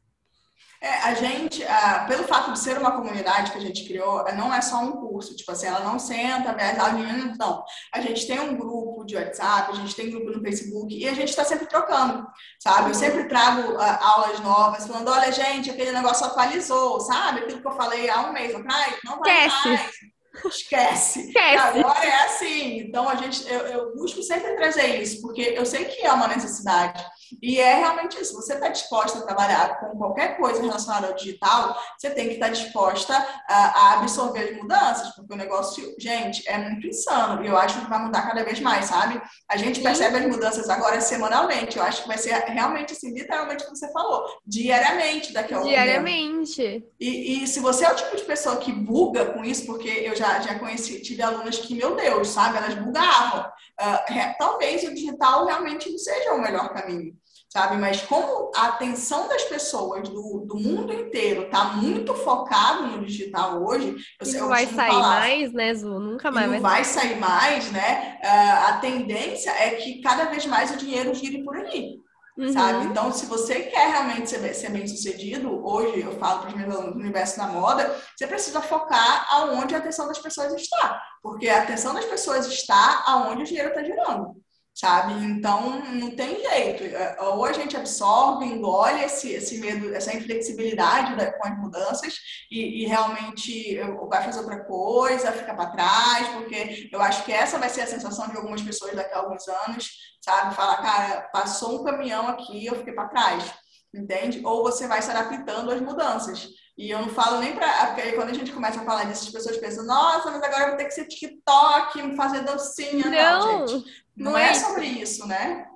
É, 0.84 0.96
a 0.96 1.14
gente, 1.14 1.64
ah, 1.64 2.04
pelo 2.10 2.26
fato 2.26 2.52
de 2.52 2.60
ser 2.60 2.78
uma 2.78 2.92
comunidade 2.92 3.54
que 3.54 3.58
a 3.58 3.62
gente 3.62 3.86
criou, 3.86 4.22
não 4.36 4.54
é 4.54 4.62
só 4.62 4.80
um 4.80 4.92
curso, 4.92 5.34
tipo 5.34 5.50
assim, 5.50 5.68
ela 5.68 5.80
não 5.80 5.98
senta, 5.98 6.52
vê 6.52 6.62
as 6.62 6.78
aulas, 6.78 7.38
não. 7.38 7.64
A 7.94 8.02
gente 8.02 8.28
tem 8.28 8.38
um 8.42 8.58
grupo 8.58 9.06
de 9.06 9.16
WhatsApp, 9.16 9.72
a 9.72 9.76
gente 9.76 9.96
tem 9.96 10.12
grupo 10.12 10.32
no 10.32 10.42
Facebook 10.44 10.94
e 10.94 11.08
a 11.08 11.14
gente 11.14 11.30
está 11.30 11.46
sempre 11.46 11.68
trocando, 11.68 12.28
sabe? 12.60 12.90
Eu 12.90 12.96
sempre 12.96 13.30
trago 13.30 13.78
ah, 13.78 13.98
aulas 14.02 14.42
novas, 14.42 14.86
falando, 14.86 15.10
olha, 15.10 15.32
gente, 15.32 15.72
aquele 15.72 15.94
negócio 15.94 16.26
atualizou, 16.26 17.00
sabe? 17.00 17.40
Aquilo 17.40 17.62
que 17.62 17.68
eu 17.68 17.78
falei 17.78 18.10
há 18.10 18.20
um 18.24 18.34
mês 18.34 18.54
atrás, 18.54 18.98
não 19.06 19.20
vai 19.20 19.48
Esquece. 19.48 19.70
mais. 19.70 20.14
Esquece. 20.46 21.28
Esquece. 21.28 21.80
Agora 21.80 22.06
é 22.06 22.26
assim. 22.26 22.80
Então 22.80 23.08
a 23.08 23.16
gente, 23.16 23.48
eu, 23.48 23.60
eu, 23.68 23.96
busco 23.96 24.22
sempre 24.22 24.56
trazer 24.56 25.02
isso, 25.02 25.22
porque 25.22 25.42
eu 25.42 25.66
sei 25.66 25.86
que 25.86 26.06
é 26.06 26.12
uma 26.12 26.28
necessidade. 26.28 27.06
E 27.42 27.60
é 27.60 27.76
realmente 27.76 28.20
isso. 28.20 28.36
Você 28.36 28.54
está 28.54 28.68
disposta 28.70 29.20
a 29.20 29.22
trabalhar 29.24 29.80
com 29.80 29.98
qualquer 29.98 30.38
coisa 30.38 30.62
relacionada 30.62 31.08
ao 31.08 31.14
digital, 31.14 31.78
você 31.98 32.10
tem 32.10 32.28
que 32.28 32.34
estar 32.36 32.48
tá 32.48 32.52
disposta 32.52 33.14
a, 33.48 33.56
a, 33.56 34.00
absorver 34.00 34.52
as 34.52 34.58
mudanças, 34.58 35.16
porque 35.16 35.34
o 35.34 35.38
negócio, 35.38 35.96
gente, 36.00 36.48
é 36.48 36.58
muito 36.58 36.88
insano. 36.88 37.44
E 37.44 37.48
eu 37.48 37.58
acho 37.58 37.80
que 37.80 37.90
vai 37.90 38.00
mudar 38.00 38.24
cada 38.24 38.44
vez 38.44 38.60
mais, 38.60 38.86
sabe? 38.86 39.22
A 39.50 39.58
gente 39.58 39.82
percebe 39.82 40.18
as 40.18 40.26
mudanças 40.26 40.70
agora 40.70 41.00
semanalmente. 41.02 41.78
Eu 41.78 41.84
acho 41.84 42.04
que 42.04 42.08
vai 42.08 42.18
ser 42.18 42.34
realmente 42.34 42.94
assim, 42.94 43.14
literalmente 43.14 43.64
o 43.64 43.68
que 43.68 43.78
você 43.78 43.92
falou, 43.92 44.26
diariamente 44.46 45.34
daqui 45.34 45.54
a 45.54 45.60
um 45.60 45.64
Diariamente. 45.64 46.86
E, 47.00 47.44
e 47.44 47.48
se 47.48 47.60
você 47.60 47.86
é 47.86 47.92
o 47.92 47.96
tipo 47.96 48.16
de 48.16 48.24
pessoa 48.24 48.58
que 48.58 48.72
buga 48.72 49.26
com 49.26 49.44
isso, 49.44 49.66
porque 49.66 49.90
eu 49.90 50.16
já, 50.16 50.40
já 50.40 50.58
conheci, 50.60 51.02
tive 51.02 51.22
alunas 51.22 51.58
que, 51.58 51.76
meu 51.76 51.96
Deus, 51.96 52.30
sabe, 52.30 52.58
elas 52.58 52.76
bugavam. 52.76 53.42
Uh, 53.82 54.38
talvez 54.38 54.84
o 54.84 54.94
digital 54.94 55.46
realmente 55.46 55.90
não 55.90 55.98
seja 55.98 56.34
o 56.34 56.42
melhor 56.42 56.72
caminho 56.74 57.16
sabe? 57.54 57.78
Mas 57.78 58.02
como 58.02 58.52
a 58.56 58.70
atenção 58.70 59.28
das 59.28 59.44
pessoas 59.44 60.10
do, 60.10 60.44
do 60.48 60.58
mundo 60.58 60.92
inteiro 60.92 61.44
está 61.44 61.66
muito 61.66 62.16
focado 62.16 62.88
no 62.88 63.06
digital 63.06 63.64
hoje, 63.64 63.96
eu, 64.20 64.42
não 64.42 64.48
vai 64.48 64.66
sair 64.66 64.90
falar, 64.90 65.20
mais, 65.20 65.54
né, 65.54 65.74
Zu? 65.76 66.00
Nunca 66.00 66.32
mais. 66.32 66.52
Não 66.52 66.60
vai 66.60 66.84
sair 66.84 67.20
mais, 67.20 67.72
né? 67.72 68.20
Uh, 68.24 68.70
a 68.70 68.74
tendência 68.78 69.52
é 69.52 69.76
que 69.76 70.02
cada 70.02 70.26
vez 70.26 70.48
mais 70.48 70.72
o 70.72 70.78
dinheiro 70.78 71.14
gire 71.14 71.44
por 71.44 71.56
ali. 71.56 72.02
Uhum. 72.36 72.52
Sabe? 72.52 72.88
Então, 72.88 73.14
se 73.14 73.28
você 73.28 73.60
quer 73.60 73.92
realmente 73.92 74.32
ser, 74.32 74.56
ser 74.56 74.72
bem 74.72 74.88
sucedido, 74.88 75.64
hoje 75.64 76.00
eu 76.00 76.18
falo 76.18 76.40
para 76.40 76.50
os 76.50 76.56
meus 76.56 76.74
alunos 76.74 76.96
no 76.96 77.02
universo 77.02 77.38
da 77.38 77.46
moda, 77.46 77.96
você 78.18 78.26
precisa 78.26 78.60
focar 78.62 79.28
aonde 79.32 79.76
a 79.76 79.78
atenção 79.78 80.08
das 80.08 80.18
pessoas 80.18 80.52
está. 80.54 81.00
Porque 81.22 81.48
a 81.48 81.62
atenção 81.62 81.94
das 81.94 82.06
pessoas 82.06 82.48
está 82.48 83.04
aonde 83.06 83.44
o 83.44 83.46
dinheiro 83.46 83.70
está 83.70 83.84
girando 83.84 84.42
sabe? 84.74 85.14
Então, 85.26 85.80
não 85.94 86.16
tem 86.16 86.42
jeito. 86.42 86.84
É, 86.84 87.22
ou 87.22 87.46
a 87.46 87.54
gente 87.54 87.78
absorve, 87.78 88.46
engole 88.46 89.04
esse, 89.04 89.32
esse 89.32 89.60
medo, 89.60 89.94
essa 89.94 90.16
inflexibilidade 90.16 91.16
da, 91.16 91.32
com 91.32 91.48
as 91.48 91.58
mudanças 91.58 92.16
e, 92.52 92.84
e, 92.84 92.86
realmente 92.88 93.78
vai 94.10 94.24
fazer 94.24 94.40
outra 94.40 94.64
coisa, 94.66 95.32
fica 95.32 95.54
para 95.54 95.70
trás, 95.70 96.28
porque 96.30 96.90
eu 96.92 97.02
acho 97.02 97.24
que 97.24 97.32
essa 97.32 97.60
vai 97.60 97.70
ser 97.70 97.82
a 97.82 97.88
sensação 97.88 98.28
de 98.28 98.38
algumas 98.38 98.62
pessoas 98.62 98.96
daqui 98.96 99.14
a 99.14 99.20
alguns 99.20 99.48
anos, 99.48 99.92
sabe? 100.22 100.56
Falar, 100.56 100.78
cara, 100.82 101.22
passou 101.32 101.82
um 101.82 101.84
caminhão 101.84 102.28
aqui, 102.28 102.66
eu 102.66 102.76
fiquei 102.76 102.94
para 102.94 103.10
trás, 103.10 103.54
entende? 103.94 104.42
Ou 104.44 104.64
você 104.64 104.88
vai 104.88 105.02
se 105.02 105.12
adaptando 105.12 105.72
às 105.72 105.82
mudanças. 105.82 106.50
E 106.78 106.90
eu 106.90 107.00
não 107.00 107.10
falo 107.10 107.40
nem 107.40 107.54
para. 107.54 107.88
Porque 107.88 108.14
quando 108.14 108.30
a 108.30 108.34
gente 108.34 108.52
começa 108.52 108.82
a 108.82 108.86
falar 108.86 109.04
disso, 109.06 109.28
as 109.28 109.32
pessoas 109.32 109.58
pensam, 109.58 109.86
nossa, 109.86 110.32
mas 110.32 110.42
agora 110.42 110.64
eu 110.64 110.68
vou 110.70 110.78
ter 110.78 110.86
que 110.86 110.92
ser 110.92 111.06
TikTok, 111.06 112.16
fazer 112.16 112.42
dancinha. 112.42 113.10
Não, 113.10 113.60
não 113.60 113.68
gente. 113.68 114.04
Não, 114.16 114.32
não 114.32 114.38
é, 114.38 114.50
é 114.50 114.54
sobre 114.56 114.86
isso, 114.86 115.28
né? 115.28 115.68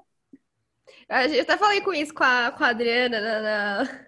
Eu 1.09 1.41
até 1.41 1.57
falei 1.57 1.81
com 1.81 1.93
isso 1.93 2.13
com 2.13 2.23
a, 2.23 2.51
com 2.51 2.63
a 2.63 2.67
Adriana 2.67 3.21
na, 3.21 3.41
na, 3.41 3.99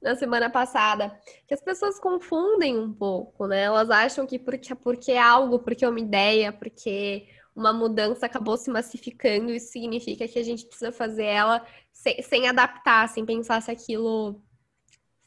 na, 0.00 0.16
semana 0.16 0.48
passada, 0.48 1.18
que 1.46 1.52
as 1.52 1.60
pessoas 1.60 1.98
confundem 1.98 2.78
um 2.78 2.92
pouco, 2.92 3.48
né? 3.48 3.62
Elas 3.62 3.90
acham 3.90 4.26
que 4.26 4.38
porque, 4.38 4.72
porque 4.76 5.12
é 5.12 5.20
algo, 5.20 5.58
porque 5.58 5.84
é 5.84 5.88
uma 5.88 5.98
ideia, 5.98 6.52
porque 6.52 7.26
uma 7.54 7.72
mudança 7.72 8.26
acabou 8.26 8.56
se 8.56 8.70
massificando, 8.70 9.50
isso 9.50 9.72
significa 9.72 10.28
que 10.28 10.38
a 10.38 10.44
gente 10.44 10.66
precisa 10.66 10.92
fazer 10.92 11.24
ela 11.24 11.66
sem, 11.92 12.22
sem 12.22 12.48
adaptar, 12.48 13.08
sem 13.08 13.26
pensar 13.26 13.60
se 13.60 13.70
aquilo 13.70 14.40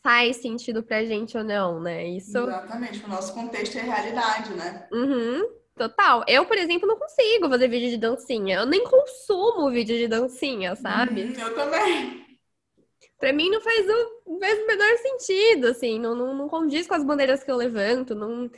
faz 0.01 0.37
sentido 0.37 0.83
pra 0.83 1.05
gente 1.05 1.37
ou 1.37 1.43
não, 1.43 1.79
né? 1.79 2.07
Isso. 2.07 2.37
Exatamente, 2.37 3.03
o 3.03 3.07
nosso 3.07 3.33
contexto 3.33 3.77
é 3.77 3.81
realidade, 3.81 4.53
né? 4.53 4.87
Uhum. 4.91 5.59
Total. 5.75 6.25
Eu, 6.27 6.45
por 6.45 6.57
exemplo, 6.57 6.87
não 6.87 6.97
consigo 6.97 7.47
fazer 7.47 7.69
vídeo 7.69 7.89
de 7.89 7.97
dancinha. 7.97 8.57
Eu 8.57 8.65
nem 8.65 8.83
consumo 8.83 9.71
vídeo 9.71 9.97
de 9.97 10.07
dancinha, 10.09 10.75
sabe? 10.75 11.23
Hum, 11.23 11.33
eu 11.39 11.55
também. 11.55 12.25
Pra 13.17 13.31
mim 13.31 13.49
não 13.49 13.61
faz 13.61 13.85
o, 13.87 14.39
faz 14.39 14.59
o 14.59 14.67
menor 14.67 14.97
sentido, 14.97 15.67
assim. 15.67 15.97
Não, 15.97 16.13
não, 16.13 16.33
não 16.33 16.49
condiz 16.49 16.85
com 16.85 16.95
as 16.95 17.03
bandeiras 17.03 17.43
que 17.43 17.51
eu 17.51 17.55
levanto. 17.55 18.13
Não... 18.13 18.51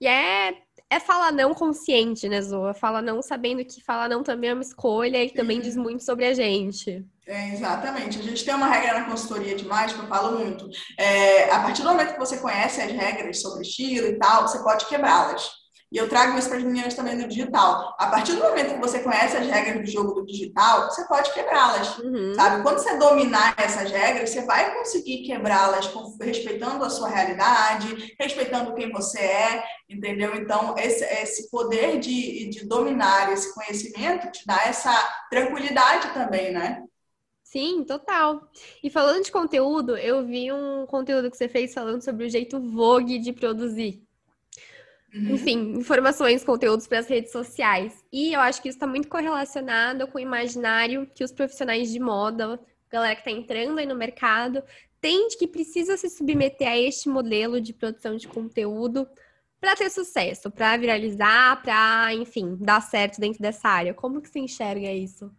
E 0.00 0.06
é, 0.06 0.56
é 0.90 0.98
falar 0.98 1.32
não 1.32 1.54
consciente, 1.54 2.28
né, 2.28 2.40
Zoa? 2.40 2.72
Fala 2.72 3.02
não 3.02 3.20
sabendo 3.20 3.64
que 3.64 3.82
falar 3.82 4.08
não 4.08 4.22
também 4.22 4.50
é 4.50 4.54
uma 4.54 4.62
escolha 4.62 5.22
e 5.22 5.30
também 5.30 5.60
diz 5.60 5.76
muito 5.76 6.02
sobre 6.02 6.24
a 6.24 6.32
gente. 6.32 7.04
É, 7.26 7.52
exatamente. 7.52 8.18
A 8.18 8.22
gente 8.22 8.42
tem 8.42 8.54
uma 8.54 8.68
regra 8.68 9.00
na 9.00 9.04
consultoria 9.04 9.54
demais 9.54 9.92
que 9.92 9.98
eu 9.98 10.06
falo 10.06 10.38
muito. 10.38 10.66
É, 10.96 11.52
a 11.52 11.60
partir 11.60 11.82
do 11.82 11.88
momento 11.88 12.14
que 12.14 12.18
você 12.18 12.38
conhece 12.38 12.80
as 12.80 12.90
regras 12.90 13.42
sobre 13.42 13.62
estilo 13.62 14.06
e 14.06 14.18
tal, 14.18 14.48
você 14.48 14.62
pode 14.62 14.86
quebrá-las. 14.86 15.57
E 15.90 15.96
eu 15.96 16.06
trago 16.06 16.38
isso 16.38 16.48
para 16.48 16.58
as 16.58 16.64
meninas 16.64 16.92
também 16.92 17.16
no 17.16 17.26
digital. 17.26 17.96
A 17.98 18.08
partir 18.08 18.32
do 18.32 18.42
momento 18.42 18.74
que 18.74 18.80
você 18.80 18.98
conhece 18.98 19.36
as 19.38 19.46
regras 19.46 19.80
do 19.80 19.90
jogo 19.90 20.12
do 20.12 20.26
digital, 20.26 20.90
você 20.90 21.06
pode 21.06 21.32
quebrá-las, 21.32 21.98
uhum. 21.98 22.34
sabe? 22.34 22.62
Quando 22.62 22.78
você 22.78 22.98
dominar 22.98 23.54
essas 23.56 23.90
regras, 23.90 24.28
você 24.28 24.42
vai 24.44 24.76
conseguir 24.76 25.22
quebrá-las 25.22 25.90
respeitando 26.20 26.84
a 26.84 26.90
sua 26.90 27.08
realidade, 27.08 28.14
respeitando 28.20 28.74
quem 28.74 28.92
você 28.92 29.18
é, 29.18 29.64
entendeu? 29.88 30.34
Então, 30.34 30.74
esse, 30.76 31.04
esse 31.04 31.50
poder 31.50 31.98
de, 31.98 32.50
de 32.50 32.66
dominar 32.66 33.32
esse 33.32 33.54
conhecimento 33.54 34.30
te 34.30 34.46
dá 34.46 34.60
essa 34.66 34.92
tranquilidade 35.30 36.12
também, 36.12 36.52
né? 36.52 36.82
Sim, 37.44 37.82
total. 37.82 38.46
E 38.84 38.90
falando 38.90 39.24
de 39.24 39.32
conteúdo, 39.32 39.96
eu 39.96 40.22
vi 40.26 40.52
um 40.52 40.84
conteúdo 40.84 41.30
que 41.30 41.36
você 41.36 41.48
fez 41.48 41.72
falando 41.72 42.04
sobre 42.04 42.26
o 42.26 42.28
jeito 42.28 42.60
Vogue 42.60 43.18
de 43.18 43.32
produzir. 43.32 44.06
Uhum. 45.14 45.34
Enfim, 45.34 45.72
informações, 45.78 46.44
conteúdos 46.44 46.86
para 46.86 46.98
as 46.98 47.06
redes 47.06 47.32
sociais. 47.32 48.04
E 48.12 48.32
eu 48.32 48.40
acho 48.40 48.60
que 48.60 48.68
isso 48.68 48.76
está 48.76 48.86
muito 48.86 49.08
correlacionado 49.08 50.06
com 50.08 50.18
o 50.18 50.20
imaginário 50.20 51.08
que 51.14 51.24
os 51.24 51.32
profissionais 51.32 51.90
de 51.90 51.98
moda, 51.98 52.60
galera 52.90 53.14
que 53.14 53.22
está 53.22 53.30
entrando 53.30 53.78
aí 53.78 53.86
no 53.86 53.94
mercado, 53.94 54.62
tem 55.00 55.28
de 55.28 55.36
que 55.38 55.46
precisa 55.46 55.96
se 55.96 56.10
submeter 56.10 56.68
a 56.68 56.78
este 56.78 57.08
modelo 57.08 57.60
de 57.60 57.72
produção 57.72 58.16
de 58.16 58.28
conteúdo 58.28 59.08
para 59.60 59.74
ter 59.74 59.90
sucesso, 59.90 60.50
para 60.50 60.76
viralizar, 60.76 61.60
para, 61.62 62.14
enfim, 62.14 62.56
dar 62.60 62.80
certo 62.80 63.20
dentro 63.20 63.40
dessa 63.40 63.68
área. 63.68 63.94
Como 63.94 64.20
que 64.20 64.28
você 64.28 64.38
enxerga 64.38 64.90
isso? 64.92 65.30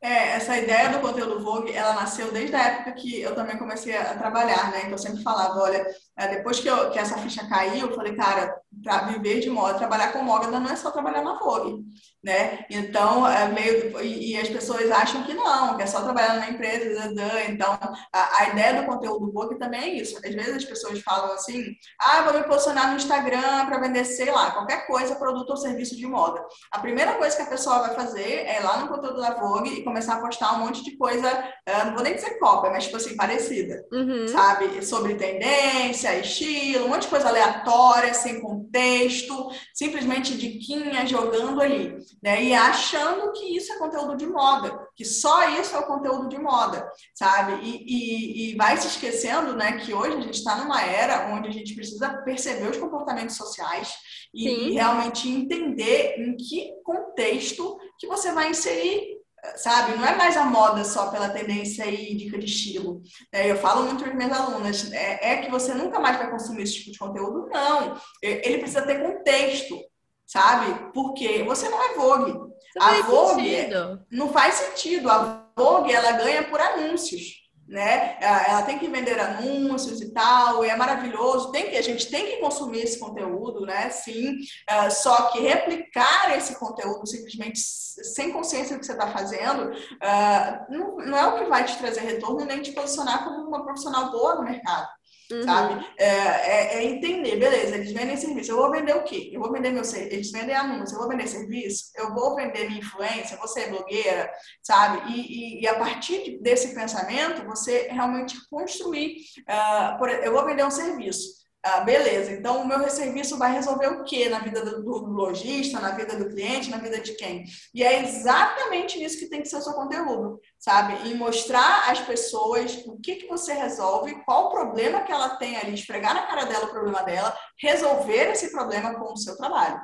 É, 0.00 0.36
essa 0.36 0.56
ideia 0.56 0.90
do 0.90 1.00
conteúdo 1.00 1.42
Vogue, 1.42 1.72
ela 1.72 1.94
nasceu 1.94 2.30
desde 2.32 2.54
a 2.54 2.62
época 2.62 2.92
que 2.92 3.20
eu 3.20 3.34
também 3.34 3.58
comecei 3.58 3.96
a 3.96 4.16
trabalhar, 4.16 4.70
né? 4.70 4.80
Então 4.80 4.92
eu 4.92 4.98
sempre 4.98 5.22
falava, 5.22 5.58
olha, 5.58 5.84
depois 6.26 6.58
que, 6.58 6.68
eu, 6.68 6.90
que 6.90 6.98
essa 6.98 7.16
ficha 7.18 7.48
caiu, 7.48 7.86
eu 7.86 7.94
falei, 7.94 8.16
cara, 8.16 8.60
para 8.82 9.06
viver 9.06 9.40
de 9.40 9.50
moda, 9.50 9.78
trabalhar 9.78 10.12
com 10.12 10.22
moda 10.22 10.46
não 10.48 10.70
é 10.70 10.76
só 10.76 10.90
trabalhar 10.90 11.22
na 11.22 11.38
Vogue, 11.38 11.84
né? 12.22 12.64
Então, 12.70 13.26
é 13.26 13.48
meio, 13.48 14.00
e, 14.00 14.32
e, 14.32 14.36
as 14.36 14.48
pessoas 14.48 14.90
acham 14.90 15.22
que 15.22 15.34
não, 15.34 15.76
que 15.76 15.82
é 15.82 15.86
só 15.86 16.02
trabalhar 16.02 16.34
na 16.34 16.50
empresa, 16.50 17.12
então 17.48 17.78
a, 18.12 18.42
a, 18.42 18.48
ideia 18.48 18.80
do 18.80 18.86
conteúdo 18.86 19.32
Vogue 19.32 19.58
também 19.58 19.80
é 19.80 19.88
isso. 19.94 20.18
Às 20.18 20.34
vezes 20.34 20.56
as 20.56 20.64
pessoas 20.64 21.00
falam 21.00 21.32
assim, 21.32 21.64
ah, 22.00 22.22
vou 22.22 22.34
me 22.34 22.44
posicionar 22.44 22.90
no 22.90 22.96
Instagram 22.96 23.66
para 23.66 23.80
vender, 23.80 24.04
sei 24.04 24.30
lá, 24.30 24.50
qualquer 24.50 24.86
coisa, 24.86 25.16
produto 25.16 25.50
ou 25.50 25.56
serviço 25.56 25.96
de 25.96 26.06
moda. 26.06 26.44
A 26.72 26.78
primeira 26.78 27.14
coisa 27.14 27.36
que 27.36 27.42
a 27.42 27.46
pessoa 27.46 27.80
vai 27.80 27.94
fazer 27.94 28.46
é 28.46 28.58
ir 28.58 28.64
lá 28.64 28.78
no 28.78 28.88
conteúdo 28.88 29.20
da 29.20 29.34
Vogue 29.34 29.70
e 29.70 29.84
começar 29.84 30.14
a 30.14 30.20
postar 30.20 30.54
um 30.54 30.66
monte 30.66 30.84
de 30.84 30.96
coisa, 30.96 31.28
uh, 31.28 31.86
não 31.86 31.94
vou 31.94 32.02
nem 32.02 32.14
dizer 32.14 32.38
cópia, 32.38 32.70
mas 32.70 32.84
tipo 32.84 32.96
assim, 32.96 33.16
parecida, 33.16 33.84
uhum. 33.92 34.28
sabe? 34.28 34.84
Sobre 34.84 35.14
tendência, 35.14 36.07
estilo, 36.16 36.86
um 36.86 36.88
monte 36.88 37.02
de 37.02 37.08
coisa 37.08 37.28
aleatória, 37.28 38.14
sem 38.14 38.40
contexto, 38.40 39.50
simplesmente 39.74 40.36
diquinha 40.36 41.06
jogando 41.06 41.60
ali, 41.60 41.96
né? 42.22 42.42
E 42.42 42.54
achando 42.54 43.32
que 43.32 43.56
isso 43.56 43.72
é 43.72 43.78
conteúdo 43.78 44.16
de 44.16 44.26
moda, 44.26 44.78
que 44.96 45.04
só 45.04 45.48
isso 45.50 45.76
é 45.76 45.78
o 45.78 45.86
conteúdo 45.86 46.28
de 46.28 46.38
moda, 46.38 46.88
sabe? 47.14 47.60
E, 47.62 47.84
e, 47.86 48.52
e 48.52 48.56
vai 48.56 48.76
se 48.76 48.86
esquecendo, 48.86 49.54
né, 49.54 49.78
que 49.78 49.92
hoje 49.92 50.16
a 50.16 50.20
gente 50.20 50.38
está 50.38 50.56
numa 50.56 50.82
era 50.82 51.34
onde 51.34 51.48
a 51.48 51.52
gente 51.52 51.74
precisa 51.74 52.22
perceber 52.24 52.70
os 52.70 52.76
comportamentos 52.76 53.36
sociais 53.36 53.92
e, 54.32 54.48
e 54.48 54.72
realmente 54.72 55.28
entender 55.28 56.16
em 56.18 56.36
que 56.36 56.72
contexto 56.84 57.78
que 57.98 58.06
você 58.06 58.32
vai 58.32 58.50
inserir 58.50 59.17
sabe? 59.56 59.96
Não 59.96 60.06
é 60.06 60.14
mais 60.16 60.36
a 60.36 60.44
moda 60.44 60.84
só 60.84 61.10
pela 61.10 61.28
tendência 61.28 61.86
e 61.86 62.14
dica 62.14 62.38
de 62.38 62.46
estilo. 62.46 63.02
É, 63.32 63.50
eu 63.50 63.56
falo 63.56 63.84
muito 63.84 64.04
para 64.04 64.14
minhas 64.14 64.32
alunas, 64.32 64.92
é, 64.92 65.32
é, 65.32 65.36
que 65.38 65.50
você 65.50 65.74
nunca 65.74 65.98
mais 65.98 66.16
vai 66.16 66.30
consumir 66.30 66.62
esse 66.62 66.74
tipo 66.74 66.92
de 66.92 66.98
conteúdo? 66.98 67.48
Não. 67.48 68.00
Ele 68.22 68.58
precisa 68.58 68.82
ter 68.82 69.02
contexto, 69.02 69.78
sabe? 70.26 70.92
Porque 70.92 71.42
você 71.44 71.68
não 71.68 71.82
é 71.82 71.94
Vogue. 71.94 72.34
a 72.78 73.02
Vogue 73.02 73.68
não 74.10 74.32
faz 74.32 74.54
sentido. 74.54 75.10
A 75.10 75.46
Vogue 75.56 75.92
ela 75.92 76.12
ganha 76.12 76.44
por 76.44 76.60
anúncios 76.60 77.47
né? 77.68 78.16
Ela 78.20 78.62
tem 78.62 78.78
que 78.78 78.88
vender 78.88 79.20
anúncios 79.20 80.00
e 80.00 80.10
tal, 80.10 80.64
e 80.64 80.68
é 80.68 80.76
maravilhoso. 80.76 81.52
Tem 81.52 81.68
que 81.68 81.76
a 81.76 81.82
gente 81.82 82.08
tem 82.10 82.26
que 82.26 82.36
consumir 82.38 82.80
esse 82.80 82.98
conteúdo, 82.98 83.66
né? 83.66 83.90
Sim. 83.90 84.36
Uh, 84.70 84.90
só 84.90 85.30
que 85.30 85.40
replicar 85.40 86.36
esse 86.36 86.58
conteúdo 86.58 87.06
simplesmente 87.06 87.60
sem 87.60 88.32
consciência 88.32 88.76
do 88.76 88.80
que 88.80 88.86
você 88.86 88.92
está 88.92 89.08
fazendo 89.08 89.70
uh, 89.70 90.72
não, 90.72 90.96
não 90.96 91.18
é 91.18 91.26
o 91.26 91.38
que 91.38 91.44
vai 91.44 91.64
te 91.64 91.76
trazer 91.76 92.00
retorno 92.00 92.44
nem 92.44 92.62
te 92.62 92.72
posicionar 92.72 93.24
como 93.24 93.48
uma 93.48 93.64
profissional 93.64 94.10
boa 94.10 94.36
no 94.36 94.44
mercado. 94.44 94.88
Uhum. 95.30 95.42
Sabe? 95.42 95.86
É, 95.98 96.06
é, 96.06 96.74
é, 96.76 96.84
entender, 96.84 97.36
beleza, 97.36 97.74
eles 97.74 97.92
vendem 97.92 98.16
serviço. 98.16 98.50
Eu 98.50 98.56
vou 98.56 98.70
vender 98.70 98.96
o 98.96 99.04
quê? 99.04 99.30
Eu 99.32 99.40
vou 99.40 99.52
vender 99.52 99.70
meu 99.70 99.84
serviço. 99.84 100.14
Eles 100.14 100.30
vendem 100.30 100.56
anúncio, 100.56 100.94
eu 100.94 101.00
vou 101.00 101.08
vender 101.08 101.26
serviço, 101.26 101.90
eu 101.96 102.14
vou 102.14 102.34
vender 102.34 102.66
minha 102.66 102.80
influência, 102.80 103.34
eu 103.34 103.38
vou 103.38 103.48
ser 103.48 103.68
blogueira, 103.68 104.30
sabe? 104.62 105.12
E, 105.12 105.20
e, 105.20 105.62
e 105.62 105.68
a 105.68 105.78
partir 105.78 106.38
desse 106.40 106.74
pensamento, 106.74 107.44
você 107.44 107.88
realmente 107.90 108.36
construir. 108.48 109.16
Uh, 109.40 109.98
por, 109.98 110.08
eu 110.08 110.32
vou 110.32 110.46
vender 110.46 110.64
um 110.64 110.70
serviço. 110.70 111.47
Ah, 111.70 111.80
beleza, 111.80 112.32
então 112.32 112.62
o 112.62 112.66
meu 112.66 112.88
serviço 112.88 113.36
vai 113.36 113.52
resolver 113.52 113.88
o 113.88 114.02
que 114.02 114.26
na 114.28 114.38
vida 114.38 114.64
do, 114.64 114.82
do 114.82 115.06
lojista, 115.10 115.78
na 115.78 115.90
vida 115.90 116.16
do 116.16 116.30
cliente, 116.30 116.70
na 116.70 116.78
vida 116.78 116.98
de 116.98 117.12
quem? 117.12 117.44
E 117.74 117.82
é 117.84 118.02
exatamente 118.02 119.02
isso 119.02 119.18
que 119.18 119.28
tem 119.28 119.42
que 119.42 119.48
ser 119.48 119.56
o 119.56 119.60
seu 119.60 119.74
conteúdo, 119.74 120.40
sabe? 120.58 120.94
Em 121.06 121.14
mostrar 121.14 121.90
às 121.90 122.00
pessoas 122.00 122.82
o 122.86 122.98
que, 122.98 123.16
que 123.16 123.26
você 123.26 123.52
resolve, 123.52 124.22
qual 124.24 124.46
o 124.46 124.50
problema 124.50 125.02
que 125.02 125.12
ela 125.12 125.36
tem 125.36 125.58
ali, 125.58 125.74
esfregar 125.74 126.14
na 126.14 126.26
cara 126.26 126.46
dela 126.46 126.64
o 126.64 126.70
problema 126.70 127.02
dela, 127.02 127.36
resolver 127.60 128.30
esse 128.30 128.50
problema 128.50 128.94
com 128.94 129.12
o 129.12 129.18
seu 129.18 129.36
trabalho 129.36 129.78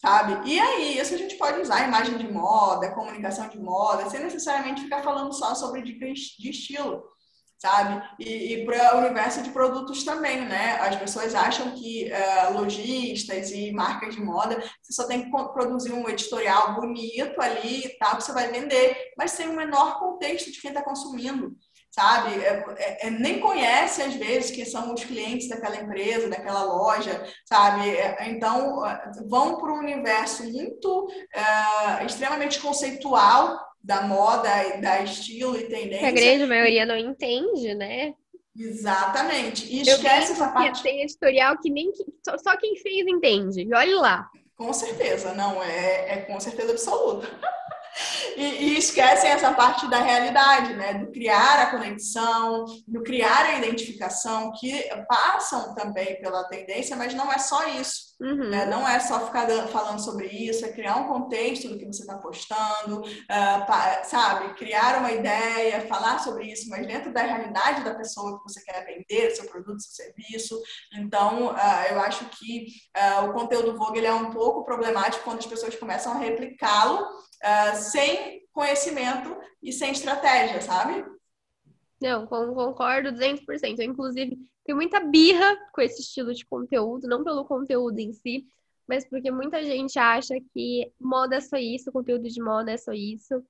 sabe? 0.00 0.48
E 0.48 0.60
aí, 0.60 0.96
isso 0.96 1.12
a 1.12 1.18
gente 1.18 1.34
pode 1.36 1.60
usar 1.60 1.84
imagem 1.84 2.16
de 2.16 2.32
moda, 2.32 2.94
comunicação 2.94 3.48
de 3.48 3.58
moda, 3.58 4.08
sem 4.08 4.20
necessariamente 4.20 4.82
ficar 4.82 5.02
falando 5.02 5.32
só 5.32 5.56
sobre 5.56 5.82
dicas 5.82 6.20
de 6.38 6.50
estilo 6.50 7.02
sabe? 7.58 8.02
E, 8.18 8.54
e 8.54 8.64
para 8.64 8.96
o 8.96 9.00
universo 9.00 9.42
de 9.42 9.50
produtos 9.50 10.04
também, 10.04 10.46
né? 10.46 10.78
As 10.80 10.96
pessoas 10.96 11.34
acham 11.34 11.72
que 11.72 12.10
uh, 12.10 12.52
lojistas 12.54 13.50
e 13.50 13.72
marcas 13.72 14.14
de 14.14 14.22
moda, 14.22 14.62
você 14.80 14.92
só 14.92 15.06
tem 15.06 15.24
que 15.24 15.30
produzir 15.30 15.92
um 15.92 16.08
editorial 16.08 16.74
bonito 16.74 17.40
ali 17.40 17.86
e 17.86 17.98
tal, 17.98 18.16
que 18.16 18.24
você 18.24 18.32
vai 18.32 18.48
vender, 18.48 18.96
mas 19.16 19.32
sem 19.32 19.48
o 19.48 19.56
menor 19.56 19.98
contexto 19.98 20.52
de 20.52 20.60
quem 20.60 20.70
está 20.70 20.82
consumindo. 20.82 21.56
Sabe? 21.90 22.44
É, 22.44 22.64
é, 22.76 23.06
é, 23.08 23.10
nem 23.10 23.40
conhece, 23.40 24.02
às 24.02 24.14
vezes, 24.14 24.52
quem 24.52 24.64
são 24.64 24.94
os 24.94 25.02
clientes 25.02 25.48
daquela 25.48 25.76
empresa, 25.76 26.28
daquela 26.28 26.62
loja, 26.62 27.26
sabe? 27.44 27.90
É, 27.90 28.28
então, 28.28 28.82
vão 29.26 29.56
para 29.56 29.72
um 29.72 29.78
universo 29.78 30.44
muito, 30.44 31.06
uh, 31.06 32.06
extremamente 32.06 32.60
conceitual 32.60 33.67
da 33.82 34.02
moda, 34.02 34.48
da 34.80 35.02
estilo 35.02 35.56
e 35.56 35.64
tendência. 35.64 36.00
Que 36.00 36.06
a 36.06 36.10
grande 36.10 36.46
maioria 36.46 36.84
não 36.84 36.96
entende, 36.96 37.74
né? 37.74 38.14
Exatamente. 38.56 39.66
E 39.72 39.82
esquece 39.82 40.32
essa 40.32 40.48
parte. 40.48 40.82
Tem 40.82 41.02
editorial 41.02 41.56
que 41.58 41.70
nem 41.70 41.92
só 42.42 42.56
quem 42.56 42.76
fez 42.76 43.06
entende. 43.06 43.68
Olhe 43.72 43.94
lá. 43.94 44.28
Com 44.56 44.72
certeza, 44.72 45.32
não, 45.34 45.62
é, 45.62 46.14
é 46.14 46.16
com 46.22 46.38
certeza 46.40 46.72
absoluta. 46.72 47.28
E, 48.36 48.42
e, 48.42 48.78
esquecem 48.78 49.28
essa 49.28 49.52
parte 49.52 49.88
da 49.88 49.98
realidade, 49.98 50.72
né? 50.74 50.94
Do 50.94 51.10
criar 51.10 51.62
a 51.62 51.70
conexão, 51.70 52.64
do 52.86 53.02
criar 53.02 53.46
a 53.46 53.58
identificação, 53.58 54.52
que 54.52 54.88
passam 55.08 55.74
também 55.74 56.20
pela 56.20 56.44
tendência, 56.44 56.94
mas 56.94 57.12
não 57.14 57.32
é 57.32 57.38
só 57.38 57.66
isso. 57.70 58.07
Uhum. 58.20 58.50
Né? 58.50 58.66
Não 58.66 58.86
é 58.86 58.98
só 58.98 59.26
ficar 59.26 59.46
falando 59.68 60.00
sobre 60.00 60.26
isso, 60.26 60.64
é 60.64 60.72
criar 60.72 60.96
um 60.96 61.06
contexto 61.06 61.68
do 61.68 61.78
que 61.78 61.86
você 61.86 62.02
está 62.02 62.18
postando, 62.18 63.00
uh, 63.00 64.04
sabe? 64.04 64.54
Criar 64.54 64.98
uma 64.98 65.12
ideia, 65.12 65.86
falar 65.86 66.18
sobre 66.18 66.50
isso, 66.50 66.68
mas 66.68 66.84
dentro 66.84 67.12
da 67.12 67.22
realidade 67.22 67.84
da 67.84 67.94
pessoa 67.94 68.38
que 68.38 68.42
você 68.42 68.60
quer 68.64 68.84
vender, 68.84 69.30
seu 69.30 69.48
produto, 69.48 69.80
seu 69.80 70.06
serviço. 70.06 70.60
Então, 70.94 71.48
uh, 71.48 71.82
eu 71.90 72.00
acho 72.00 72.28
que 72.30 72.66
uh, 72.96 73.28
o 73.28 73.32
conteúdo 73.32 73.78
Vogue 73.78 74.04
é 74.04 74.12
um 74.12 74.30
pouco 74.30 74.64
problemático 74.64 75.22
quando 75.22 75.38
as 75.38 75.46
pessoas 75.46 75.76
começam 75.76 76.12
a 76.12 76.18
replicá-lo 76.18 77.06
sem 77.74 78.42
conhecimento 78.52 79.36
e 79.62 79.72
sem 79.72 79.92
estratégia, 79.92 80.60
sabe? 80.60 81.04
Não, 82.00 82.26
concordo 82.26 83.12
200%. 83.12 83.78
Eu, 83.78 83.84
inclusive, 83.84 84.36
tem 84.68 84.74
muita 84.74 85.00
birra 85.00 85.56
com 85.72 85.80
esse 85.80 86.02
estilo 86.02 86.34
de 86.34 86.44
conteúdo, 86.44 87.08
não 87.08 87.24
pelo 87.24 87.42
conteúdo 87.46 87.98
em 88.00 88.12
si, 88.12 88.46
mas 88.86 89.02
porque 89.08 89.30
muita 89.30 89.64
gente 89.64 89.98
acha 89.98 90.34
que 90.52 90.92
moda 91.00 91.36
é 91.36 91.40
só 91.40 91.56
isso, 91.56 91.90
conteúdo 91.90 92.28
de 92.28 92.42
moda 92.42 92.70
é 92.70 92.76
só 92.76 92.92
isso. 92.92 93.42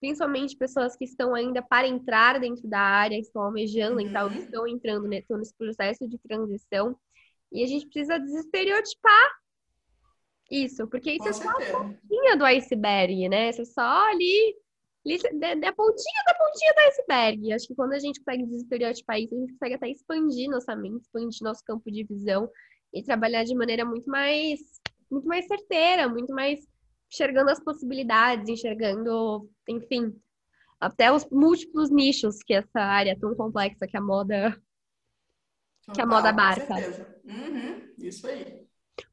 Principalmente 0.00 0.56
pessoas 0.56 0.96
que 0.96 1.04
estão 1.04 1.32
ainda 1.32 1.62
para 1.62 1.86
entrar 1.86 2.40
dentro 2.40 2.66
da 2.66 2.80
área, 2.80 3.16
estão 3.16 3.42
almejando 3.42 4.00
uhum. 4.00 4.00
então, 4.00 4.32
estão 4.32 4.66
entrando 4.66 5.06
né, 5.06 5.18
estão 5.18 5.38
nesse 5.38 5.54
processo 5.54 6.08
de 6.08 6.18
transição. 6.18 6.98
E 7.52 7.62
a 7.62 7.68
gente 7.68 7.86
precisa 7.86 8.18
desestereotipar 8.18 9.30
isso, 10.50 10.88
porque 10.88 11.12
isso 11.12 11.22
Com 11.22 11.28
é 11.28 11.32
só 11.34 11.50
a 11.50 11.54
pontinha 11.54 12.36
do 12.36 12.44
iceberg, 12.44 13.28
né? 13.28 13.50
Isso 13.50 13.62
é 13.62 13.64
só 13.64 14.10
ali 14.10 14.56
da 15.04 15.72
pontinha 15.72 16.22
da 16.26 16.34
pontinha 16.34 16.72
do 16.74 16.80
iceberg. 16.88 17.52
Acho 17.52 17.66
que 17.68 17.74
quando 17.74 17.92
a 17.92 17.98
gente 17.98 18.20
consegue 18.20 18.46
desestereotipar 18.46 19.18
isso, 19.18 19.34
a 19.34 19.38
gente 19.38 19.52
consegue 19.52 19.74
até 19.74 19.88
expandir 19.90 20.50
nossa 20.50 20.74
mente, 20.74 21.02
expandir 21.02 21.42
nosso 21.42 21.62
campo 21.64 21.90
de 21.90 22.04
visão 22.04 22.48
e 22.92 23.02
trabalhar 23.02 23.44
de 23.44 23.54
maneira 23.54 23.84
muito 23.84 24.08
mais, 24.08 24.60
muito 25.10 25.26
mais 25.26 25.46
certeira, 25.46 26.08
muito 26.08 26.32
mais 26.32 26.60
enxergando 27.12 27.50
as 27.50 27.62
possibilidades, 27.62 28.48
enxergando, 28.48 29.48
enfim, 29.68 30.14
até 30.80 31.12
os 31.12 31.28
múltiplos 31.30 31.90
nichos 31.90 32.42
que 32.42 32.54
essa 32.54 32.80
área 32.80 33.18
tão 33.18 33.34
complexa 33.34 33.86
que 33.86 33.96
a 33.96 34.00
moda 34.00 34.60
que 35.92 36.00
a 36.00 36.06
moda 36.06 36.30
abarca. 36.30 36.74
Uhum, 37.24 37.92
isso 37.98 38.26
aí. 38.26 38.64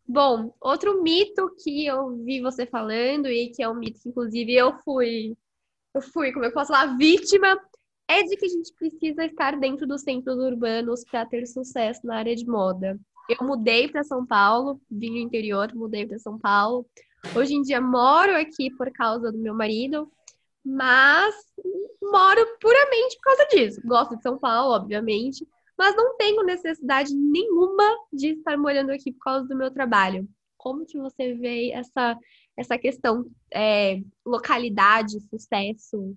Bom, 0.08 0.54
outro 0.62 1.02
mito 1.02 1.54
que 1.62 1.86
eu 1.86 2.18
vi 2.24 2.42
você 2.42 2.66
falando 2.66 3.28
e 3.28 3.50
que 3.50 3.62
é 3.62 3.70
um 3.70 3.76
mito 3.76 4.00
que 4.02 4.10
inclusive 4.10 4.54
eu 4.54 4.78
fui 4.80 5.36
eu 5.94 6.02
fui, 6.02 6.32
como 6.32 6.46
eu 6.46 6.54
posso 6.54 6.72
falar, 6.72 6.98
vítima, 6.98 7.60
é 8.08 8.24
de 8.24 8.36
que 8.36 8.46
a 8.46 8.50
gente 8.50 8.74
precisa 8.74 9.26
estar 9.26 9.58
dentro 9.58 9.88
dos 9.88 10.02
centros 10.02 10.38
urbanos 10.38 11.04
para 11.04 11.26
ter 11.26 11.46
sucesso 11.46 12.06
na 12.06 12.18
área 12.18 12.36
de 12.36 12.46
moda. 12.46 13.00
Eu 13.30 13.46
mudei 13.46 13.88
para 13.88 14.04
São 14.04 14.26
Paulo, 14.26 14.82
vim 14.90 15.12
do 15.12 15.18
interior, 15.18 15.74
mudei 15.74 16.06
para 16.06 16.20
São 16.20 16.38
Paulo. 16.38 16.86
Hoje 17.36 17.54
em 17.54 17.62
dia 17.62 17.80
moro 17.80 18.36
aqui 18.36 18.70
por 18.76 18.92
causa 18.92 19.32
do 19.32 19.38
meu 19.38 19.54
marido, 19.54 20.12
mas 20.66 21.36
moro 22.02 22.46
puramente 22.60 23.16
por 23.18 23.24
causa 23.24 23.48
disso. 23.48 23.82
Gosto 23.86 24.18
de 24.18 24.22
São 24.24 24.38
Paulo, 24.38 24.74
obviamente, 24.74 25.48
mas 25.78 25.96
não 25.96 26.18
tenho 26.18 26.44
necessidade 26.44 27.16
nenhuma 27.16 27.98
de 28.12 28.34
estar 28.34 28.58
morando 28.58 28.92
aqui 28.92 29.12
por 29.14 29.24
causa 29.24 29.48
do 29.48 29.56
meu 29.56 29.72
trabalho. 29.72 30.28
Como 30.58 30.86
que 30.86 30.98
você 30.98 31.34
vê 31.34 31.72
essa 31.72 32.18
essa 32.58 32.78
questão 32.78 33.26
é, 33.54 34.02
localidade, 34.26 35.20
sucesso? 35.30 36.16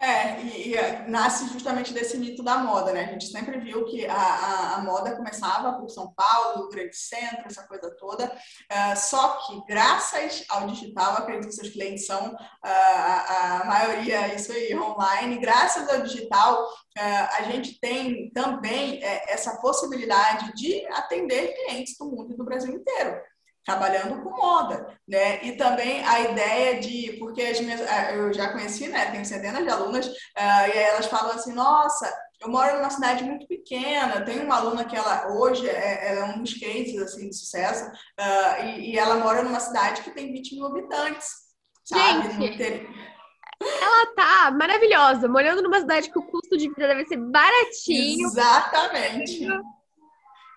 É, 0.00 0.40
e, 0.42 0.74
e, 0.74 1.08
nasce 1.08 1.48
justamente 1.52 1.92
desse 1.92 2.16
mito 2.18 2.40
da 2.40 2.58
moda, 2.58 2.92
né? 2.92 3.06
A 3.06 3.12
gente 3.12 3.26
sempre 3.26 3.58
viu 3.58 3.84
que 3.84 4.06
a, 4.06 4.14
a, 4.14 4.74
a 4.76 4.80
moda 4.82 5.16
começava 5.16 5.72
por 5.72 5.88
São 5.88 6.14
Paulo, 6.14 6.68
grande 6.68 6.96
centro, 6.96 7.46
essa 7.46 7.66
coisa 7.66 7.90
toda. 7.96 8.26
Uh, 8.26 8.96
só 8.96 9.38
que, 9.38 9.60
graças 9.66 10.44
ao 10.48 10.68
digital, 10.68 11.14
acredito 11.14 11.48
que 11.48 11.54
seus 11.54 11.70
clientes 11.70 12.06
são 12.06 12.32
uh, 12.32 12.38
a, 12.62 13.62
a, 13.62 13.64
maioria, 13.64 14.32
isso 14.36 14.52
aí, 14.52 14.72
online. 14.78 15.38
Graças 15.38 15.88
ao 15.88 16.02
digital, 16.02 16.64
uh, 16.64 17.36
a 17.36 17.42
gente 17.50 17.80
tem 17.80 18.30
também 18.30 19.02
é, 19.02 19.32
essa 19.32 19.60
possibilidade 19.60 20.52
de 20.54 20.86
atender 20.92 21.54
clientes 21.54 21.98
do 21.98 22.08
mundo 22.08 22.32
e 22.32 22.36
do 22.36 22.44
Brasil 22.44 22.72
inteiro 22.72 23.20
trabalhando 23.68 24.22
com 24.22 24.30
moda, 24.30 24.98
né? 25.06 25.44
E 25.44 25.52
também 25.52 26.02
a 26.02 26.20
ideia 26.22 26.80
de, 26.80 27.16
porque 27.18 27.42
as 27.42 27.60
minhas, 27.60 27.82
ah, 27.82 28.12
eu 28.12 28.32
já 28.32 28.50
conheci, 28.50 28.88
né? 28.88 29.10
Tenho 29.10 29.26
centenas 29.26 29.62
de 29.62 29.68
alunas, 29.68 30.06
uh, 30.06 30.74
e 30.74 30.78
elas 30.78 31.04
falam 31.04 31.32
assim, 31.32 31.52
nossa, 31.52 32.10
eu 32.40 32.48
moro 32.48 32.78
numa 32.78 32.88
cidade 32.88 33.24
muito 33.24 33.46
pequena, 33.46 34.24
tem 34.24 34.42
uma 34.42 34.56
aluna 34.56 34.86
que 34.86 34.96
ela 34.96 35.28
hoje 35.34 35.68
é, 35.68 36.14
é 36.14 36.24
um 36.24 36.42
dos 36.42 36.54
cases 36.54 36.96
assim, 36.96 37.28
de 37.28 37.36
sucesso, 37.36 37.84
uh, 37.84 38.64
e, 38.64 38.92
e, 38.92 38.98
ela 38.98 39.16
mora 39.16 39.42
numa 39.42 39.60
cidade 39.60 40.00
que 40.00 40.12
tem 40.12 40.32
20 40.32 40.54
mil 40.54 40.66
habitantes, 40.66 41.28
sabe? 41.84 42.30
Gente, 42.40 42.88
ela 43.60 44.06
tá 44.14 44.50
maravilhosa, 44.50 45.28
morando 45.28 45.62
numa 45.62 45.80
cidade 45.80 46.10
que 46.10 46.18
o 46.18 46.26
custo 46.26 46.56
de 46.56 46.68
vida 46.68 46.88
deve 46.88 47.04
ser 47.04 47.18
baratinho. 47.18 48.28
Exatamente. 48.28 49.46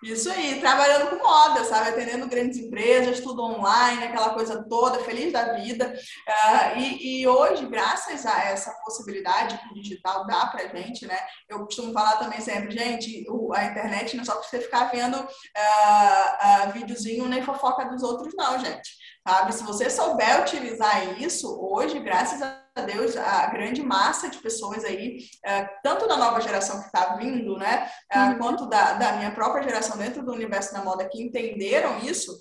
Isso 0.04 0.32
aí, 0.32 0.60
trabalhando 0.60 1.12
com 1.12 1.28
moda, 1.28 1.64
sabe? 1.64 1.90
Atendendo 1.90 2.28
grandes 2.28 2.58
empresas, 2.58 3.20
tudo 3.20 3.44
online, 3.44 4.04
aquela 4.04 4.32
coisa 4.32 4.64
toda, 4.68 5.04
feliz 5.04 5.32
da 5.32 5.54
vida. 5.54 5.94
Uh, 6.28 6.80
e, 6.80 7.22
e, 7.22 7.28
hoje, 7.28 7.68
graças 7.68 8.26
a 8.26 8.46
essa 8.46 8.72
possibilidade 8.84 9.60
que 9.60 9.68
o 9.68 9.74
digital 9.80 10.26
dá 10.26 10.48
pra 10.48 10.68
gente, 10.70 11.06
né? 11.06 11.18
Eu 11.48 11.60
costumo 11.66 11.94
falar 11.94 12.18
também 12.18 12.42
sempre, 12.42 12.72
gente, 12.72 13.26
o, 13.30 13.54
a 13.54 13.66
internet 13.66 14.16
não 14.16 14.24
é 14.24 14.26
só 14.26 14.34
pra 14.34 14.44
você 14.44 14.60
ficar 14.60 14.86
vendo 14.86 15.18
uh, 15.18 15.22
uh, 15.22 16.72
videozinho 16.74 17.28
nem 17.28 17.44
fofoca 17.44 17.86
dos 17.86 18.02
outros, 18.02 18.34
não, 18.36 18.58
gente. 18.58 18.90
sabe? 19.28 19.54
Se 19.54 19.64
você 19.64 19.88
souber 19.88 20.42
utilizar 20.42 21.22
isso, 21.22 21.48
hoje, 21.62 22.00
graças 22.00 22.42
a 22.42 22.61
Deus, 22.80 23.18
a 23.18 23.48
grande 23.48 23.84
massa 23.84 24.30
de 24.30 24.38
pessoas 24.38 24.86
aí, 24.86 25.18
é, 25.44 25.64
tanto 25.84 26.08
da 26.08 26.16
nova 26.16 26.40
geração 26.40 26.80
que 26.80 26.86
está 26.86 27.16
vindo, 27.16 27.58
né, 27.58 27.90
é, 28.10 28.20
uhum. 28.20 28.38
quanto 28.38 28.66
da, 28.68 28.94
da, 28.94 29.12
minha 29.14 29.32
própria 29.32 29.64
geração 29.64 29.98
dentro 29.98 30.24
do 30.24 30.32
universo 30.32 30.74
da 30.74 30.82
moda 30.82 31.08
que 31.10 31.22
entenderam 31.22 32.00
isso, 32.00 32.38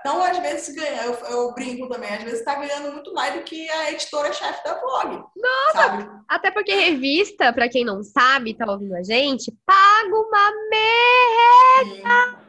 então, 0.00 0.22
às 0.22 0.38
vezes, 0.38 0.74
ganha, 0.74 1.02
eu, 1.02 1.14
eu 1.30 1.52
brinco 1.54 1.88
também, 1.88 2.14
às 2.14 2.22
vezes 2.22 2.38
está 2.38 2.54
ganhando 2.54 2.92
muito 2.92 3.12
mais 3.12 3.34
do 3.34 3.42
que 3.42 3.68
a 3.68 3.90
editora-chefe 3.90 4.62
da 4.62 4.80
Vogue. 4.80 5.16
Nossa! 5.36 5.72
Sabe? 5.72 6.08
Até 6.28 6.50
porque 6.52 6.72
revista, 6.74 7.52
para 7.52 7.68
quem 7.68 7.84
não 7.84 8.04
sabe, 8.04 8.54
tá 8.54 8.70
ouvindo 8.70 8.94
a 8.94 9.02
gente, 9.02 9.52
paga 9.66 10.14
uma 10.14 10.52
merda! 10.70 12.46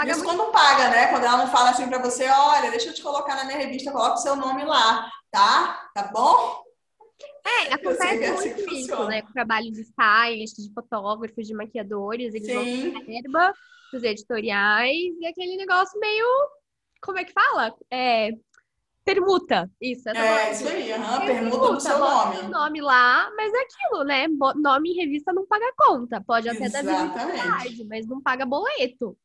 Paga 0.00 0.12
Isso 0.12 0.24
muito... 0.24 0.38
quando 0.38 0.50
paga, 0.50 0.88
né? 0.88 1.08
Quando 1.08 1.24
ela 1.24 1.36
não 1.36 1.48
fala 1.48 1.70
assim 1.70 1.86
para 1.86 1.98
você, 1.98 2.26
olha, 2.26 2.70
deixa 2.70 2.88
eu 2.88 2.94
te 2.94 3.02
colocar 3.02 3.36
na 3.36 3.44
minha 3.44 3.58
revista, 3.58 3.92
coloca 3.92 4.14
o 4.14 4.16
seu 4.16 4.34
nome 4.34 4.64
lá, 4.64 5.10
tá? 5.30 5.90
Tá 5.94 6.10
bom? 6.12 6.62
É, 7.44 7.74
acontece 7.74 8.24
é 8.24 8.28
assim 8.30 8.54
muito 8.54 8.74
isso, 8.74 9.04
né? 9.06 9.22
Com 9.22 9.32
trabalho 9.32 9.70
de 9.70 9.80
stylist, 9.82 10.56
de 10.56 10.72
fotógrafos, 10.72 11.46
de 11.46 11.54
maquiadores, 11.54 12.34
eles 12.34 12.46
Sim. 12.46 12.92
vão 12.92 13.04
verba 13.04 13.52
dos 13.92 14.02
editoriais 14.02 15.14
e 15.20 15.26
aquele 15.26 15.56
negócio 15.56 15.98
meio. 15.98 16.26
Como 17.02 17.18
é 17.18 17.24
que 17.24 17.32
fala? 17.32 17.74
É. 17.90 18.30
Permuta. 19.02 19.68
Isso, 19.80 20.08
É, 20.10 20.52
isso 20.52 20.68
aí, 20.68 20.92
uhum, 20.92 21.26
permuta, 21.26 21.72
do 21.72 21.80
seu 21.80 21.98
nome. 21.98 22.38
o 22.38 22.48
nome 22.48 22.80
lá, 22.82 23.30
mas 23.34 23.52
é 23.52 23.60
aquilo, 23.62 24.04
né? 24.04 24.28
Nome 24.56 24.90
em 24.90 24.96
revista 24.96 25.32
não 25.32 25.46
paga 25.46 25.72
conta. 25.76 26.20
Pode 26.20 26.48
até 26.48 26.66
Exatamente. 26.66 27.14
dar 27.14 27.26
visibilidade, 27.26 27.84
mas 27.86 28.06
não 28.06 28.20
paga 28.20 28.44
boleto. 28.44 29.16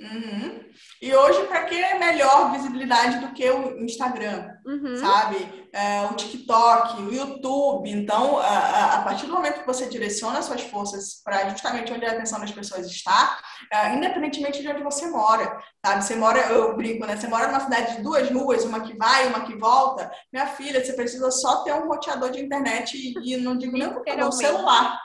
Uhum. 0.00 0.60
E 1.02 1.14
hoje, 1.14 1.46
para 1.46 1.64
que 1.64 1.74
é 1.74 1.98
melhor 1.98 2.52
visibilidade 2.52 3.18
do 3.18 3.32
que 3.34 3.48
o 3.50 3.78
Instagram, 3.84 4.48
uhum. 4.64 4.96
sabe? 4.96 5.68
É, 5.72 6.06
o 6.06 6.14
TikTok, 6.14 7.02
o 7.02 7.12
YouTube. 7.12 7.90
Então, 7.90 8.38
a, 8.38 8.94
a, 8.96 9.02
partir 9.02 9.26
do 9.26 9.32
momento 9.34 9.60
que 9.60 9.66
você 9.66 9.86
direciona 9.88 10.40
suas 10.42 10.62
forças 10.62 11.22
para 11.22 11.50
justamente 11.50 11.92
onde 11.92 12.06
a 12.06 12.12
atenção 12.12 12.40
das 12.40 12.50
pessoas 12.50 12.86
está, 12.86 13.38
é, 13.70 13.94
independentemente 13.94 14.62
de 14.62 14.68
onde 14.68 14.82
você 14.82 15.06
mora, 15.08 15.58
sabe? 15.84 16.02
Você 16.02 16.16
mora, 16.16 16.40
eu 16.48 16.74
brinco, 16.74 17.06
né? 17.06 17.16
Você 17.16 17.28
mora 17.28 17.48
numa 17.48 17.60
cidade 17.60 17.96
de 17.96 18.02
duas 18.02 18.28
ruas, 18.30 18.64
uma 18.64 18.80
que 18.80 18.96
vai, 18.96 19.28
uma 19.28 19.42
que 19.42 19.54
volta. 19.56 20.10
Minha 20.32 20.46
filha, 20.46 20.82
você 20.82 20.94
precisa 20.94 21.30
só 21.30 21.62
ter 21.62 21.74
um 21.74 21.86
roteador 21.86 22.30
de 22.30 22.40
internet 22.40 22.96
e, 22.96 23.34
e 23.34 23.36
não 23.36 23.56
digo 23.56 23.76
nem 23.76 23.86
um 23.86 24.32
celular 24.32 24.98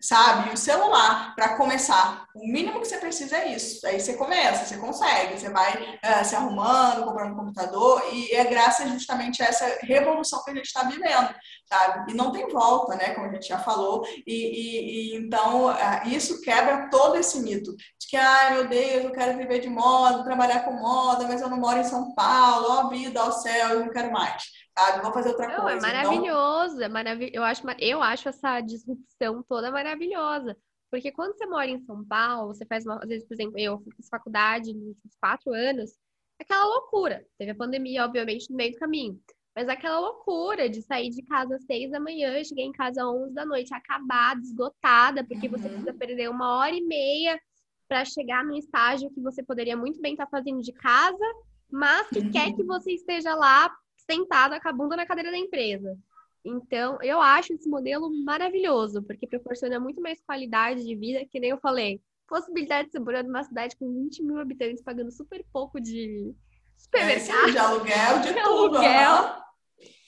sabe? 0.00 0.52
O 0.52 0.56
celular, 0.56 1.34
para 1.34 1.56
começar. 1.56 2.24
O 2.34 2.46
mínimo 2.46 2.80
que 2.80 2.88
você 2.88 2.96
precisa 2.96 3.36
é 3.36 3.54
isso. 3.54 3.86
Aí 3.86 4.00
você 4.00 4.14
começa, 4.14 4.64
você 4.64 4.78
consegue, 4.78 5.38
você 5.38 5.50
vai 5.50 5.74
uh, 5.74 6.24
se 6.24 6.34
arrumando, 6.34 7.04
comprando 7.04 7.32
um 7.32 7.36
computador, 7.36 8.02
e 8.12 8.32
é 8.34 8.44
graças 8.44 8.90
justamente 8.90 9.42
a 9.42 9.46
essa 9.46 9.78
revolução 9.82 10.42
que 10.42 10.50
a 10.50 10.54
gente 10.54 10.66
está 10.66 10.84
vivendo, 10.84 11.34
sabe? 11.68 12.12
E 12.12 12.14
não 12.14 12.32
tem 12.32 12.48
volta, 12.48 12.96
né? 12.96 13.14
Como 13.14 13.26
a 13.26 13.32
gente 13.32 13.48
já 13.48 13.58
falou. 13.58 14.04
E, 14.26 14.32
e, 14.34 15.14
e 15.14 15.16
então, 15.18 15.66
uh, 15.66 16.08
isso 16.08 16.40
quebra 16.40 16.88
todo 16.90 17.16
esse 17.16 17.40
mito 17.40 17.74
de 17.76 18.06
que, 18.08 18.16
ai 18.16 18.54
meu 18.54 18.68
Deus, 18.68 19.04
eu 19.04 19.12
quero 19.12 19.36
viver 19.36 19.60
de 19.60 19.68
moda, 19.68 20.24
trabalhar 20.24 20.60
com 20.64 20.72
moda, 20.72 21.26
mas 21.28 21.42
eu 21.42 21.50
não 21.50 21.58
moro 21.58 21.78
em 21.78 21.84
São 21.84 22.14
Paulo, 22.14 22.66
ó 22.70 22.88
vida, 22.88 23.22
ó 23.22 23.30
céu, 23.30 23.70
eu 23.70 23.80
não 23.80 23.90
quero 23.90 24.10
mais 24.10 24.59
sabe? 24.80 25.02
Vou 25.02 25.12
fazer 25.12 25.28
outra 25.30 25.46
não, 25.46 25.54
é 25.54 25.60
coisa. 25.60 25.86
É 25.86 25.92
maravilhoso, 25.92 26.74
então... 26.76 26.86
é 26.86 26.88
maravilhoso. 26.88 27.34
Eu 27.34 27.44
acho, 27.44 27.62
eu 27.78 28.02
acho 28.02 28.28
essa 28.28 28.60
disrupção 28.60 29.44
toda 29.48 29.70
maravilhosa. 29.70 30.56
Porque 30.90 31.12
quando 31.12 31.36
você 31.36 31.46
mora 31.46 31.68
em 31.68 31.80
São 31.84 32.04
Paulo, 32.04 32.52
você 32.52 32.66
faz 32.66 32.84
uma, 32.84 32.96
às 32.96 33.08
vezes, 33.08 33.26
por 33.26 33.34
exemplo, 33.34 33.58
eu 33.58 33.80
fiz 33.96 34.08
faculdade 34.08 34.72
nos 34.74 34.96
quatro 35.20 35.52
anos, 35.52 35.92
aquela 36.40 36.64
loucura. 36.64 37.24
Teve 37.38 37.52
a 37.52 37.54
pandemia, 37.54 38.04
obviamente, 38.04 38.50
no 38.50 38.56
meio 38.56 38.72
do 38.72 38.78
caminho. 38.78 39.20
Mas 39.54 39.68
aquela 39.68 40.00
loucura 40.00 40.68
de 40.68 40.82
sair 40.82 41.10
de 41.10 41.22
casa 41.22 41.56
às 41.56 41.64
seis 41.64 41.90
da 41.90 42.00
manhã, 42.00 42.42
chegar 42.42 42.62
em 42.62 42.72
casa 42.72 43.02
às 43.02 43.08
onze 43.08 43.34
da 43.34 43.44
noite, 43.44 43.74
acabada, 43.74 44.40
esgotada, 44.40 45.24
porque 45.24 45.46
uhum. 45.46 45.52
você 45.52 45.68
precisa 45.68 45.94
perder 45.94 46.30
uma 46.30 46.58
hora 46.58 46.74
e 46.74 46.80
meia 46.80 47.40
para 47.88 48.04
chegar 48.04 48.44
no 48.44 48.56
estágio 48.56 49.10
que 49.10 49.20
você 49.20 49.42
poderia 49.42 49.76
muito 49.76 50.00
bem 50.00 50.12
estar 50.12 50.26
tá 50.26 50.30
fazendo 50.30 50.62
de 50.62 50.72
casa, 50.72 51.24
mas 51.70 52.08
que 52.08 52.20
uhum. 52.20 52.30
quer 52.30 52.52
que 52.52 52.62
você 52.62 52.92
esteja 52.92 53.34
lá 53.34 53.72
sentada 54.10 54.60
com 54.60 54.68
a 54.68 54.72
bunda 54.72 54.96
na 54.96 55.06
cadeira 55.06 55.30
da 55.30 55.38
empresa. 55.38 55.96
Então, 56.44 56.98
eu 57.02 57.20
acho 57.20 57.52
esse 57.52 57.68
modelo 57.68 58.10
maravilhoso, 58.24 59.02
porque 59.02 59.26
proporciona 59.26 59.78
muito 59.78 60.00
mais 60.00 60.20
qualidade 60.20 60.84
de 60.84 60.96
vida, 60.96 61.24
que 61.30 61.38
nem 61.38 61.50
eu 61.50 61.58
falei. 61.58 62.00
Possibilidade 62.26 62.86
de 62.86 62.92
ser 62.92 63.00
morando 63.00 63.26
numa 63.26 63.44
cidade 63.44 63.76
com 63.76 63.92
20 63.92 64.22
mil 64.22 64.38
habitantes, 64.38 64.82
pagando 64.82 65.12
super 65.12 65.44
pouco 65.52 65.80
de 65.80 66.34
supermercado. 66.76 67.48
É, 67.48 67.52
de 67.52 67.58
aluguel, 67.58 68.20
de, 68.20 68.28
de 68.34 68.42
tudo. 68.42 68.78
Aluguel. 68.78 69.34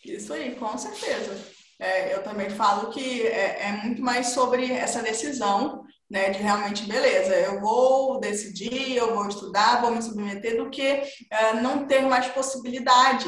Isso 0.05 0.33
aí, 0.33 0.55
com 0.57 0.77
certeza. 0.79 1.53
É, 1.79 2.15
eu 2.15 2.23
também 2.23 2.49
falo 2.49 2.91
que 2.91 3.27
é, 3.27 3.69
é, 3.69 3.73
muito 3.83 4.01
mais 4.01 4.29
sobre 4.29 4.73
essa 4.73 5.03
decisão, 5.03 5.85
né, 6.09 6.31
de 6.31 6.39
realmente, 6.39 6.87
beleza, 6.87 7.35
eu 7.35 7.61
vou 7.61 8.21
decidir, 8.21 8.97
eu 8.97 9.15
vou 9.15 9.27
estudar, 9.27 9.81
vou 9.81 9.91
me 9.91 10.01
submeter, 10.01 10.57
do 10.57 10.71
que 10.71 11.03
é, 11.31 11.55
não 11.61 11.87
ter 11.87 12.03
mais 12.03 12.29
possibilidade 12.29 13.27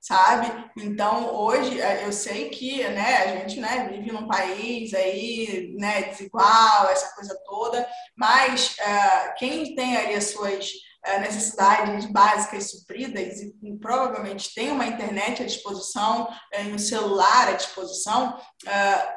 sabe? 0.00 0.70
Então, 0.78 1.34
hoje, 1.34 1.80
é, 1.80 2.06
eu 2.06 2.12
sei 2.12 2.48
que, 2.48 2.82
né, 2.88 3.18
a 3.18 3.36
gente, 3.36 3.60
né, 3.60 3.88
vive 3.92 4.10
num 4.10 4.26
país 4.26 4.94
aí, 4.94 5.74
né, 5.78 6.02
desigual, 6.04 6.88
essa 6.88 7.14
coisa 7.14 7.38
toda, 7.44 7.86
mas 8.16 8.76
uh, 8.78 9.34
quem 9.36 9.74
tem 9.74 9.96
ali 9.96 10.14
as 10.14 10.30
suas 10.30 10.70
uh, 11.06 11.20
necessidades 11.20 12.06
básicas 12.06 12.70
supridas 12.70 13.40
e, 13.40 13.78
provavelmente 13.78 14.54
tem 14.54 14.70
uma 14.70 14.86
internet 14.86 15.42
à 15.42 15.46
disposição, 15.46 16.24
uh, 16.24 16.74
um 16.74 16.78
celular 16.78 17.48
à 17.48 17.52
disposição, 17.52 18.38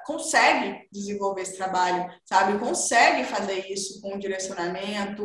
consegue 0.05 0.87
desenvolver 0.91 1.41
esse 1.41 1.57
trabalho, 1.57 2.09
sabe? 2.25 2.59
Consegue 2.59 3.23
fazer 3.25 3.71
isso 3.71 4.01
com 4.01 4.19
direcionamento 4.19 5.23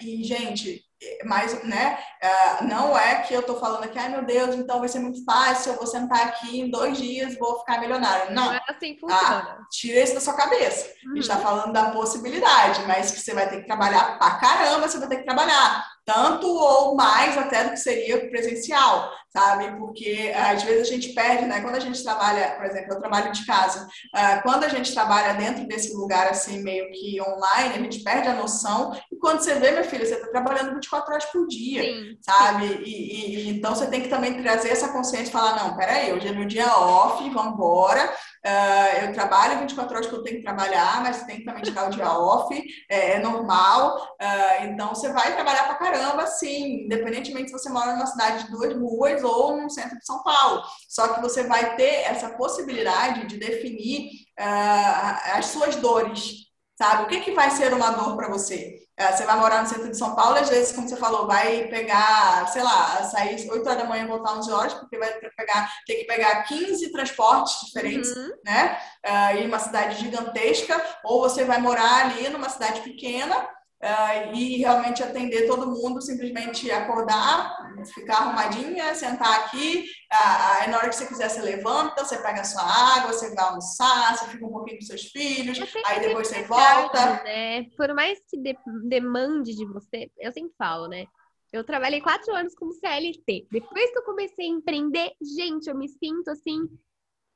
e, 0.00 0.22
gente, 0.24 0.85
mas 1.24 1.62
né, 1.64 1.98
uh, 2.22 2.64
não 2.64 2.96
é 2.96 3.16
que 3.22 3.34
eu 3.34 3.40
estou 3.40 3.58
falando 3.60 3.84
aqui, 3.84 3.98
ai 3.98 4.08
meu 4.08 4.24
Deus, 4.24 4.54
então 4.54 4.78
vai 4.80 4.88
ser 4.88 4.98
muito 4.98 5.22
fácil, 5.24 5.72
eu 5.72 5.78
vou 5.78 5.86
sentar 5.86 6.26
aqui 6.26 6.60
em 6.60 6.70
dois 6.70 6.96
dias 6.96 7.36
vou 7.38 7.58
ficar 7.60 7.80
milionário. 7.80 8.34
Não, 8.34 8.46
não 8.46 8.54
é 8.54 8.60
assim 8.68 8.94
que 8.94 9.00
funciona. 9.00 9.58
Ah, 9.60 9.66
tira 9.70 10.00
isso 10.00 10.14
da 10.14 10.20
sua 10.20 10.34
cabeça. 10.34 10.86
Uhum. 11.04 11.12
A 11.12 11.14
gente 11.14 11.22
está 11.22 11.36
uhum. 11.36 11.42
falando 11.42 11.72
da 11.72 11.90
possibilidade, 11.90 12.82
mas 12.86 13.10
que 13.10 13.20
você 13.20 13.34
vai 13.34 13.48
ter 13.48 13.60
que 13.60 13.66
trabalhar 13.66 14.18
pra 14.18 14.36
caramba, 14.36 14.88
você 14.88 14.98
vai 14.98 15.08
ter 15.08 15.18
que 15.18 15.24
trabalhar 15.24 15.84
tanto 16.06 16.46
ou 16.46 16.94
mais 16.94 17.36
até 17.36 17.64
do 17.64 17.70
que 17.70 17.76
seria 17.78 18.30
presencial, 18.30 19.12
sabe? 19.28 19.76
Porque 19.78 20.32
às 20.34 20.62
vezes 20.62 20.88
a 20.88 20.90
gente 20.90 21.12
perde, 21.12 21.46
né? 21.46 21.60
Quando 21.60 21.76
a 21.76 21.80
gente 21.80 22.02
trabalha, 22.02 22.50
por 22.56 22.64
exemplo, 22.64 22.94
eu 22.94 23.00
trabalho 23.00 23.32
de 23.32 23.44
casa, 23.44 23.86
uh, 23.86 24.42
quando 24.42 24.64
a 24.64 24.68
gente 24.68 24.92
trabalha 24.92 25.34
dentro 25.34 25.66
desse 25.66 25.94
lugar 25.94 26.28
assim, 26.28 26.62
meio 26.62 26.90
que 26.92 27.20
online, 27.20 27.74
a 27.74 27.78
gente 27.78 28.02
perde 28.02 28.28
a 28.28 28.34
noção. 28.34 28.98
E 29.12 29.16
quando 29.16 29.40
você 29.40 29.54
vê, 29.54 29.70
minha 29.70 29.84
filha, 29.84 30.06
você 30.06 30.14
está 30.14 30.28
trabalhando 30.28 30.74
24 30.74 31.12
horas 31.12 31.24
por 31.26 31.46
dia, 31.46 31.82
Sim. 31.82 32.18
sabe? 32.20 32.66
E, 32.84 33.46
e, 33.46 33.50
então 33.50 33.74
você 33.74 33.86
tem 33.86 34.02
que 34.02 34.08
também 34.08 34.42
trazer 34.42 34.70
essa 34.70 34.88
consciência 34.88 35.30
e 35.30 35.32
falar: 35.32 35.56
não, 35.56 35.76
peraí, 35.76 36.12
hoje 36.12 36.28
é 36.28 36.32
meu 36.32 36.46
dia 36.46 36.66
off, 36.66 37.28
vamos 37.30 37.54
embora. 37.54 38.12
Uh, 38.46 39.06
eu 39.06 39.12
trabalho 39.12 39.58
24 39.58 39.96
horas 39.96 40.06
que 40.06 40.14
eu 40.14 40.22
tenho 40.22 40.36
que 40.36 40.44
trabalhar, 40.44 41.02
mas 41.02 41.24
tem 41.24 41.38
que 41.38 41.44
também 41.44 41.62
tirar 41.62 41.88
o 41.88 41.90
dia 41.90 42.08
off, 42.12 42.56
é, 42.88 43.14
é 43.14 43.18
normal. 43.18 43.96
Uh, 44.22 44.66
então 44.66 44.90
você 44.90 45.12
vai 45.12 45.34
trabalhar 45.34 45.64
pra 45.64 45.74
caramba, 45.74 46.28
sim, 46.28 46.84
independentemente 46.84 47.48
se 47.48 47.52
você 47.52 47.68
mora 47.68 47.94
numa 47.94 48.06
cidade 48.06 48.44
de 48.44 48.52
duas 48.52 48.72
ruas 48.72 49.24
ou 49.24 49.60
no 49.60 49.68
centro 49.68 49.98
de 49.98 50.06
São 50.06 50.22
Paulo. 50.22 50.62
Só 50.88 51.08
que 51.08 51.20
você 51.20 51.42
vai 51.42 51.74
ter 51.74 52.04
essa 52.04 52.30
possibilidade 52.36 53.26
de 53.26 53.36
definir 53.36 54.10
uh, 54.38 55.36
as 55.36 55.46
suas 55.46 55.74
dores, 55.74 56.46
sabe? 56.78 57.02
O 57.02 57.06
que, 57.08 57.22
que 57.22 57.32
vai 57.32 57.50
ser 57.50 57.74
uma 57.74 57.90
dor 57.90 58.16
para 58.16 58.28
você? 58.28 58.85
É, 58.98 59.12
você 59.12 59.26
vai 59.26 59.36
morar 59.38 59.62
no 59.62 59.68
centro 59.68 59.90
de 59.90 59.96
São 59.96 60.14
Paulo, 60.14 60.38
às 60.38 60.48
vezes, 60.48 60.74
como 60.74 60.88
você 60.88 60.96
falou, 60.96 61.26
vai 61.26 61.64
pegar, 61.68 62.48
sei 62.48 62.62
lá, 62.62 63.02
sair 63.04 63.46
8 63.50 63.68
horas 63.68 63.82
da 63.82 63.88
manhã 63.88 64.04
e 64.04 64.08
voltar 64.08 64.32
11 64.38 64.50
horas, 64.50 64.74
porque 64.74 64.96
vai 64.96 65.12
ter 65.12 65.28
que 65.28 65.36
pegar, 65.36 65.70
ter 65.86 65.94
que 65.96 66.04
pegar 66.04 66.42
15 66.44 66.92
transportes 66.92 67.66
diferentes, 67.66 68.10
uhum. 68.16 68.30
né? 68.42 68.78
Uh, 69.04 69.36
em 69.36 69.46
uma 69.46 69.58
cidade 69.58 70.00
gigantesca, 70.00 70.82
ou 71.04 71.20
você 71.20 71.44
vai 71.44 71.60
morar 71.60 72.06
ali 72.06 72.28
numa 72.30 72.48
cidade 72.48 72.80
pequena, 72.80 73.46
Uh, 73.82 74.34
e 74.34 74.56
realmente 74.56 75.02
atender 75.02 75.46
todo 75.46 75.70
mundo, 75.70 76.00
simplesmente 76.00 76.70
acordar, 76.70 77.54
ficar 77.94 78.22
arrumadinha, 78.22 78.94
sentar 78.94 79.40
aqui, 79.40 79.84
uh, 80.10 80.62
aí 80.62 80.70
na 80.70 80.78
hora 80.78 80.88
que 80.88 80.96
você 80.96 81.06
quiser 81.06 81.28
você 81.28 81.42
levanta, 81.42 82.02
você 82.02 82.16
pega 82.22 82.40
a 82.40 82.44
sua 82.44 82.62
água, 82.62 83.12
você 83.12 83.34
vai 83.34 83.44
almoçar, 83.44 84.16
você 84.16 84.28
fica 84.28 84.46
um 84.46 84.50
pouquinho 84.50 84.78
com 84.78 84.86
seus 84.86 85.02
filhos, 85.02 85.58
aí 85.84 86.00
depois 86.00 86.26
você 86.26 86.42
volta. 86.44 87.22
Né? 87.22 87.64
Por 87.76 87.94
mais 87.94 88.18
que 88.30 88.38
de 88.38 88.56
demande 88.88 89.54
de 89.54 89.66
você, 89.66 90.10
eu 90.18 90.32
sempre 90.32 90.54
falo, 90.56 90.88
né? 90.88 91.04
Eu 91.52 91.64
trabalhei 91.64 92.00
quatro 92.00 92.34
anos 92.34 92.54
como 92.54 92.72
CLT. 92.72 93.46
Depois 93.50 93.90
que 93.90 93.98
eu 93.98 94.02
comecei 94.02 94.46
a 94.46 94.50
empreender, 94.50 95.12
gente, 95.22 95.68
eu 95.68 95.76
me 95.76 95.88
sinto 95.88 96.28
assim. 96.28 96.68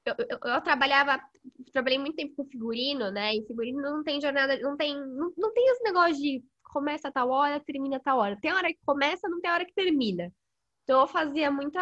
Eu, 0.05 0.15
eu, 0.19 0.39
eu 0.43 0.61
trabalhava 0.63 1.21
trabalhei 1.73 1.99
muito 1.99 2.17
tempo 2.17 2.35
com 2.37 2.45
figurino, 2.45 3.11
né? 3.11 3.35
E 3.35 3.47
figurino 3.47 3.81
não 3.81 4.03
tem 4.03 4.21
jornada, 4.21 4.59
não 4.61 4.77
tem, 4.77 4.95
não, 4.95 5.33
não 5.37 5.53
tem 5.53 5.69
esse 5.69 5.83
negócio 5.83 6.17
de 6.17 6.45
começa 6.65 7.09
a 7.09 7.13
tal 7.13 7.31
hora, 7.31 7.61
termina 7.61 7.97
a 7.97 8.01
tal 8.01 8.19
hora. 8.19 8.39
Tem 8.41 8.53
hora 8.53 8.69
que 8.69 8.79
começa, 8.85 9.29
não 9.29 9.41
tem 9.41 9.51
hora 9.51 9.65
que 9.65 9.75
termina. 9.75 10.33
Então 10.85 11.01
eu 11.01 11.07
fazia 11.07 11.51
muita, 11.51 11.81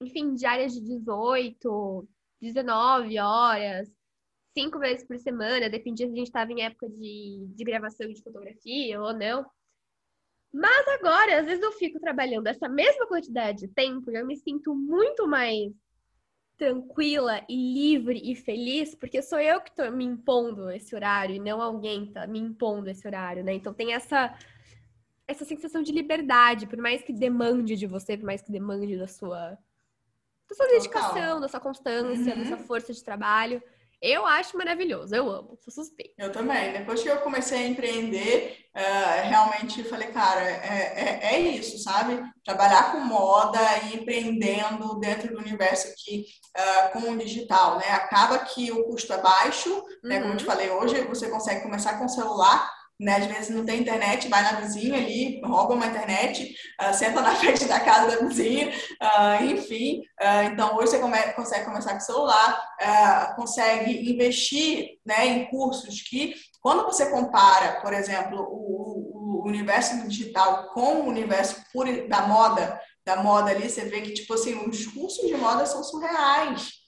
enfim, 0.00 0.34
diárias 0.34 0.72
de 0.72 0.80
18, 0.80 2.08
19 2.40 3.18
horas, 3.18 3.88
cinco 4.56 4.78
vezes 4.78 5.06
por 5.06 5.18
semana, 5.18 5.70
dependia 5.70 6.06
se 6.06 6.12
a 6.12 6.16
gente 6.16 6.26
estava 6.26 6.52
em 6.52 6.62
época 6.62 6.88
de, 6.88 7.46
de 7.54 7.64
gravação 7.64 8.08
de 8.08 8.22
fotografia 8.22 9.00
ou 9.00 9.14
não. 9.14 9.46
Mas 10.52 10.86
agora, 10.88 11.40
às 11.40 11.46
vezes 11.46 11.62
eu 11.62 11.72
fico 11.72 11.98
trabalhando 11.98 12.46
essa 12.46 12.68
mesma 12.68 13.06
quantidade 13.06 13.60
de 13.60 13.68
tempo 13.68 14.10
e 14.10 14.16
eu 14.16 14.26
me 14.26 14.36
sinto 14.36 14.74
muito 14.74 15.26
mais 15.26 15.72
tranquila 16.56 17.44
e 17.48 17.56
livre 17.56 18.20
e 18.22 18.34
feliz, 18.34 18.94
porque 18.94 19.22
sou 19.22 19.38
eu 19.38 19.60
que 19.60 19.70
estou 19.70 19.90
me 19.90 20.04
impondo 20.04 20.70
esse 20.70 20.94
horário 20.94 21.34
e 21.34 21.40
não 21.40 21.60
alguém 21.60 22.06
tá 22.06 22.26
me 22.26 22.38
impondo 22.38 22.88
esse 22.88 23.06
horário, 23.06 23.42
né? 23.42 23.54
Então 23.54 23.72
tem 23.72 23.92
essa 23.92 24.36
essa 25.26 25.44
sensação 25.44 25.82
de 25.82 25.92
liberdade, 25.92 26.66
por 26.66 26.78
mais 26.78 27.02
que 27.02 27.12
demande 27.12 27.76
de 27.76 27.86
você, 27.86 28.16
por 28.16 28.26
mais 28.26 28.42
que 28.42 28.52
demande 28.52 28.96
da 28.96 29.06
sua 29.06 29.58
da 30.48 30.54
sua 30.54 30.66
dedicação, 30.66 31.14
Total. 31.14 31.40
da 31.40 31.48
sua 31.48 31.60
constância, 31.60 32.34
uhum. 32.34 32.42
da 32.42 32.46
sua 32.46 32.58
força 32.58 32.92
de 32.92 33.02
trabalho. 33.02 33.62
Eu 34.02 34.26
acho 34.26 34.58
maravilhoso, 34.58 35.14
eu 35.14 35.30
amo, 35.30 35.56
sou 35.60 35.72
suspeita. 35.72 36.12
Eu 36.18 36.32
também. 36.32 36.72
Depois 36.72 37.00
que 37.00 37.08
eu 37.08 37.18
comecei 37.18 37.58
a 37.58 37.68
empreender, 37.68 38.66
uh, 38.76 39.28
realmente 39.28 39.84
falei, 39.84 40.08
cara, 40.08 40.42
é, 40.42 41.20
é, 41.22 41.34
é, 41.34 41.38
isso, 41.38 41.78
sabe? 41.78 42.20
Trabalhar 42.44 42.90
com 42.90 42.98
moda 42.98 43.60
e 43.84 43.96
empreendendo 43.96 44.98
dentro 44.98 45.32
do 45.32 45.38
universo 45.38 45.86
aqui 45.86 46.24
uh, 46.58 46.92
com 46.92 47.12
o 47.12 47.16
digital, 47.16 47.78
né? 47.78 47.92
Acaba 47.92 48.40
que 48.40 48.72
o 48.72 48.82
custo 48.86 49.12
é 49.12 49.22
baixo, 49.22 49.84
né? 50.02 50.20
Como 50.20 50.32
eu 50.32 50.36
te 50.36 50.44
uhum. 50.44 50.50
falei, 50.50 50.68
hoje 50.70 51.00
você 51.02 51.28
consegue 51.28 51.62
começar 51.62 51.96
com 51.96 52.06
o 52.06 52.08
celular 52.08 52.68
né? 53.02 53.16
Às 53.16 53.26
vezes 53.26 53.50
não 53.50 53.66
tem 53.66 53.80
internet, 53.80 54.28
vai 54.28 54.42
na 54.42 54.60
vizinha 54.60 54.96
ali, 54.96 55.40
rouba 55.44 55.74
uma 55.74 55.86
internet, 55.86 56.54
uh, 56.80 56.94
senta 56.94 57.20
na 57.20 57.34
frente 57.36 57.64
da 57.64 57.80
casa 57.80 58.16
da 58.16 58.26
vizinha, 58.26 58.68
uh, 58.68 59.44
enfim. 59.44 60.00
Uh, 60.20 60.52
então, 60.52 60.76
hoje 60.76 60.92
você 60.92 60.98
come 60.98 61.18
consegue 61.32 61.64
começar 61.64 61.92
com 61.92 61.98
o 61.98 62.00
celular, 62.00 62.62
consegue 63.36 64.10
investir 64.10 64.98
né, 65.04 65.26
em 65.26 65.50
cursos 65.50 66.02
que, 66.02 66.34
quando 66.60 66.84
você 66.84 67.10
compara, 67.10 67.80
por 67.80 67.92
exemplo, 67.92 68.40
o, 68.40 69.42
o 69.42 69.48
universo 69.48 70.06
digital 70.06 70.68
com 70.72 71.00
o 71.00 71.08
universo 71.08 71.60
da 72.08 72.22
moda, 72.22 72.80
da 73.04 73.16
moda 73.22 73.50
ali, 73.50 73.68
você 73.68 73.84
vê 73.86 74.00
que, 74.00 74.12
tipo 74.12 74.34
assim, 74.34 74.54
os 74.68 74.86
cursos 74.86 75.26
de 75.26 75.36
moda 75.36 75.66
são 75.66 75.82
surreais 75.82 76.81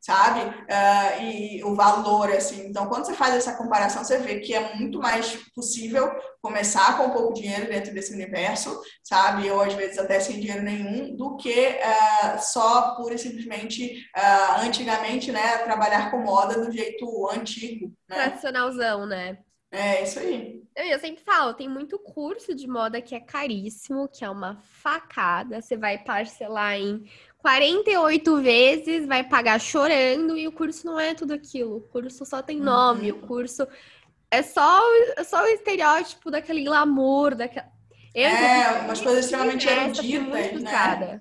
sabe? 0.00 0.40
Uh, 0.40 1.22
e 1.22 1.64
o 1.64 1.74
valor, 1.74 2.30
assim. 2.30 2.68
Então, 2.68 2.86
quando 2.86 3.04
você 3.04 3.14
faz 3.14 3.34
essa 3.34 3.56
comparação, 3.56 4.04
você 4.04 4.18
vê 4.18 4.40
que 4.40 4.54
é 4.54 4.74
muito 4.74 4.98
mais 4.98 5.36
possível 5.54 6.10
começar 6.40 6.96
com 6.96 7.10
pouco 7.10 7.34
dinheiro 7.34 7.68
dentro 7.68 7.92
desse 7.92 8.12
universo, 8.12 8.80
sabe? 9.02 9.50
Ou 9.50 9.60
às 9.60 9.74
vezes 9.74 9.98
até 9.98 10.20
sem 10.20 10.40
dinheiro 10.40 10.62
nenhum, 10.62 11.16
do 11.16 11.36
que 11.36 11.68
uh, 11.68 12.38
só 12.40 12.94
pura 12.94 13.14
e 13.14 13.18
simplesmente, 13.18 14.04
uh, 14.16 14.60
antigamente, 14.60 15.32
né, 15.32 15.58
trabalhar 15.58 16.10
com 16.10 16.18
moda 16.18 16.64
do 16.64 16.70
jeito 16.70 17.28
antigo. 17.30 17.92
Né? 18.08 18.16
Tradicionalzão, 18.16 19.06
né? 19.06 19.38
É, 19.70 20.02
isso 20.02 20.18
aí. 20.18 20.62
Eu 20.74 20.98
sempre 20.98 21.22
falo, 21.22 21.52
tem 21.52 21.68
muito 21.68 21.98
curso 21.98 22.54
de 22.54 22.66
moda 22.66 23.02
que 23.02 23.14
é 23.14 23.20
caríssimo, 23.20 24.08
que 24.08 24.24
é 24.24 24.30
uma 24.30 24.56
facada. 24.62 25.60
Você 25.60 25.76
vai 25.76 25.98
parcelar 25.98 26.76
em 26.76 27.04
48 27.38 28.42
vezes, 28.42 29.06
vai 29.06 29.22
pagar 29.22 29.60
chorando 29.60 30.36
e 30.36 30.48
o 30.48 30.52
curso 30.52 30.86
não 30.86 30.98
é 30.98 31.14
tudo 31.14 31.32
aquilo. 31.32 31.76
O 31.76 31.80
curso 31.80 32.24
só 32.26 32.42
tem 32.42 32.58
nome, 32.58 33.12
uhum. 33.12 33.18
o 33.18 33.26
curso 33.26 33.66
é 34.30 34.42
só, 34.42 34.80
é 35.16 35.24
só 35.24 35.42
o 35.42 35.46
estereótipo 35.46 36.30
daquele 36.30 36.64
glamour, 36.64 37.34
daquela. 37.34 37.68
Eu, 38.14 38.28
é, 38.28 38.80
umas 38.84 39.00
coisas 39.00 39.24
extremamente 39.24 39.68
eruditas, 39.68 40.62
né? 40.62 41.20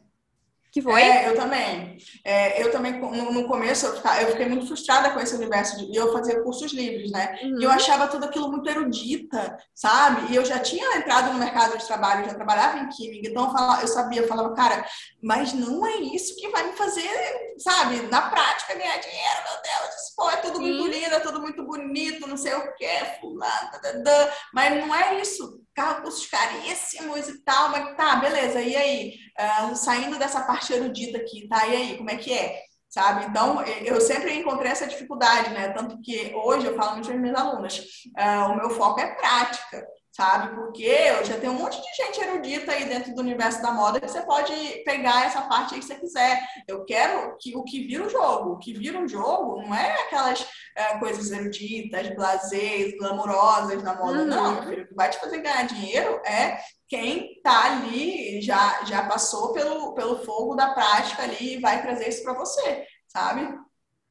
Que 0.78 0.82
foi? 0.84 1.02
É, 1.02 1.28
eu 1.28 1.36
também. 1.36 1.98
É, 2.24 2.62
eu 2.62 2.72
também, 2.72 3.02
no, 3.02 3.32
no 3.32 3.48
começo, 3.48 3.88
eu, 3.88 3.96
ficava, 3.96 4.22
eu, 4.22 4.28
fiquei 4.30 4.46
muito 4.46 4.68
frustrada 4.68 5.10
com 5.10 5.20
esse 5.20 5.34
universo. 5.34 5.76
De, 5.76 5.92
e 5.92 5.96
eu 5.96 6.14
fazia 6.14 6.40
cursos 6.44 6.72
livres, 6.72 7.10
né? 7.10 7.36
Uhum. 7.42 7.60
E 7.60 7.64
eu 7.64 7.70
uhum. 7.72 7.76
achava 7.76 8.08
tudo 8.08 8.26
aquilo 8.26 8.52
muito 8.52 8.70
erudita, 8.70 9.58
sabe? 9.74 10.32
E 10.32 10.36
eu 10.36 10.46
já 10.46 10.60
tinha 10.60 10.98
entrado 10.98 11.34
no 11.34 11.40
mercado 11.40 11.76
de 11.80 11.88
trabalho, 11.88 12.26
já 12.26 12.36
trabalhava 12.36 12.78
em 12.78 12.90
química, 12.90 13.28
então 13.28 13.46
eu, 13.46 13.52
falava, 13.52 13.82
eu 13.82 13.88
sabia, 13.88 14.22
eu 14.22 14.28
falava, 14.28 14.54
cara, 14.54 14.86
mas 15.20 15.52
não 15.52 15.84
é 15.84 15.96
isso 15.96 16.36
que 16.36 16.48
vai 16.50 16.68
me 16.68 16.74
fazer, 16.74 17.10
sabe, 17.58 18.04
na 18.04 18.30
prática 18.30 18.76
ganhar 18.76 18.98
dinheiro, 18.98 19.40
meu 19.46 19.62
Deus. 19.64 19.96
Pô, 20.16 20.30
é 20.30 20.36
tudo 20.36 20.58
Sim. 20.58 20.62
muito 20.62 20.88
lindo, 20.96 21.16
é 21.16 21.20
tudo 21.20 21.42
muito 21.42 21.66
bonito, 21.66 22.28
não 22.28 22.38
sei 22.38 22.54
o 22.54 22.76
que, 22.76 23.20
fulano, 23.20 23.72
mas 24.54 24.76
não 24.76 24.94
é 24.94 25.20
isso 25.22 25.60
carro 25.78 26.02
custos 26.02 26.26
caríssimos 26.26 27.30
e 27.30 27.40
tal, 27.44 27.70
mas 27.70 27.96
tá, 27.96 28.16
beleza, 28.16 28.60
e 28.60 28.76
aí? 28.76 29.14
Uh, 29.40 29.76
saindo 29.76 30.18
dessa 30.18 30.42
parte 30.42 30.67
erudita 30.74 31.18
aqui, 31.18 31.48
tá? 31.48 31.68
E 31.68 31.76
aí, 31.76 31.98
como 31.98 32.10
é 32.10 32.16
que 32.16 32.34
é? 32.34 32.62
Sabe? 32.90 33.26
Então, 33.26 33.62
eu 33.64 34.00
sempre 34.00 34.34
encontrei 34.34 34.72
essa 34.72 34.88
dificuldade, 34.88 35.50
né? 35.52 35.70
Tanto 35.70 36.02
que 36.02 36.34
hoje 36.36 36.68
eu 36.68 36.76
falo 36.76 36.94
muito 36.94 37.08
para 37.08 37.16
as 37.16 37.22
minhas 37.22 37.38
alunas, 37.38 37.80
uh, 38.18 38.52
o 38.52 38.56
meu 38.56 38.70
foco 38.70 39.00
é 39.00 39.14
prática 39.16 39.86
sabe? 40.18 40.56
Porque 40.56 40.84
eu 40.84 41.24
já 41.24 41.38
tenho 41.38 41.54
um 41.54 41.60
monte 41.60 41.80
de 41.80 41.96
gente 41.96 42.20
erudita 42.20 42.72
aí 42.72 42.86
dentro 42.86 43.14
do 43.14 43.22
universo 43.22 43.62
da 43.62 43.72
moda 43.72 44.00
que 44.00 44.08
você 44.08 44.22
pode 44.22 44.52
pegar 44.84 45.28
essa 45.28 45.44
parte 45.44 45.76
aí 45.76 45.80
que 45.80 45.86
você 45.86 45.94
quiser. 45.94 46.42
Eu 46.68 46.84
quero 46.86 47.38
que 47.40 47.56
o 47.56 47.64
que 47.64 47.86
vira 47.86 48.04
o 48.04 48.10
jogo, 48.10 48.54
o 48.54 48.58
que 48.58 48.74
vira 48.74 48.98
um 48.98 49.08
jogo 49.08 49.62
não 49.62 49.76
é 49.76 50.02
aquelas 50.02 50.44
é, 50.76 50.98
coisas 50.98 51.30
eruditas, 51.30 52.10
blasés, 52.16 52.98
glamurosas 52.98 53.84
na 53.84 53.94
moda, 53.94 54.22
uhum. 54.22 54.26
não. 54.26 54.60
O 54.60 54.66
que 54.66 54.96
vai 54.96 55.08
te 55.08 55.20
fazer 55.20 55.38
ganhar 55.38 55.68
dinheiro 55.68 56.20
é 56.26 56.58
quem 56.88 57.42
tá 57.42 57.66
ali, 57.66 58.42
já, 58.42 58.84
já 58.86 59.06
passou 59.06 59.54
pelo, 59.54 59.94
pelo 59.94 60.20
fogo 60.24 60.56
da 60.56 60.74
prática 60.74 61.24
ali 61.24 61.56
e 61.56 61.60
vai 61.60 61.82
trazer 61.82 62.08
isso 62.08 62.24
para 62.24 62.34
você, 62.34 62.86
sabe? 63.08 63.58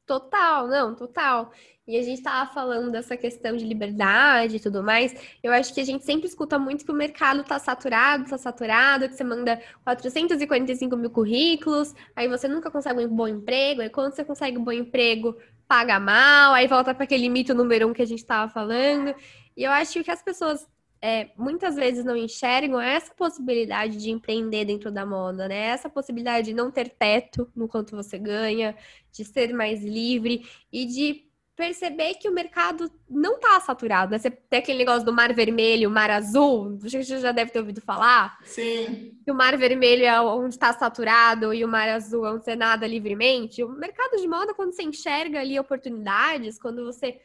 Total, 0.07 0.69
não, 0.69 0.95
total. 0.95 1.51
E 1.87 1.97
a 1.97 2.03
gente 2.03 2.19
estava 2.19 2.53
falando 2.53 2.91
dessa 2.91 3.17
questão 3.17 3.57
de 3.57 3.65
liberdade 3.65 4.57
e 4.57 4.61
tudo 4.61 4.83
mais. 4.83 5.15
Eu 5.43 5.53
acho 5.53 5.73
que 5.73 5.81
a 5.81 5.85
gente 5.85 6.05
sempre 6.05 6.29
escuta 6.29 6.59
muito 6.59 6.85
que 6.85 6.93
o 6.93 6.95
mercado 6.95 7.41
está 7.41 7.59
saturado, 7.59 8.25
está 8.25 8.39
saturado, 8.39 9.09
que 9.09 9.15
você 9.15 9.25
manda 9.25 9.61
445 9.85 10.97
mil 10.97 11.11
currículos, 11.11 11.95
aí 12.15 12.29
você 12.29 12.47
nunca 12.47 12.71
consegue 12.71 13.05
um 13.05 13.17
bom 13.17 13.27
emprego, 13.27 13.83
aí 13.83 13.91
quando 13.91 14.15
você 14.15 14.25
consegue 14.25 14.59
um 14.59 14.65
bom 14.65 14.73
emprego, 14.73 15.37
paga 15.67 15.99
mal, 15.99 16.55
aí 16.55 16.69
volta 16.69 16.95
para 16.95 17.05
aquele 17.05 17.29
mito 17.29 17.55
número 17.55 17.89
um 17.89 17.93
que 17.93 18.03
a 18.03 18.07
gente 18.07 18.21
estava 18.21 18.51
falando. 18.51 19.15
E 19.57 19.65
eu 19.65 19.73
acho 19.73 20.05
que 20.05 20.11
as 20.11 20.23
pessoas 20.23 20.67
é, 21.01 21.31
muitas 21.37 21.77
vezes 21.77 22.05
não 22.05 22.17
enxergam 22.17 22.81
essa 22.81 23.13
possibilidade 23.15 23.97
de 23.97 24.11
empreender 24.11 24.65
dentro 24.65 24.91
da 24.91 25.05
moda, 25.05 25.49
né? 25.49 25.67
Essa 25.67 25.89
possibilidade 25.89 26.47
de 26.47 26.55
não 26.55 26.71
ter 26.71 26.89
teto 26.89 27.51
no 27.55 27.69
quanto 27.69 27.95
você 27.95 28.19
ganha, 28.19 28.75
de 29.13 29.25
ser 29.25 29.53
mais 29.53 29.83
livre 29.83 30.47
e 30.73 30.87
de 30.87 31.27
perceber 31.57 32.15
que 32.15 32.29
o 32.29 32.33
mercado 32.33 32.91
não 33.09 33.37
está 33.37 33.59
saturado, 33.61 34.13
né? 34.13 34.19
Você 34.19 34.31
tem 34.31 34.59
aquele 34.59 34.79
negócio 34.79 35.05
do 35.05 35.13
mar 35.13 35.33
vermelho, 35.33 35.91
mar 35.91 36.11
azul, 36.11 36.77
você 36.79 37.03
já 37.03 37.33
deve 37.33 37.51
ter 37.51 37.61
ouvido 37.61 37.81
falar. 37.81 38.39
Sim. 38.45 39.19
Que 39.25 39.33
o 39.33 39.35
mar 39.35 39.57
vermelho 39.57 40.05
é 40.05 40.21
onde 40.21 40.55
está 40.55 40.73
saturado 40.75 41.55
e 41.55 41.65
o 41.65 41.69
mar 41.69 41.89
azul 41.89 42.27
é 42.27 42.33
onde 42.33 42.45
você 42.45 42.55
nada 42.55 42.87
livremente. 42.87 43.65
O 43.65 43.71
mercado 43.71 44.21
de 44.21 44.29
moda, 44.29 44.53
quando 44.53 44.75
você 44.75 44.83
enxerga 44.83 45.41
ali 45.41 45.59
oportunidades, 45.59 46.59
quando 46.59 46.85
você 46.85 47.19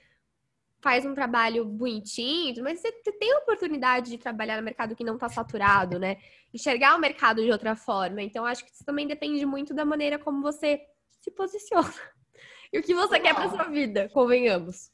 faz 0.82 1.06
um 1.06 1.14
trabalho 1.14 1.64
bonitinho, 1.64 2.64
mas 2.64 2.80
você 2.80 2.92
tem 2.92 3.32
a 3.32 3.40
oportunidade 3.40 4.10
de 4.10 4.18
trabalhar 4.18 4.58
no 4.58 4.64
mercado 4.64 4.96
que 4.96 5.04
não 5.04 5.16
está 5.16 5.30
saturado, 5.30 6.00
né? 6.00 6.18
Enxergar 6.54 6.96
o 6.96 7.00
mercado 7.00 7.44
de 7.44 7.52
outra 7.52 7.76
forma. 7.76 8.22
Então, 8.22 8.46
acho 8.46 8.66
que 8.66 8.72
isso 8.72 8.84
também 8.84 9.08
depende 9.08 9.46
muito 9.46 9.74
da 9.74 9.86
maneira 9.86 10.18
como 10.18 10.42
você 10.42 10.82
se 11.22 11.32
posiciona. 11.32 11.94
E 12.74 12.80
o 12.80 12.82
que 12.82 12.96
você 12.96 13.20
total. 13.20 13.22
quer 13.22 13.36
para 13.36 13.50
sua 13.50 13.64
vida, 13.66 14.10
convenhamos. 14.14 14.90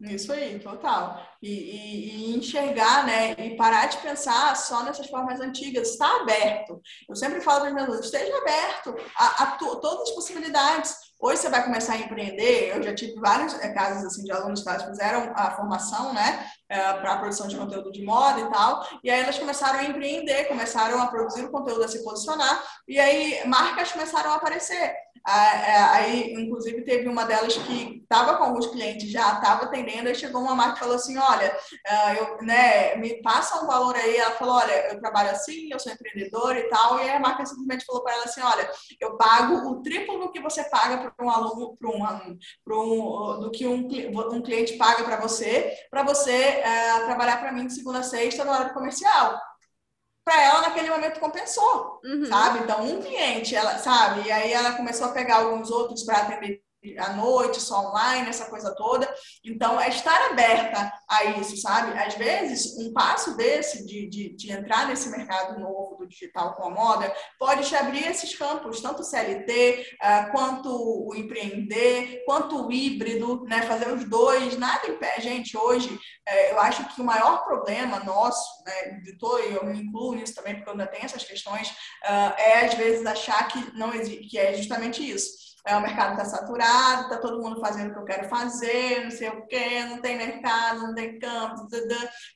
Isso 0.00 0.32
aí, 0.32 0.58
total. 0.58 1.24
E, 1.40 1.48
e, 1.48 2.16
e, 2.16 2.36
enxergar, 2.36 3.06
né? 3.06 3.32
E 3.32 3.56
parar 3.56 3.86
de 3.86 3.96
pensar 3.98 4.54
só 4.56 4.82
nessas 4.82 5.06
formas 5.06 5.40
antigas. 5.40 5.90
Está 5.90 6.20
aberto. 6.20 6.82
Eu 7.08 7.14
sempre 7.14 7.40
falo 7.40 7.60
para 7.60 7.68
os 7.68 7.74
meus 7.74 7.88
alunos, 7.88 8.04
esteja 8.06 8.36
aberto 8.36 8.94
a, 9.16 9.42
a 9.42 9.46
todas 9.52 10.08
as 10.08 10.10
possibilidades. 10.10 10.96
Hoje 11.20 11.40
você 11.40 11.48
vai 11.48 11.64
começar 11.64 11.94
a 11.94 11.98
empreender. 11.98 12.74
Eu 12.74 12.82
já 12.82 12.94
tive 12.94 13.14
vários 13.14 13.54
é, 13.60 13.72
casos 13.72 14.04
assim 14.04 14.24
de 14.24 14.32
alunos 14.32 14.62
que 14.62 14.86
fizeram 14.86 15.32
a 15.34 15.52
formação, 15.52 16.12
né, 16.12 16.46
eh, 16.68 16.92
para 16.94 17.12
a 17.12 17.18
produção 17.18 17.46
de 17.46 17.56
conteúdo 17.56 17.92
de 17.92 18.02
moda 18.04 18.40
e 18.40 18.50
tal. 18.50 18.86
E 19.02 19.10
aí 19.10 19.20
elas 19.20 19.38
começaram 19.38 19.78
a 19.78 19.84
empreender, 19.84 20.44
começaram 20.44 21.00
a 21.00 21.06
produzir 21.06 21.44
o 21.44 21.50
conteúdo, 21.50 21.84
a 21.84 21.88
se 21.88 22.02
posicionar. 22.02 22.62
E 22.86 22.98
aí 22.98 23.46
marcas 23.46 23.92
começaram 23.92 24.32
a 24.32 24.36
aparecer. 24.36 24.94
É, 25.26 25.76
aí, 25.84 26.34
inclusive, 26.34 26.82
teve 26.84 27.08
uma 27.08 27.24
delas 27.24 27.56
que 27.56 28.02
estava 28.02 28.36
com 28.36 28.44
alguns 28.44 28.66
clientes 28.66 29.10
já, 29.10 29.34
estava 29.34 29.64
atendendo, 29.64 30.08
aí 30.08 30.14
chegou 30.14 30.42
uma 30.42 30.54
marca 30.54 30.76
e 30.76 30.80
falou 30.80 30.96
assim: 30.96 31.16
Olha, 31.16 31.56
eu, 32.18 32.44
né, 32.44 32.94
me 32.96 33.22
passa 33.22 33.62
um 33.62 33.66
valor 33.66 33.96
aí. 33.96 34.16
Ela 34.18 34.32
falou: 34.32 34.56
Olha, 34.56 34.92
eu 34.92 35.00
trabalho 35.00 35.30
assim, 35.30 35.72
eu 35.72 35.78
sou 35.78 35.90
empreendedora 35.90 36.58
e 36.58 36.68
tal. 36.68 37.00
E 37.00 37.08
a 37.08 37.18
marca 37.18 37.46
simplesmente 37.46 37.86
falou 37.86 38.02
para 38.02 38.12
ela 38.12 38.24
assim: 38.24 38.42
Olha, 38.42 38.70
eu 39.00 39.16
pago 39.16 39.70
o 39.70 39.82
triplo 39.82 40.18
do 40.18 40.30
que 40.30 40.42
você 40.42 40.62
paga 40.64 41.03
para 41.10 41.26
um 41.26 41.30
aluno, 41.30 41.76
para 41.76 41.90
um 41.90 42.04
um, 42.76 43.40
do 43.40 43.50
que 43.50 43.66
um, 43.66 43.88
um 44.32 44.42
cliente 44.42 44.76
paga 44.76 45.04
para 45.04 45.20
você, 45.20 45.76
para 45.90 46.02
você 46.02 46.32
é, 46.32 47.04
trabalhar 47.04 47.38
para 47.38 47.52
mim 47.52 47.66
de 47.66 47.74
segunda 47.74 48.00
a 48.00 48.02
sexta 48.02 48.44
no 48.44 48.52
horário 48.52 48.74
comercial. 48.74 49.38
para 50.24 50.42
ela 50.42 50.62
naquele 50.62 50.90
momento 50.90 51.20
compensou, 51.20 52.00
uhum. 52.04 52.24
sabe? 52.26 52.60
Então, 52.60 52.82
um 52.82 53.02
cliente, 53.02 53.54
ela, 53.54 53.78
sabe? 53.78 54.26
E 54.26 54.32
aí 54.32 54.52
ela 54.52 54.72
começou 54.72 55.08
a 55.08 55.12
pegar 55.12 55.36
alguns 55.36 55.70
outros 55.70 56.02
para 56.02 56.18
atender 56.18 56.63
à 56.98 57.12
noite, 57.14 57.60
só 57.60 57.88
online, 57.88 58.28
essa 58.28 58.46
coisa 58.46 58.74
toda. 58.74 59.12
Então, 59.44 59.80
é 59.80 59.88
estar 59.88 60.30
aberta 60.30 60.92
a 61.08 61.24
isso, 61.24 61.56
sabe? 61.56 61.96
Às 61.98 62.14
vezes, 62.14 62.76
um 62.78 62.92
passo 62.92 63.36
desse, 63.36 63.86
de, 63.86 64.08
de, 64.08 64.36
de 64.36 64.52
entrar 64.52 64.86
nesse 64.86 65.08
mercado 65.08 65.58
novo 65.58 65.96
do 65.96 66.06
digital 66.06 66.54
com 66.54 66.64
a 66.64 66.70
moda, 66.70 67.14
pode 67.38 67.66
te 67.66 67.74
abrir 67.74 68.06
esses 68.06 68.36
campos, 68.36 68.80
tanto 68.80 69.02
o 69.02 69.04
CLT, 69.04 69.96
ah, 70.00 70.28
quanto 70.30 70.68
o 70.70 71.14
empreender, 71.14 72.22
quanto 72.26 72.66
o 72.66 72.72
híbrido, 72.72 73.44
né? 73.44 73.62
Fazer 73.62 73.88
os 73.88 74.04
dois, 74.04 74.56
nada 74.58 74.86
em 74.86 74.96
pé. 74.96 75.20
Gente, 75.20 75.56
hoje, 75.56 75.98
é, 76.26 76.52
eu 76.52 76.60
acho 76.60 76.84
que 76.94 77.00
o 77.00 77.04
maior 77.04 77.44
problema 77.44 78.00
nosso, 78.00 78.62
né, 78.64 78.98
editor, 78.98 79.40
e 79.40 79.54
eu 79.54 79.64
me 79.64 79.80
incluo 79.80 80.14
nisso 80.14 80.34
também, 80.34 80.54
porque 80.54 80.68
eu 80.68 80.72
ainda 80.72 80.86
tenho 80.86 81.04
essas 81.04 81.24
questões, 81.24 81.68
uh, 81.68 82.34
é 82.38 82.64
às 82.64 82.74
vezes 82.74 83.06
achar 83.06 83.46
que 83.48 83.76
não 83.76 83.94
existe, 83.94 84.26
que 84.28 84.38
é 84.38 84.54
justamente 84.54 85.08
isso 85.08 85.53
é, 85.66 85.76
o 85.76 85.80
mercado 85.80 86.12
está 86.12 86.24
saturado, 86.24 87.02
está 87.04 87.18
todo 87.18 87.42
mundo 87.42 87.60
fazendo 87.60 87.90
o 87.90 87.92
que 87.94 87.98
eu 88.00 88.04
quero 88.04 88.28
fazer, 88.28 89.04
não 89.04 89.10
sei 89.10 89.28
o 89.30 89.46
quê, 89.46 89.84
não 89.84 90.00
tem 90.00 90.16
mercado, 90.16 90.80
não 90.80 90.94
tem 90.94 91.18
campo. 91.18 91.66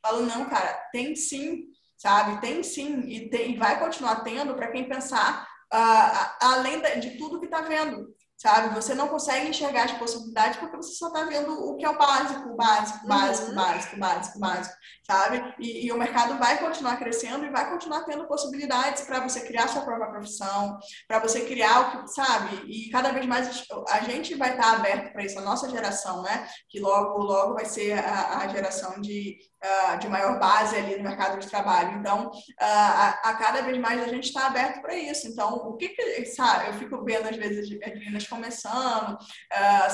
Falo, 0.03 0.23
não, 0.23 0.47
cara, 0.47 0.73
tem 0.93 1.15
sim, 1.15 1.67
sabe? 1.97 2.41
Tem 2.41 2.63
sim, 2.63 3.01
e, 3.01 3.29
tem, 3.29 3.53
e 3.53 3.57
vai 3.59 3.79
continuar 3.79 4.23
tendo 4.25 4.55
para 4.55 4.71
quem 4.71 4.89
pensar 4.89 5.47
uh, 5.73 6.37
além 6.41 6.81
de 7.01 7.19
tudo 7.19 7.39
que 7.39 7.47
está 7.47 7.61
vendo 7.61 8.09
sabe? 8.39 8.75
Você 8.75 8.95
não 8.95 9.09
consegue 9.09 9.49
enxergar 9.49 9.85
as 9.85 9.93
possibilidades 9.93 10.59
porque 10.59 10.77
você 10.77 10.95
só 10.95 11.09
está 11.09 11.25
vendo 11.25 11.53
o 11.53 11.77
que 11.77 11.85
é 11.85 11.91
o 11.91 11.99
básico, 11.99 12.51
o 12.51 12.57
básico, 12.57 13.05
o 13.05 13.09
básico, 13.09 13.49
uhum. 13.49 13.55
básico, 13.57 13.99
básico, 13.99 14.39
básico, 14.39 14.77
sabe? 15.05 15.55
E, 15.59 15.87
e, 15.87 15.93
o 15.93 15.99
mercado 15.99 16.39
vai 16.39 16.59
continuar 16.59 16.97
crescendo 16.99 17.45
e 17.45 17.51
vai 17.51 17.69
continuar 17.69 18.05
tendo 18.05 18.29
possibilidades 18.29 19.03
para 19.03 19.21
você 19.21 19.41
criar 19.41 19.67
sua 19.67 19.83
própria 19.83 20.11
profissão, 20.11 20.79
para 21.09 21.19
você 21.19 21.41
criar 21.47 21.81
o 21.81 22.03
que, 22.05 22.13
sabe? 22.13 22.63
E 22.67 22.91
cada 22.91 23.11
vez 23.11 23.27
mais 23.27 23.67
a 23.91 24.01
gente 24.03 24.37
vai 24.37 24.53
estar 24.53 24.71
tá 24.71 24.77
aberto 24.77 25.13
para 25.13 25.25
isso, 25.25 25.39
a 25.39 25.43
nossa 25.43 25.69
geração, 25.69 26.23
né? 26.23 26.49
Que 26.69 26.79
logo, 26.79 27.19
logo 27.19 27.55
vai 27.55 27.65
ser 27.65 27.99
a, 27.99 28.39
a 28.39 28.49
geração 28.49 29.01
de 29.01 29.37
uh, 29.65 29.99
de 29.99 30.09
maior 30.09 30.39
base 30.39 30.77
ali 30.77 30.97
no 30.97 31.03
mercado 31.03 31.39
de 31.39 31.49
trabalho. 31.49 31.99
Então, 31.99 32.29
uh, 32.29 32.33
a, 32.61 33.09
a, 33.25 33.35
cada 33.35 33.63
vez 33.63 33.79
mais 33.79 34.03
a 34.03 34.09
gente 34.09 34.25
está 34.25 34.47
aberto 34.47 34.81
para 34.81 34.95
isso. 34.95 35.27
Então, 35.29 35.55
o 35.55 35.77
que, 35.77 35.89
que 35.89 36.27
sabe, 36.27 36.69
eu 36.69 36.75
fico 36.75 37.05
vendo 37.05 37.29
às 37.29 37.37
vezes 37.37 37.79
as 37.83 37.93
meninas 37.95 38.27
começando, 38.29 39.15
uh, 39.15 39.91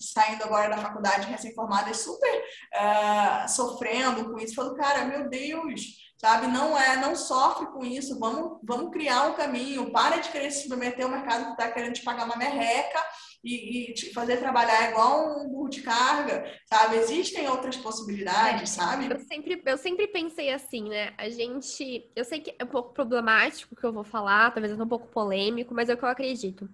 saindo 0.00 0.44
agora 0.44 0.70
da 0.70 0.78
faculdade 0.78 1.28
recém-formadas, 1.28 1.98
super 1.98 2.42
sofrendo 3.48 4.30
com 4.30 4.38
isso, 4.38 4.54
falando, 4.54 4.76
cara, 4.76 5.04
meu 5.04 5.28
Deus, 5.28 5.80
sabe? 6.18 6.48
Não 6.48 6.76
é, 6.76 6.96
não 6.96 7.14
sofre 7.16 7.66
com 7.66 7.84
isso. 7.84 8.18
Vamos, 8.18 8.58
vamos 8.62 8.90
criar 8.90 9.28
um 9.28 9.34
caminho. 9.34 9.90
Para 9.90 10.18
de 10.18 10.28
querer 10.30 10.50
se 10.50 10.68
submeter 10.68 11.04
ao 11.04 11.10
mercado 11.10 11.44
que 11.46 11.50
está 11.52 11.70
querendo 11.70 11.94
te 11.94 12.02
pagar 12.02 12.24
uma 12.24 12.36
merreca 12.36 12.98
e, 13.42 13.92
e 13.92 14.12
fazer 14.12 14.38
trabalhar 14.38 14.90
igual 14.90 15.40
um 15.40 15.48
burro 15.48 15.68
de 15.68 15.80
carga, 15.82 16.44
sabe? 16.66 16.96
Existem 16.96 17.48
outras 17.48 17.76
possibilidades, 17.76 18.62
é, 18.62 18.82
sabe? 18.82 19.08
Eu 19.10 19.20
sempre, 19.20 19.62
eu 19.64 19.78
sempre 19.78 20.08
pensei 20.08 20.52
assim, 20.52 20.88
né? 20.88 21.12
A 21.16 21.30
gente. 21.30 22.10
Eu 22.14 22.24
sei 22.24 22.40
que 22.40 22.54
é 22.58 22.64
um 22.64 22.68
pouco 22.68 22.92
problemático 22.92 23.74
o 23.74 23.76
que 23.76 23.86
eu 23.86 23.92
vou 23.92 24.04
falar, 24.04 24.50
talvez 24.52 24.76
é 24.78 24.82
um 24.82 24.88
pouco 24.88 25.06
polêmico, 25.08 25.74
mas 25.74 25.88
é 25.88 25.94
o 25.94 25.96
que 25.96 26.04
eu 26.04 26.08
acredito. 26.08 26.68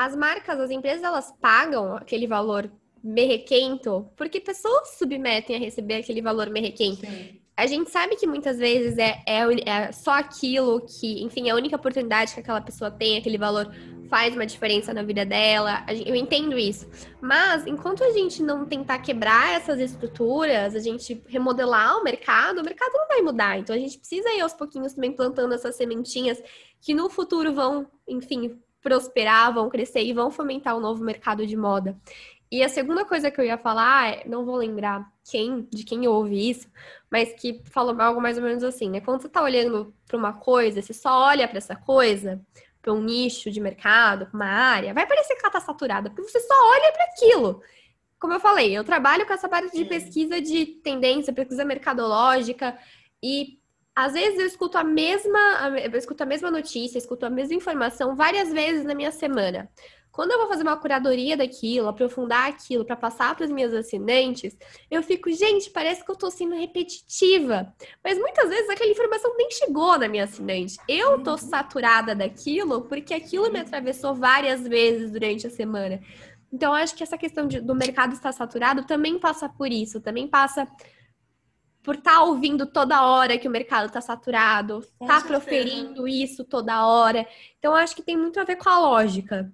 As 0.00 0.16
marcas, 0.16 0.58
as 0.58 0.70
empresas, 0.70 1.02
elas 1.02 1.30
pagam 1.42 1.94
aquele 1.94 2.26
valor 2.26 2.72
merrequento 3.04 4.08
porque 4.16 4.40
pessoas 4.40 4.96
submetem 4.96 5.56
a 5.56 5.58
receber 5.58 5.96
aquele 5.96 6.22
valor 6.22 6.48
merrequento. 6.48 7.00
Sim. 7.00 7.38
A 7.54 7.66
gente 7.66 7.90
sabe 7.90 8.16
que 8.16 8.26
muitas 8.26 8.56
vezes 8.56 8.96
é, 8.96 9.22
é, 9.26 9.42
é, 9.68 9.92
só 9.92 10.12
aquilo 10.12 10.80
que, 10.86 11.22
enfim, 11.22 11.48
é 11.48 11.50
a 11.50 11.54
única 11.54 11.76
oportunidade 11.76 12.32
que 12.32 12.40
aquela 12.40 12.62
pessoa 12.62 12.90
tem, 12.90 13.18
aquele 13.18 13.36
valor 13.36 13.70
faz 14.08 14.34
uma 14.34 14.46
diferença 14.46 14.94
na 14.94 15.02
vida 15.02 15.26
dela. 15.26 15.84
Eu 16.06 16.14
entendo 16.14 16.56
isso. 16.56 16.88
Mas 17.20 17.66
enquanto 17.66 18.02
a 18.02 18.10
gente 18.10 18.42
não 18.42 18.64
tentar 18.64 19.00
quebrar 19.00 19.52
essas 19.52 19.78
estruturas, 19.78 20.74
a 20.74 20.78
gente 20.78 21.22
remodelar 21.28 21.98
o 21.98 22.02
mercado, 22.02 22.60
o 22.60 22.64
mercado 22.64 22.92
não 22.94 23.06
vai 23.06 23.20
mudar. 23.20 23.58
Então 23.58 23.76
a 23.76 23.78
gente 23.78 23.98
precisa 23.98 24.30
ir 24.30 24.40
aos 24.40 24.54
pouquinhos 24.54 24.94
também 24.94 25.12
plantando 25.12 25.52
essas 25.52 25.76
sementinhas 25.76 26.42
que 26.80 26.94
no 26.94 27.10
futuro 27.10 27.52
vão, 27.52 27.86
enfim, 28.08 28.58
prosperar, 28.80 29.52
vão 29.52 29.68
crescer 29.68 30.02
e 30.02 30.12
vão 30.12 30.30
fomentar 30.30 30.74
o 30.74 30.78
um 30.78 30.80
novo 30.80 31.04
mercado 31.04 31.46
de 31.46 31.56
moda. 31.56 31.96
E 32.50 32.64
a 32.64 32.68
segunda 32.68 33.04
coisa 33.04 33.30
que 33.30 33.40
eu 33.40 33.44
ia 33.44 33.56
falar, 33.56 34.12
é, 34.12 34.24
não 34.26 34.44
vou 34.44 34.56
lembrar 34.56 35.08
quem, 35.30 35.68
de 35.70 35.84
quem 35.84 36.08
ouve 36.08 36.50
isso, 36.50 36.68
mas 37.08 37.32
que 37.34 37.62
falou 37.66 37.98
algo 38.00 38.20
mais 38.20 38.36
ou 38.38 38.42
menos 38.42 38.64
assim, 38.64 38.90
né? 38.90 39.00
Quando 39.00 39.22
você 39.22 39.28
tá 39.28 39.40
olhando 39.40 39.94
para 40.06 40.16
uma 40.16 40.32
coisa, 40.32 40.82
você 40.82 40.92
só 40.92 41.28
olha 41.28 41.46
para 41.46 41.58
essa 41.58 41.76
coisa, 41.76 42.44
para 42.82 42.92
um 42.92 43.00
nicho 43.00 43.52
de 43.52 43.60
mercado, 43.60 44.28
uma 44.34 44.46
área, 44.46 44.92
vai 44.92 45.06
parecer 45.06 45.36
que 45.36 45.40
ela 45.42 45.52
tá 45.52 45.60
saturada, 45.60 46.10
porque 46.10 46.28
você 46.28 46.40
só 46.40 46.54
olha 46.72 46.92
para 46.92 47.04
aquilo. 47.04 47.62
Como 48.18 48.32
eu 48.32 48.40
falei, 48.40 48.76
eu 48.76 48.82
trabalho 48.82 49.24
com 49.26 49.32
essa 49.32 49.48
parte 49.48 49.76
de 49.76 49.84
pesquisa 49.84 50.40
de 50.40 50.66
tendência, 50.66 51.32
pesquisa 51.32 51.64
mercadológica, 51.64 52.76
e 53.22 53.59
às 54.04 54.14
vezes 54.14 54.38
eu 54.38 54.46
escuto 54.46 54.78
a 54.78 54.84
mesma, 54.84 55.38
eu 55.92 55.98
escuto 55.98 56.22
a 56.22 56.26
mesma 56.26 56.50
notícia, 56.50 56.96
escuto 56.96 57.26
a 57.26 57.30
mesma 57.30 57.54
informação 57.54 58.16
várias 58.16 58.50
vezes 58.50 58.84
na 58.84 58.94
minha 58.94 59.12
semana. 59.12 59.70
Quando 60.10 60.32
eu 60.32 60.38
vou 60.38 60.48
fazer 60.48 60.62
uma 60.62 60.76
curadoria 60.76 61.36
daquilo, 61.36 61.86
aprofundar 61.86 62.48
aquilo 62.48 62.84
para 62.84 62.96
passar 62.96 63.34
para 63.36 63.44
os 63.44 63.50
meus 63.50 63.72
assinantes, 63.72 64.56
eu 64.90 65.02
fico, 65.02 65.30
gente, 65.30 65.70
parece 65.70 66.04
que 66.04 66.10
eu 66.10 66.14
estou 66.14 66.30
sendo 66.30 66.54
repetitiva. 66.54 67.72
Mas 68.02 68.18
muitas 68.18 68.48
vezes 68.48 68.68
aquela 68.70 68.90
informação 68.90 69.36
nem 69.36 69.50
chegou 69.50 69.98
na 69.98 70.08
minha 70.08 70.24
assinante. 70.24 70.78
Eu 70.88 71.16
estou 71.16 71.38
saturada 71.38 72.14
daquilo 72.14 72.82
porque 72.82 73.14
aquilo 73.14 73.52
me 73.52 73.60
atravessou 73.60 74.14
várias 74.14 74.66
vezes 74.66 75.12
durante 75.12 75.46
a 75.46 75.50
semana. 75.50 76.00
Então, 76.52 76.74
acho 76.74 76.96
que 76.96 77.02
essa 77.02 77.16
questão 77.16 77.46
de, 77.46 77.60
do 77.60 77.74
mercado 77.74 78.14
estar 78.14 78.32
saturado 78.32 78.84
também 78.84 79.18
passa 79.18 79.48
por 79.48 79.70
isso, 79.70 80.00
também 80.00 80.26
passa 80.26 80.66
por 81.82 81.96
estar 81.96 82.14
tá 82.14 82.22
ouvindo 82.22 82.66
toda 82.66 83.06
hora 83.06 83.38
que 83.38 83.48
o 83.48 83.50
mercado 83.50 83.86
está 83.86 84.00
saturado, 84.00 84.84
tá 85.06 85.20
proferindo 85.20 86.06
isso 86.06 86.44
toda 86.44 86.86
hora. 86.86 87.26
Então, 87.58 87.74
acho 87.74 87.96
que 87.96 88.02
tem 88.02 88.16
muito 88.16 88.38
a 88.38 88.44
ver 88.44 88.56
com 88.56 88.68
a 88.68 88.78
lógica. 88.78 89.50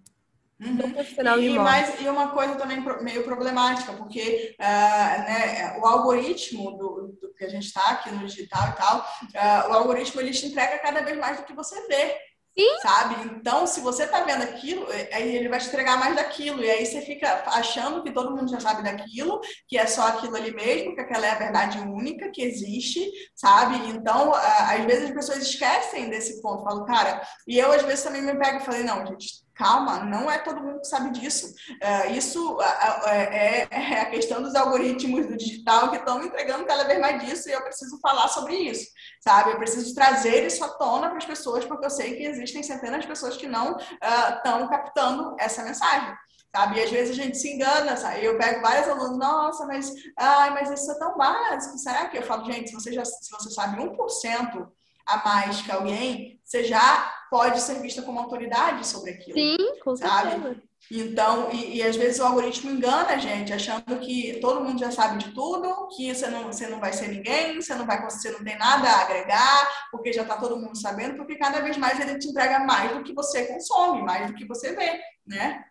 Uhum. 0.59 1.39
e, 1.39 1.59
mais, 1.59 2.01
e 2.01 2.09
uma 2.09 2.29
coisa 2.29 2.55
também 2.55 2.83
meio 3.03 3.22
problemática, 3.24 3.93
porque 3.93 4.57
uh, 4.59 4.62
né, 4.62 5.79
o 5.79 5.87
algoritmo 5.87 6.70
do, 6.79 7.18
do, 7.20 7.35
que 7.35 7.45
a 7.45 7.49
gente 7.49 7.66
está 7.66 7.91
aqui 7.91 8.11
no 8.11 8.27
digital 8.27 8.70
e 8.70 8.72
tal, 8.72 9.01
uh, 9.01 9.70
o 9.70 9.74
algoritmo 9.74 10.20
ele 10.22 10.31
te 10.31 10.47
entrega 10.47 10.79
cada 10.79 11.03
vez 11.03 11.18
mais 11.18 11.37
do 11.37 11.45
que 11.45 11.53
você 11.53 11.87
vê. 11.89 12.16
Sim. 12.59 12.78
Sabe? 12.80 13.16
Então, 13.36 13.66
se 13.66 13.80
você 13.80 14.07
tá 14.07 14.20
vendo 14.20 14.42
aquilo, 14.42 14.90
é, 14.90 15.14
aí 15.14 15.36
ele 15.36 15.48
vai 15.48 15.61
te 15.61 15.66
entregar 15.66 15.98
mais 15.98 16.16
daquilo. 16.16 16.64
E 16.64 16.70
aí 16.70 16.86
você 16.86 17.02
fica 17.02 17.44
achando 17.48 18.02
que 18.02 18.11
todo 18.11 18.34
mundo 18.34 18.50
já 18.50 18.59
sabe 18.59 18.82
daquilo, 18.82 19.40
que 19.68 19.76
é 19.76 19.86
só 19.86 20.09
aquilo 20.09 20.36
ali 20.36 20.54
mesmo, 20.54 20.94
que 20.94 21.00
aquela 21.00 21.26
é 21.26 21.30
a 21.32 21.38
verdade 21.38 21.78
única 21.78 22.30
que 22.30 22.42
existe, 22.42 23.11
sabe? 23.34 23.76
Então, 23.90 24.32
às 24.34 24.84
vezes 24.84 25.11
as 25.11 25.14
pessoas 25.14 25.38
esquecem 25.38 26.09
desse 26.09 26.40
ponto. 26.40 26.64
Falo, 26.64 26.86
cara, 26.86 27.20
e 27.46 27.59
eu 27.59 27.70
às 27.72 27.82
vezes 27.82 28.02
também 28.02 28.22
me 28.22 28.34
pego 28.34 28.59
e 28.59 28.64
falei, 28.64 28.82
não, 28.82 29.04
gente, 29.07 29.44
calma, 29.57 30.00
não 30.00 30.30
é 30.30 30.38
todo 30.38 30.62
mundo 30.62 30.80
que 30.80 30.86
sabe 30.86 31.11
disso. 31.18 31.52
Uh, 31.70 32.12
isso 32.12 32.59
é, 33.07 33.66
é, 33.70 34.00
a 34.00 34.07
questão 34.07 34.42
dos 34.42 34.54
algoritmos 34.54 35.26
do 35.26 35.36
digital 35.36 35.90
que 35.90 35.96
estão 35.96 36.22
entregando 36.22 36.66
cada 36.66 36.84
vez 36.84 37.00
mais 37.00 37.24
disso 37.24 37.48
e 37.48 37.52
eu 37.52 37.62
preciso 37.62 37.98
falar 38.00 38.28
sobre 38.28 38.54
isso, 38.54 38.86
sabe? 39.20 39.50
Eu 39.50 39.58
preciso 39.58 39.94
trazer 39.94 40.46
isso 40.46 40.64
à 40.64 40.68
tona 40.68 41.08
para 41.08 41.18
as 41.18 41.24
pessoas, 41.24 41.64
porque 41.64 41.84
eu 41.86 41.90
sei 41.90 42.16
que 42.16 42.24
existem 42.24 42.62
centenas 42.62 43.02
de 43.02 43.08
pessoas 43.08 43.36
que 43.36 43.46
não 43.46 43.76
estão 43.76 44.64
uh, 44.64 44.68
captando 44.68 45.36
essa 45.38 45.62
mensagem. 45.62 46.14
Sabe? 46.54 46.78
E 46.78 46.82
às 46.84 46.90
vezes 46.90 47.18
a 47.18 47.22
gente 47.22 47.36
se 47.36 47.52
engana, 47.52 47.96
sabe? 47.96 48.24
Eu 48.24 48.38
pego 48.38 48.62
vários 48.62 48.88
alunos, 48.88 49.18
nossa, 49.18 49.66
mas, 49.66 49.92
ai, 50.16 50.50
mas 50.50 50.70
isso 50.70 50.90
é 50.90 50.98
tão 50.98 51.16
básico, 51.16 51.76
será 51.76 52.06
que? 52.06 52.16
Eu 52.16 52.22
falo, 52.22 52.44
gente, 52.44 52.70
se 52.70 52.74
você, 52.74 52.92
já, 52.92 53.04
se 53.04 53.30
você 53.30 53.50
sabe 53.50 53.82
1% 53.82 54.66
a 55.06 55.24
mais 55.24 55.60
que 55.60 55.70
alguém, 55.70 56.40
você 56.42 56.64
já 56.64 57.12
pode 57.30 57.60
ser 57.60 57.80
vista 57.80 58.02
como 58.02 58.18
autoridade 58.18 58.86
sobre 58.86 59.10
aquilo. 59.10 59.38
Sim, 59.38 59.80
com 59.82 59.96
sabe? 59.96 60.62
Então, 60.91 61.51
e, 61.53 61.78
e, 61.78 61.82
às 61.82 61.97
vezes 61.97 62.20
o 62.20 62.24
algoritmo 62.24 62.70
engana 62.70 63.11
a 63.11 63.18
gente, 63.18 63.53
achando 63.53 63.99
que 63.99 64.39
todo 64.41 64.62
mundo 64.62 64.78
já 64.78 64.91
sabe 64.91 65.18
de 65.18 65.32
tudo, 65.32 65.89
que 65.89 66.14
você 66.14 66.28
não, 66.28 66.45
você 66.45 66.68
não 66.68 66.78
vai 66.78 66.93
ser 66.93 67.09
ninguém, 67.09 67.61
você 67.61 67.74
não 67.74 67.84
vai 67.84 68.03
você 68.05 68.30
não 68.30 68.45
tem 68.45 68.57
nada 68.57 68.89
a 68.89 69.03
agregar, 69.03 69.89
porque 69.91 70.12
já 70.12 70.22
está 70.22 70.37
todo 70.37 70.59
mundo 70.59 70.76
sabendo, 70.76 71.16
porque 71.16 71.37
cada 71.37 71.61
vez 71.61 71.76
mais 71.76 71.99
ele 71.99 72.18
te 72.18 72.28
entrega 72.28 72.61
mais 72.61 72.97
do 72.97 73.03
que 73.03 73.12
você 73.12 73.47
consome, 73.47 74.03
mais 74.03 74.28
do 74.28 74.34
que 74.34 74.47
você 74.47 74.76
vê, 74.76 75.01
né? 75.26 75.64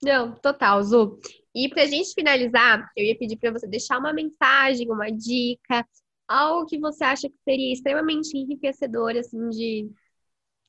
Não, 0.00 0.34
total, 0.36 0.82
Zu. 0.82 1.18
E 1.54 1.68
para 1.68 1.82
a 1.82 1.86
gente 1.86 2.14
finalizar, 2.14 2.90
eu 2.96 3.04
ia 3.04 3.18
pedir 3.18 3.36
para 3.36 3.50
você 3.50 3.66
deixar 3.66 3.98
uma 3.98 4.12
mensagem, 4.12 4.90
uma 4.90 5.10
dica, 5.10 5.86
algo 6.28 6.66
que 6.66 6.78
você 6.78 7.04
acha 7.04 7.28
que 7.28 7.36
seria 7.44 7.72
extremamente 7.72 8.36
enriquecedor, 8.36 9.16
assim, 9.16 9.48
de 9.48 9.90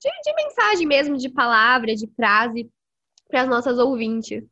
de, 0.03 0.09
de 0.09 0.35
mensagem 0.35 0.85
mesmo, 0.85 1.17
de 1.17 1.29
palavra, 1.29 1.95
de 1.95 2.07
frase 2.13 2.69
para 3.33 3.41
as 3.41 3.49
nossas 3.49 3.79
ouvintes. 3.79 4.43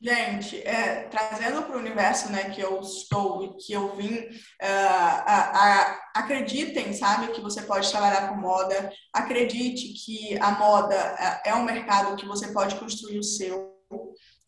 Gente, 0.00 0.56
é, 0.58 1.08
trazendo 1.10 1.60
para 1.64 1.76
o 1.76 1.80
universo 1.80 2.30
né, 2.30 2.50
que 2.50 2.60
eu 2.60 2.78
estou 2.78 3.42
e 3.42 3.56
que 3.56 3.72
eu 3.72 3.96
vim, 3.96 4.14
uh, 4.14 4.28
a, 4.62 5.50
a, 5.56 6.00
acreditem, 6.14 6.92
sabe, 6.92 7.32
que 7.32 7.40
você 7.40 7.62
pode 7.62 7.90
trabalhar 7.90 8.28
com 8.28 8.36
moda, 8.36 8.92
acredite 9.12 9.92
que 9.94 10.38
a 10.38 10.52
moda 10.52 10.94
é, 10.94 11.50
é 11.50 11.54
um 11.56 11.64
mercado 11.64 12.14
que 12.14 12.26
você 12.26 12.52
pode 12.52 12.76
construir 12.76 13.18
o 13.18 13.24
seu, 13.24 13.76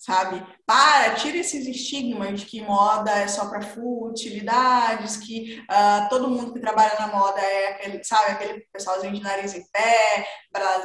sabe? 0.00 0.42
Para, 0.64 1.14
tira 1.14 1.36
esses 1.36 1.66
estigmas 1.66 2.40
de 2.40 2.46
que 2.46 2.62
moda 2.62 3.10
é 3.10 3.28
só 3.28 3.50
para 3.50 3.60
futilidades, 3.60 5.18
que 5.18 5.60
uh, 5.60 6.08
todo 6.08 6.30
mundo 6.30 6.54
que 6.54 6.60
trabalha 6.60 6.98
na 6.98 7.08
moda 7.08 7.38
é 7.38 7.68
aquele, 7.68 8.02
sabe, 8.02 8.32
aquele 8.32 8.60
pessoalzinho 8.72 9.12
de 9.12 9.20
nariz 9.20 9.54
em 9.54 9.62
pé, 9.70 10.26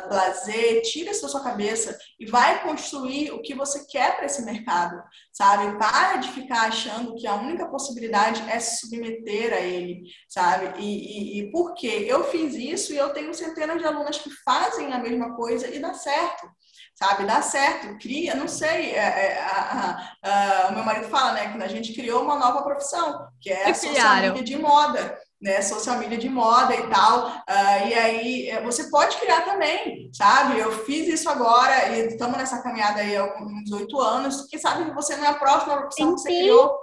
blazer, 0.10 0.82
tira 0.82 1.12
isso 1.12 1.22
da 1.22 1.30
sua 1.30 1.42
cabeça 1.42 1.98
e 2.20 2.26
vai 2.26 2.62
construir 2.62 3.32
o 3.32 3.42
que 3.42 3.56
você 3.56 3.86
quer 3.86 4.18
para 4.18 4.26
esse 4.26 4.44
mercado, 4.44 5.02
sabe? 5.32 5.78
Para 5.80 6.18
de 6.18 6.30
ficar 6.32 6.68
achando 6.68 7.16
que 7.16 7.26
a 7.26 7.36
única 7.36 7.70
possibilidade 7.70 8.44
é 8.50 8.60
se 8.60 8.82
submeter 8.82 9.54
a 9.54 9.62
ele, 9.62 10.04
sabe? 10.28 10.78
E, 10.78 11.40
e, 11.40 11.40
e 11.40 11.52
por 11.52 11.74
quê? 11.74 12.06
Eu 12.06 12.26
fiz 12.26 12.54
isso 12.54 12.94
e 12.94 12.98
eu 12.98 13.14
tenho 13.14 13.34
centenas 13.34 13.80
de 13.80 13.88
alunas 13.88 14.18
que 14.18 14.30
fazem 14.44 14.92
a 14.92 15.00
mesma 15.00 15.38
coisa 15.38 15.70
e 15.70 15.80
dá 15.80 15.94
certo 15.94 16.50
sabe? 16.96 17.26
Dá 17.26 17.42
certo, 17.42 17.98
cria, 18.00 18.36
não 18.36 18.48
sei. 18.48 18.92
É, 18.92 18.98
é, 18.98 19.40
a, 19.42 20.08
a, 20.24 20.68
a, 20.68 20.70
o 20.70 20.74
meu 20.74 20.84
marido 20.84 21.08
fala, 21.10 21.34
né, 21.34 21.52
que 21.52 21.62
a 21.62 21.68
gente 21.68 21.94
criou 21.94 22.24
uma 22.24 22.38
nova 22.38 22.64
profissão, 22.64 23.28
que 23.42 23.52
é 23.52 23.70
a 23.70 23.74
social 23.74 24.16
media 24.16 24.44
de 24.44 24.58
moda. 24.58 25.20
Né, 25.42 25.62
social 25.62 26.00
media 26.00 26.18
de 26.18 26.30
moda 26.30 26.74
e 26.74 26.88
tal, 26.88 27.28
uh, 27.28 27.88
e 27.88 27.94
aí 27.94 28.50
é, 28.50 28.64
você 28.64 28.90
pode 28.90 29.18
criar 29.18 29.42
também, 29.42 30.10
sabe? 30.14 30.58
Eu 30.58 30.72
fiz 30.86 31.08
isso 31.08 31.30
agora 31.30 31.90
e 31.90 32.08
estamos 32.08 32.38
nessa 32.38 32.64
caminhada 32.64 33.02
aí 33.02 33.16
há 33.16 33.26
uns 33.44 33.70
oito 33.74 34.00
anos. 34.00 34.48
Quem 34.50 34.58
sabe 34.58 34.86
que 34.86 34.96
você 34.96 35.16
não 35.18 35.26
é 35.26 35.28
a 35.28 35.36
próxima 35.36 35.78
profissão 35.78 36.16
que 36.16 36.22
você 36.22 36.30
criou? 36.30 36.80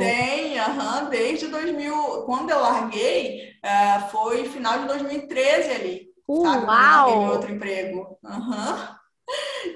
Tem, 0.00 0.58
aham, 0.58 1.04
desde 1.10 1.46
2000, 1.48 2.22
quando 2.24 2.50
eu 2.50 2.58
larguei, 2.58 3.52
uh, 3.62 4.10
foi 4.10 4.48
final 4.48 4.80
de 4.80 4.86
2013 4.86 5.70
ali. 5.70 6.11
Uau! 6.40 7.08
Sabe? 7.08 7.10
Em 7.12 7.28
outro 7.28 7.52
emprego. 7.52 8.18
Uhum. 8.22 9.02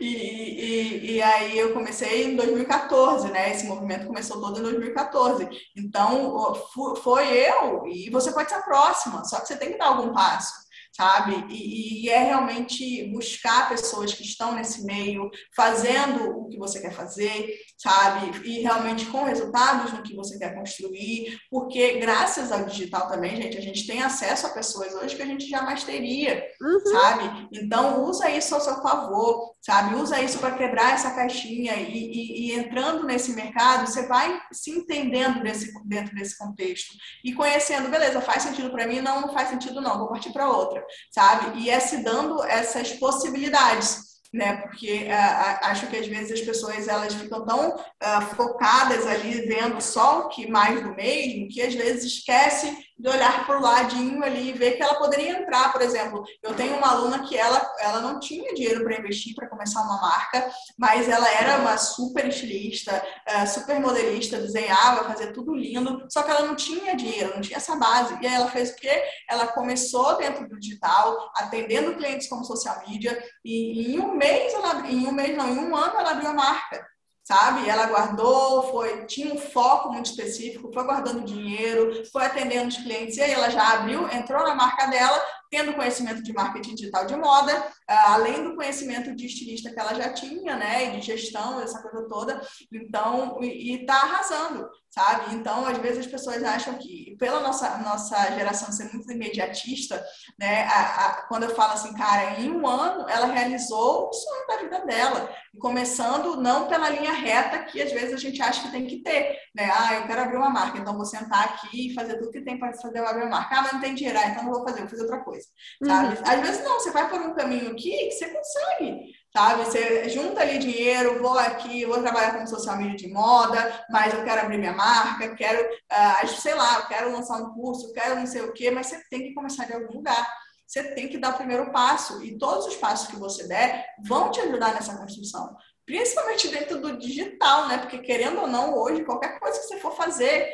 E, 0.00 0.06
e, 0.06 1.12
e, 1.12 1.22
aí 1.22 1.56
eu 1.58 1.72
comecei 1.72 2.24
em 2.24 2.36
2014, 2.36 3.28
né? 3.28 3.52
Esse 3.52 3.66
movimento 3.66 4.06
começou 4.06 4.40
todo 4.40 4.58
em 4.58 4.62
2014. 4.62 5.48
Então, 5.76 6.54
foi 7.02 7.28
eu, 7.28 7.86
e 7.86 8.10
você 8.10 8.32
pode 8.32 8.50
ser 8.50 8.56
a 8.56 8.62
próxima, 8.62 9.24
só 9.24 9.40
que 9.40 9.46
você 9.46 9.56
tem 9.56 9.72
que 9.72 9.78
dar 9.78 9.86
algum 9.86 10.12
passo 10.12 10.65
sabe? 10.96 11.44
E, 11.50 12.06
e, 12.06 12.08
é 12.08 12.24
realmente 12.24 13.04
buscar 13.12 13.68
pessoas 13.68 14.14
que 14.14 14.22
estão 14.22 14.54
nesse 14.54 14.82
meio, 14.84 15.30
fazendo 15.54 16.38
o 16.38 16.48
que 16.48 16.56
você 16.56 16.80
quer 16.80 16.92
fazer, 16.92 17.54
sabe? 17.76 18.40
E 18.48 18.60
realmente 18.60 19.04
com 19.06 19.24
resultados 19.24 19.92
no 19.92 20.02
que 20.02 20.16
você 20.16 20.38
quer 20.38 20.54
construir, 20.54 21.38
porque 21.50 21.98
graças 21.98 22.50
ao 22.50 22.64
digital 22.64 23.08
também, 23.08 23.36
gente, 23.36 23.58
a 23.58 23.60
gente 23.60 23.86
tem 23.86 24.02
acesso 24.02 24.46
a 24.46 24.50
pessoas 24.50 24.94
hoje 24.94 25.14
que 25.14 25.22
a 25.22 25.26
gente 25.26 25.46
jamais 25.46 25.84
teria, 25.84 26.42
uhum. 26.62 26.86
sabe? 26.86 27.48
Então, 27.52 28.04
usa 28.04 28.30
isso 28.30 28.54
ao 28.54 28.60
seu 28.62 28.80
favor, 28.80 29.54
sabe? 29.60 29.96
Usa 29.96 30.22
isso 30.22 30.38
para 30.38 30.56
quebrar 30.56 30.94
essa 30.94 31.10
caixinha 31.10 31.74
e, 31.74 31.92
e, 31.92 32.48
e, 32.48 32.52
entrando 32.54 33.04
nesse 33.04 33.34
mercado, 33.34 33.86
você 33.86 34.06
vai 34.06 34.40
se 34.50 34.70
entendendo 34.70 35.42
desse, 35.42 35.72
dentro 35.84 36.14
desse 36.14 36.38
contexto 36.38 36.94
e 37.22 37.34
conhecendo, 37.34 37.90
beleza, 37.90 38.22
faz 38.22 38.44
sentido 38.44 38.70
para 38.70 38.86
mim? 38.86 39.02
Não, 39.02 39.20
não 39.20 39.32
faz 39.34 39.50
sentido 39.50 39.80
não, 39.80 39.98
vou 39.98 40.08
partir 40.08 40.32
para 40.32 40.48
outra 40.48 40.85
sabe? 41.10 41.60
E 41.60 41.70
é 41.70 41.80
se 41.80 41.98
dando 41.98 42.42
essas 42.44 42.92
possibilidades. 42.92 44.04
Né? 44.32 44.56
Porque 44.56 45.04
uh, 45.04 45.66
acho 45.66 45.86
que 45.86 45.96
às 45.96 46.06
vezes 46.06 46.32
as 46.32 46.40
pessoas 46.40 46.88
elas 46.88 47.14
ficam 47.14 47.44
tão 47.46 47.74
uh, 47.74 48.34
focadas 48.34 49.06
ali 49.06 49.46
vendo 49.46 49.80
só 49.80 50.20
o 50.20 50.28
que 50.28 50.50
mais 50.50 50.82
do 50.82 50.94
mesmo 50.94 51.48
que 51.48 51.62
às 51.62 51.74
vezes 51.74 52.04
esquece 52.04 52.76
de 52.98 53.08
olhar 53.08 53.46
para 53.46 53.58
o 53.58 53.62
ladinho 53.62 54.22
ali 54.22 54.48
e 54.48 54.52
ver 54.52 54.72
que 54.72 54.82
ela 54.82 54.94
poderia 54.94 55.38
entrar, 55.38 55.72
por 55.72 55.82
exemplo. 55.82 56.24
Eu 56.42 56.54
tenho 56.54 56.76
uma 56.76 56.90
aluna 56.90 57.26
que 57.26 57.36
ela, 57.36 57.60
ela 57.78 58.00
não 58.00 58.18
tinha 58.18 58.54
dinheiro 58.54 58.82
para 58.82 58.98
investir 58.98 59.34
para 59.34 59.48
começar 59.48 59.82
uma 59.82 60.00
marca, 60.00 60.50
mas 60.78 61.08
ela 61.08 61.28
era 61.30 61.58
uma 61.58 61.76
super 61.76 62.26
estilista, 62.26 63.02
eh, 63.26 63.46
super 63.46 63.78
modelista, 63.80 64.38
desenhava, 64.38 65.04
fazia 65.04 65.32
tudo 65.32 65.54
lindo, 65.54 66.06
só 66.10 66.22
que 66.22 66.30
ela 66.30 66.46
não 66.46 66.56
tinha 66.56 66.96
dinheiro, 66.96 67.34
não 67.34 67.40
tinha 67.40 67.58
essa 67.58 67.76
base. 67.76 68.16
E 68.20 68.26
aí 68.26 68.34
ela 68.34 68.50
fez 68.50 68.70
o 68.70 68.76
quê? 68.76 69.02
Ela 69.28 69.48
começou 69.48 70.16
dentro 70.16 70.48
do 70.48 70.58
digital, 70.58 71.30
atendendo 71.36 71.94
clientes 71.94 72.28
como 72.28 72.44
social 72.44 72.82
media, 72.88 73.22
e 73.44 73.94
em 73.94 74.00
um 74.00 74.14
mês, 74.14 74.54
ela, 74.54 74.88
em 74.88 75.06
um 75.06 75.12
mês 75.12 75.36
não, 75.36 75.48
em 75.48 75.58
um 75.58 75.76
ano 75.76 75.98
ela 75.98 76.12
abriu 76.12 76.30
a 76.30 76.34
marca 76.34 76.95
sabe? 77.26 77.68
Ela 77.68 77.86
guardou, 77.86 78.70
foi, 78.70 79.04
tinha 79.06 79.34
um 79.34 79.38
foco 79.38 79.92
muito 79.92 80.06
específico, 80.06 80.70
foi 80.72 80.84
guardando 80.84 81.24
dinheiro, 81.24 82.04
foi 82.12 82.24
atendendo 82.24 82.68
os 82.68 82.76
clientes, 82.76 83.16
e 83.16 83.20
aí 83.20 83.32
ela 83.32 83.50
já 83.50 83.72
abriu, 83.72 84.08
entrou 84.12 84.44
na 84.44 84.54
marca 84.54 84.86
dela, 84.86 85.20
tendo 85.50 85.74
conhecimento 85.74 86.22
de 86.22 86.32
marketing 86.32 86.76
digital 86.76 87.04
de 87.04 87.16
moda, 87.16 87.66
ah, 87.88 88.14
além 88.14 88.44
do 88.44 88.54
conhecimento 88.54 89.12
de 89.12 89.26
estilista 89.26 89.72
que 89.72 89.80
ela 89.80 89.94
já 89.94 90.12
tinha, 90.12 90.54
né, 90.54 90.84
e 90.84 91.00
de 91.00 91.06
gestão, 91.06 91.60
essa 91.60 91.82
coisa 91.82 92.06
toda, 92.06 92.40
então, 92.72 93.42
e, 93.42 93.74
e 93.74 93.86
tá 93.86 93.94
arrasando, 93.94 94.68
sabe? 94.96 95.34
Então, 95.34 95.66
às 95.66 95.76
vezes 95.76 95.98
as 95.98 96.06
pessoas 96.06 96.42
acham 96.42 96.74
que, 96.78 97.14
pela 97.18 97.40
nossa, 97.40 97.76
nossa 97.78 98.16
geração 98.32 98.72
ser 98.72 98.90
muito 98.90 99.12
imediatista, 99.12 100.02
né, 100.38 100.62
a, 100.64 101.06
a, 101.06 101.22
quando 101.28 101.42
eu 101.42 101.54
falo 101.54 101.74
assim, 101.74 101.92
cara, 101.92 102.40
em 102.40 102.50
um 102.50 102.66
ano 102.66 103.06
ela 103.06 103.26
realizou 103.26 104.08
o 104.08 104.12
sonho 104.12 104.46
da 104.46 104.56
vida 104.56 104.86
dela, 104.86 105.30
começando 105.58 106.40
não 106.40 106.66
pela 106.66 106.88
linha 106.88 107.12
reta 107.12 107.64
que 107.64 107.82
às 107.82 107.92
vezes 107.92 108.14
a 108.14 108.16
gente 108.16 108.40
acha 108.40 108.62
que 108.62 108.70
tem 108.70 108.86
que 108.86 109.02
ter, 109.02 109.38
né? 109.54 109.70
Ah, 109.70 109.94
eu 109.96 110.06
quero 110.06 110.22
abrir 110.22 110.38
uma 110.38 110.50
marca, 110.50 110.78
então 110.78 110.96
vou 110.96 111.04
sentar 111.04 111.44
aqui 111.44 111.90
e 111.90 111.94
fazer 111.94 112.16
tudo 112.18 112.30
que 112.30 112.40
tem 112.40 112.58
para 112.58 112.72
fazer 112.72 112.98
eu 112.98 113.06
abrir 113.06 113.24
uma 113.24 113.36
marca. 113.36 113.54
Ah, 113.54 113.62
mas 113.62 113.72
não 113.74 113.80
tem 113.80 113.94
dinheiro, 113.94 114.18
ah, 114.18 114.28
então 114.28 114.44
não 114.44 114.52
vou 114.52 114.64
fazer, 114.64 114.80
vou 114.80 114.88
fazer 114.88 115.02
outra 115.02 115.20
coisa, 115.20 115.46
sabe? 115.84 116.16
Uhum. 116.16 116.22
Às 116.24 116.40
vezes 116.40 116.64
não, 116.64 116.80
você 116.80 116.90
vai 116.90 117.08
por 117.08 117.20
um 117.20 117.34
caminho 117.34 117.70
aqui 117.70 117.90
que 117.90 118.12
você 118.12 118.28
consegue, 118.28 119.12
sabe? 119.36 119.64
Você 119.66 120.08
junta 120.08 120.40
ali 120.40 120.58
dinheiro, 120.58 121.20
vou 121.20 121.38
aqui, 121.38 121.84
vou 121.84 122.00
trabalhar 122.00 122.32
como 122.32 122.46
social 122.46 122.78
media 122.78 122.96
de 122.96 123.08
moda, 123.12 123.84
mas 123.90 124.14
eu 124.14 124.24
quero 124.24 124.40
abrir 124.40 124.56
minha 124.56 124.72
marca, 124.72 125.34
quero, 125.34 125.62
uh, 125.62 126.26
sei 126.26 126.54
lá, 126.54 126.78
eu 126.78 126.86
quero 126.86 127.12
lançar 127.12 127.36
um 127.42 127.52
curso, 127.52 127.92
quero 127.92 128.16
não 128.16 128.26
sei 128.26 128.40
o 128.40 128.52
quê, 128.54 128.70
mas 128.70 128.86
você 128.86 129.02
tem 129.10 129.24
que 129.24 129.34
começar 129.34 129.66
de 129.66 129.74
algum 129.74 129.92
lugar. 129.92 130.26
Você 130.66 130.82
tem 130.94 131.06
que 131.06 131.18
dar 131.18 131.34
o 131.34 131.36
primeiro 131.36 131.70
passo 131.70 132.24
e 132.24 132.38
todos 132.38 132.66
os 132.66 132.76
passos 132.76 133.08
que 133.08 133.16
você 133.16 133.46
der 133.46 133.84
vão 134.02 134.30
te 134.30 134.40
ajudar 134.40 134.72
nessa 134.72 134.96
construção. 134.96 135.54
Principalmente 135.84 136.48
dentro 136.48 136.80
do 136.80 136.96
digital, 136.96 137.68
né? 137.68 137.76
Porque 137.76 137.98
querendo 137.98 138.40
ou 138.40 138.46
não, 138.48 138.74
hoje, 138.74 139.04
qualquer 139.04 139.38
coisa 139.38 139.60
que 139.60 139.66
você 139.66 139.78
for 139.78 139.94
fazer 139.94 140.48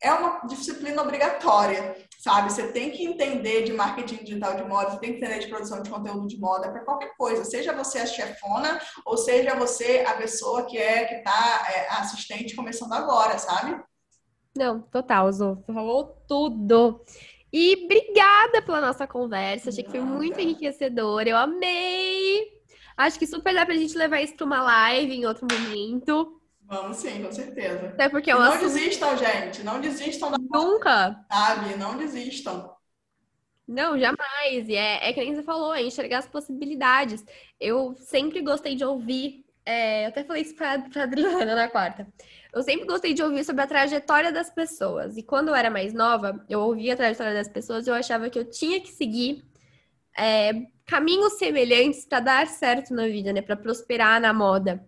é 0.00 0.12
uma 0.12 0.46
disciplina 0.46 1.02
obrigatória, 1.02 1.96
sabe? 2.24 2.50
Você 2.50 2.72
tem 2.72 2.90
que 2.90 3.04
entender 3.04 3.64
de 3.64 3.72
marketing 3.74 4.24
digital 4.24 4.56
de 4.56 4.64
moda, 4.64 4.92
você 4.92 4.98
tem 4.98 5.10
que 5.12 5.18
entender 5.18 5.40
de 5.40 5.48
produção 5.48 5.82
de 5.82 5.90
conteúdo 5.90 6.26
de 6.26 6.40
moda 6.40 6.70
para 6.70 6.82
qualquer 6.82 7.14
coisa, 7.18 7.44
seja 7.44 7.74
você 7.74 7.98
a 7.98 8.06
chefona 8.06 8.80
ou 9.04 9.18
seja 9.18 9.54
você 9.54 10.02
a 10.08 10.14
pessoa 10.14 10.64
que 10.64 10.78
é 10.78 11.04
que 11.04 11.16
está 11.16 11.68
é, 11.70 11.88
assistente 12.00 12.56
começando 12.56 12.94
agora, 12.94 13.38
sabe? 13.38 13.78
Não, 14.56 14.80
total, 14.80 15.30
Zô. 15.32 15.58
Falou 15.66 16.16
tudo. 16.26 17.04
E 17.52 17.84
obrigada 17.84 18.62
pela 18.62 18.80
nossa 18.80 19.06
conversa. 19.06 19.68
Achei 19.68 19.84
que 19.84 19.90
foi 19.90 20.00
muito 20.00 20.40
enriquecedora. 20.40 21.28
Eu 21.28 21.36
amei. 21.36 22.46
Acho 22.96 23.18
que 23.18 23.26
super 23.26 23.52
dá 23.52 23.66
pra 23.66 23.74
gente 23.74 23.98
levar 23.98 24.22
isso 24.22 24.34
pra 24.34 24.46
uma 24.46 24.62
live 24.62 25.12
em 25.12 25.26
outro 25.26 25.46
momento. 25.50 26.40
Vamos 26.66 26.96
sim, 26.96 27.22
com 27.22 27.30
certeza. 27.30 27.88
Até 27.88 28.08
porque 28.08 28.32
eu 28.32 28.38
não 28.38 28.52
assunto... 28.52 28.62
desistam, 28.62 29.16
gente. 29.16 29.62
Não 29.62 29.80
desistam 29.80 30.30
da 30.30 30.38
Nunca. 30.38 31.24
Sabe? 31.30 31.76
Não 31.76 31.96
desistam. 31.96 32.74
Não, 33.66 33.98
jamais. 33.98 34.68
E 34.68 34.74
é, 34.74 35.08
é 35.08 35.12
que 35.12 35.20
nem 35.20 35.34
você 35.34 35.42
falou, 35.42 35.74
é 35.74 35.82
enxergar 35.82 36.18
as 36.18 36.28
possibilidades. 36.28 37.24
Eu 37.58 37.94
sempre 37.96 38.40
gostei 38.42 38.74
de 38.74 38.84
ouvir. 38.84 39.44
É, 39.66 40.04
eu 40.04 40.08
até 40.08 40.22
falei 40.24 40.42
isso 40.42 40.54
pra, 40.54 40.78
pra 40.78 41.04
Adriana 41.04 41.54
na 41.54 41.68
quarta. 41.68 42.06
Eu 42.52 42.62
sempre 42.62 42.86
gostei 42.86 43.14
de 43.14 43.22
ouvir 43.22 43.44
sobre 43.44 43.62
a 43.62 43.66
trajetória 43.66 44.30
das 44.30 44.50
pessoas. 44.50 45.16
E 45.16 45.22
quando 45.22 45.48
eu 45.48 45.54
era 45.54 45.70
mais 45.70 45.92
nova, 45.92 46.44
eu 46.48 46.60
ouvia 46.60 46.94
a 46.94 46.96
trajetória 46.96 47.34
das 47.34 47.48
pessoas 47.48 47.86
e 47.86 47.90
eu 47.90 47.94
achava 47.94 48.28
que 48.28 48.38
eu 48.38 48.48
tinha 48.48 48.80
que 48.80 48.92
seguir 48.92 49.42
é, 50.16 50.52
caminhos 50.86 51.34
semelhantes 51.34 52.04
para 52.04 52.20
dar 52.20 52.46
certo 52.46 52.94
na 52.94 53.06
vida, 53.06 53.32
né? 53.32 53.42
Para 53.42 53.56
prosperar 53.56 54.20
na 54.20 54.32
moda. 54.32 54.84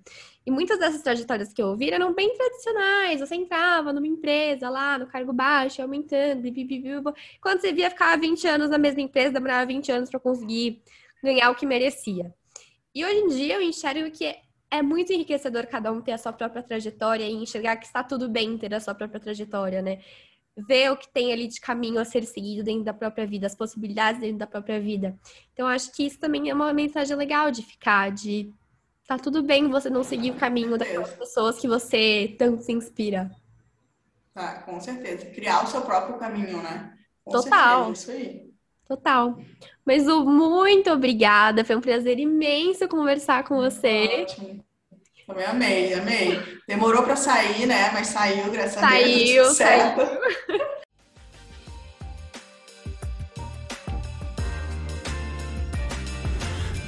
E 0.46 0.50
muitas 0.50 0.78
dessas 0.78 1.02
trajetórias 1.02 1.52
que 1.52 1.60
eu 1.60 1.66
ouvi 1.66 1.90
eram 1.90 2.14
bem 2.14 2.32
tradicionais. 2.36 3.18
Você 3.18 3.34
entrava 3.34 3.92
numa 3.92 4.06
empresa 4.06 4.70
lá, 4.70 4.96
no 4.96 5.08
cargo 5.08 5.32
baixo, 5.32 5.82
aumentando, 5.82 6.42
quando 7.40 7.60
você 7.60 7.72
via 7.72 7.90
ficar 7.90 8.16
20 8.16 8.46
anos 8.46 8.70
na 8.70 8.78
mesma 8.78 9.00
empresa, 9.00 9.32
demorava 9.32 9.66
20 9.66 9.90
anos 9.90 10.08
para 10.08 10.20
conseguir 10.20 10.80
ganhar 11.20 11.50
o 11.50 11.56
que 11.56 11.66
merecia. 11.66 12.32
E 12.94 13.04
hoje 13.04 13.18
em 13.18 13.28
dia 13.28 13.54
eu 13.56 13.60
enxergo 13.60 14.08
que 14.10 14.36
é 14.70 14.82
muito 14.82 15.12
enriquecedor 15.12 15.66
cada 15.66 15.90
um 15.90 16.00
ter 16.00 16.12
a 16.12 16.18
sua 16.18 16.32
própria 16.32 16.62
trajetória 16.62 17.24
e 17.24 17.32
enxergar 17.32 17.76
que 17.76 17.86
está 17.86 18.04
tudo 18.04 18.28
bem 18.28 18.56
ter 18.56 18.72
a 18.72 18.80
sua 18.80 18.94
própria 18.94 19.20
trajetória, 19.20 19.82
né? 19.82 20.00
Ver 20.56 20.90
o 20.92 20.96
que 20.96 21.08
tem 21.08 21.32
ali 21.32 21.48
de 21.48 21.60
caminho 21.60 22.00
a 22.00 22.04
ser 22.04 22.24
seguido 22.24 22.62
dentro 22.62 22.84
da 22.84 22.94
própria 22.94 23.26
vida, 23.26 23.46
as 23.46 23.54
possibilidades 23.54 24.20
dentro 24.20 24.38
da 24.38 24.46
própria 24.46 24.80
vida. 24.80 25.18
Então, 25.52 25.66
acho 25.66 25.92
que 25.92 26.06
isso 26.06 26.18
também 26.18 26.48
é 26.48 26.54
uma 26.54 26.72
mensagem 26.72 27.16
legal 27.16 27.50
de 27.50 27.62
ficar, 27.62 28.10
de 28.10 28.52
Tá 29.06 29.18
tudo 29.18 29.42
bem 29.42 29.68
você 29.68 29.88
não 29.88 30.02
seguir 30.02 30.32
o 30.32 30.36
caminho 30.36 30.76
daquelas 30.76 31.12
pessoas 31.12 31.58
que 31.58 31.68
você 31.68 32.34
tanto 32.38 32.62
se 32.62 32.72
inspira. 32.72 33.30
Tá, 34.34 34.62
com 34.62 34.80
certeza. 34.80 35.26
Criar 35.26 35.64
o 35.64 35.66
seu 35.66 35.82
próprio 35.82 36.18
caminho, 36.18 36.60
né? 36.62 36.92
Com 37.24 37.32
Total. 37.32 37.94
Certeza, 37.94 38.12
isso 38.12 38.28
aí. 38.28 38.50
Total. 38.86 39.38
Mas 39.84 40.06
muito 40.06 40.90
obrigada. 40.90 41.64
Foi 41.64 41.76
um 41.76 41.80
prazer 41.80 42.18
imenso 42.18 42.88
conversar 42.88 43.44
com 43.44 43.56
você. 43.56 44.22
Ótimo. 44.22 44.64
Também 45.26 45.44
amei, 45.44 45.94
amei. 45.94 46.40
Demorou 46.68 47.02
para 47.02 47.16
sair, 47.16 47.66
né? 47.66 47.90
Mas 47.92 48.08
saiu, 48.08 48.50
graças 48.50 48.74
saiu, 48.74 49.14
a 49.14 49.18
Deus. 49.18 49.56
Saiu, 49.56 49.96
saiu. 49.96 50.66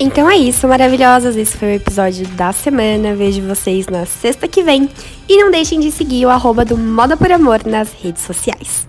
Então 0.01 0.31
é 0.31 0.37
isso, 0.37 0.69
maravilhosas. 0.69 1.37
Esse 1.37 1.57
foi 1.57 1.69
o 1.69 1.75
episódio 1.75 2.27
da 2.29 2.53
semana. 2.53 3.17
Vejo 3.17 3.43
vocês 3.43 3.87
na 3.89 4.07
sexta 4.07 4.47
que 4.47 4.63
vem. 4.63 4.89
E 5.29 5.43
não 5.43 5.51
deixem 5.51 5.81
de 5.81 5.91
seguir 5.91 6.25
o 6.25 6.31
arroba 6.31 6.65
do 6.65 6.79
Moda 6.79 7.17
por 7.17 7.33
Amor 7.33 7.67
nas 7.67 7.93
redes 7.93 8.23
sociais. 8.23 8.87